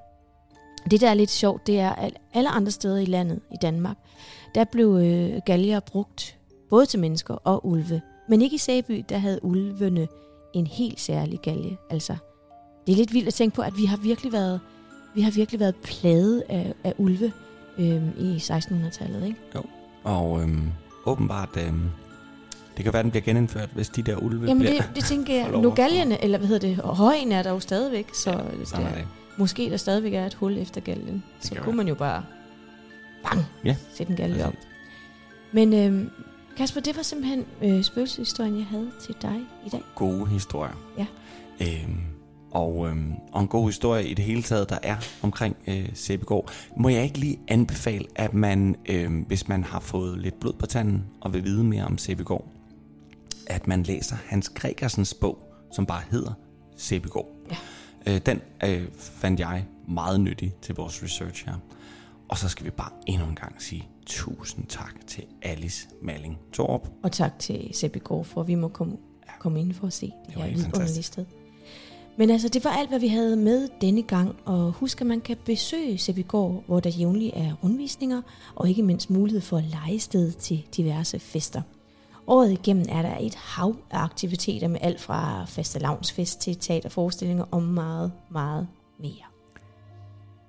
Det, 0.90 1.00
der 1.00 1.10
er 1.10 1.14
lidt 1.14 1.30
sjovt, 1.30 1.66
det 1.66 1.78
er, 1.78 1.90
at 1.90 2.12
alle 2.34 2.48
andre 2.48 2.70
steder 2.70 2.98
i 2.98 3.04
landet, 3.04 3.40
i 3.52 3.56
Danmark, 3.62 3.96
der 4.54 4.64
blev 4.64 4.88
øh, 4.88 5.40
galger 5.46 5.80
brugt 5.80 6.38
både 6.70 6.86
til 6.86 7.00
mennesker 7.00 7.34
og 7.34 7.66
ulve. 7.66 8.00
Men 8.28 8.42
ikke 8.42 8.54
i 8.54 8.58
Sæby, 8.58 9.04
der 9.08 9.18
havde 9.18 9.44
ulvene 9.44 10.08
en 10.54 10.66
helt 10.66 11.00
særlig 11.00 11.40
galge. 11.40 11.78
Altså, 11.90 12.16
det 12.86 12.92
er 12.92 12.96
lidt 12.96 13.12
vildt 13.12 13.28
at 13.28 13.34
tænke 13.34 13.56
på, 13.56 13.62
at 13.62 13.76
vi 13.76 13.84
har 13.84 13.96
virkelig 13.96 14.32
været, 14.32 14.60
vi 15.14 15.20
har 15.20 15.30
virkelig 15.30 15.60
været 15.60 15.74
plaget 15.74 16.42
af, 16.48 16.74
af 16.84 16.94
ulve 16.98 17.32
øh, 17.78 18.18
i 18.18 18.36
1600-tallet, 18.36 19.26
ikke? 19.26 19.38
Jo, 19.54 19.62
og 20.04 20.42
øh, 20.42 20.48
åbenbart 21.06 21.56
øh, 21.56 21.74
det 22.76 22.84
kan 22.84 22.92
være, 22.92 23.02
den 23.02 23.10
bliver 23.10 23.24
genindført, 23.24 23.68
hvis 23.74 23.88
de 23.88 24.02
der 24.02 24.16
ulve 24.16 24.46
Jamen 24.46 24.58
bliver... 24.58 24.76
det, 24.76 24.90
det 24.94 25.04
tænker 25.04 25.34
jeg. 25.34 25.50
Nogaljerne, 25.62 26.24
eller 26.24 26.38
hvad 26.38 26.48
hedder 26.48 26.68
det, 26.68 26.76
højen 26.84 27.32
er 27.32 27.42
der 27.42 27.50
jo 27.50 27.60
stadigvæk, 27.60 28.06
så 28.14 28.30
ja, 28.30 28.36
der, 28.36 28.94
det. 28.94 29.06
måske 29.38 29.70
der 29.70 29.76
stadigvæk 29.76 30.14
er 30.14 30.26
et 30.26 30.34
hul 30.34 30.58
efter 30.58 30.80
galgen. 30.80 31.24
Så 31.40 31.54
kunne 31.54 31.76
man 31.76 31.88
jo 31.88 31.94
bare 31.94 32.24
bang, 33.24 33.40
ja. 33.64 33.76
sætte 33.94 34.10
en 34.10 34.16
galge 34.16 34.46
op. 34.46 34.54
Men 35.52 35.74
øhm, 35.74 36.10
Kasper, 36.56 36.80
det 36.80 36.96
var 36.96 37.02
simpelthen 37.02 37.44
øh, 37.62 37.82
spøgelseshistorien, 37.82 38.56
jeg 38.56 38.66
havde 38.66 38.90
til 39.02 39.14
dig 39.22 39.40
i 39.66 39.68
dag. 39.68 39.80
Gode 39.94 40.26
historier. 40.26 40.72
Ja. 40.98 41.06
Øhm, 41.60 42.00
og, 42.50 42.88
øhm, 42.88 43.12
og 43.32 43.40
en 43.40 43.48
god 43.48 43.66
historie 43.66 44.06
i 44.06 44.14
det 44.14 44.24
hele 44.24 44.42
taget, 44.42 44.70
der 44.70 44.78
er 44.82 44.96
omkring 45.22 45.56
øh, 45.66 45.88
Sæbegård. 45.94 46.52
Må 46.76 46.88
jeg 46.88 47.02
ikke 47.02 47.18
lige 47.18 47.38
anbefale, 47.48 48.04
at 48.16 48.34
man, 48.34 48.76
øh, 48.88 49.26
hvis 49.26 49.48
man 49.48 49.64
har 49.64 49.80
fået 49.80 50.18
lidt 50.18 50.40
blod 50.40 50.52
på 50.52 50.66
tanden 50.66 51.04
og 51.20 51.34
vil 51.34 51.44
vide 51.44 51.64
mere 51.64 51.84
om 51.84 51.98
Sæbegård, 51.98 52.44
at 53.52 53.66
man 53.66 53.82
læser 53.82 54.16
Hans 54.26 54.48
Gregersens 54.48 55.14
bog, 55.14 55.38
som 55.72 55.86
bare 55.86 56.02
hedder 56.10 56.32
Sæbegård. 56.76 57.28
Ja. 57.50 57.56
Øh, 58.06 58.20
den 58.26 58.40
øh, 58.64 58.88
fandt 58.94 59.40
jeg 59.40 59.64
meget 59.88 60.20
nyttig 60.20 60.54
til 60.62 60.74
vores 60.74 61.02
research 61.02 61.46
her. 61.46 61.54
Og 62.28 62.38
så 62.38 62.48
skal 62.48 62.66
vi 62.66 62.70
bare 62.70 62.90
endnu 63.06 63.26
en 63.26 63.34
gang 63.34 63.62
sige 63.62 63.88
tusind 64.06 64.66
tak 64.66 65.06
til 65.06 65.24
Alice 65.42 65.88
Malling 66.02 66.38
Torp. 66.52 66.88
Og 67.02 67.12
tak 67.12 67.38
til 67.38 67.70
Seppi 67.72 67.98
Gård 67.98 68.24
for, 68.24 68.40
at 68.40 68.48
vi 68.48 68.54
må 68.54 68.68
komme, 68.68 68.96
komme 69.38 69.60
ind 69.60 69.74
for 69.74 69.86
at 69.86 69.92
se 69.92 70.06
det, 70.06 70.34
Det 70.34 70.42
her 70.42 70.54
vidunderlige 70.54 71.02
sted. 71.02 71.24
Men 72.16 72.30
altså, 72.30 72.48
det 72.48 72.64
var 72.64 72.70
alt, 72.70 72.88
hvad 72.88 73.00
vi 73.00 73.08
havde 73.08 73.36
med 73.36 73.68
denne 73.80 74.02
gang. 74.02 74.36
Og 74.44 74.72
husk, 74.72 75.00
at 75.00 75.06
man 75.06 75.20
kan 75.20 75.36
besøge 75.44 75.98
Seppi 75.98 76.22
Gård, 76.22 76.64
hvor 76.66 76.80
der 76.80 76.90
jævnligt 76.90 77.32
er 77.36 77.54
rundvisninger, 77.64 78.22
og 78.54 78.68
ikke 78.68 78.82
mindst 78.82 79.10
mulighed 79.10 79.40
for 79.40 79.56
at 79.56 79.64
lege 79.64 79.98
sted 79.98 80.32
til 80.32 80.64
diverse 80.76 81.18
fester. 81.18 81.62
Året 82.26 82.52
igennem 82.52 82.86
er 82.88 83.02
der 83.02 83.16
et 83.20 83.34
hav 83.34 83.76
af 83.90 83.98
aktiviteter 83.98 84.68
med 84.68 84.78
alt 84.82 85.00
fra 85.00 85.44
fastelavnsfest 85.44 86.40
til 86.40 86.56
teaterforestillinger 86.56 87.44
og 87.50 87.62
meget, 87.62 88.12
meget 88.30 88.68
mere. 89.00 89.24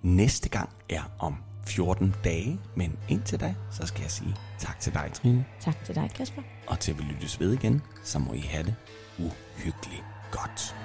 Næste 0.02 0.50
gang 0.50 0.70
er 0.90 1.02
om 1.20 1.36
14 1.68 2.16
dage, 2.24 2.60
men 2.76 3.00
indtil 3.10 3.40
da, 3.40 3.56
så 3.72 3.88
skal 3.88 4.02
jeg 4.02 4.12
sige 4.12 4.36
tak 4.60 4.80
til 4.80 4.94
dig, 4.94 5.10
Trine. 5.14 5.46
Tak 5.62 5.86
til 5.86 5.96
dig, 5.96 6.10
Kasper. 6.16 6.42
Og 6.68 6.80
til 6.80 6.98
vi 6.98 7.04
lyttes 7.04 7.40
ved 7.40 7.54
igen, 7.54 7.82
så 8.04 8.20
må 8.20 8.34
I 8.34 8.40
have 8.40 8.64
det 8.64 8.76
uhyggeligt 9.20 10.04
godt. 10.32 10.76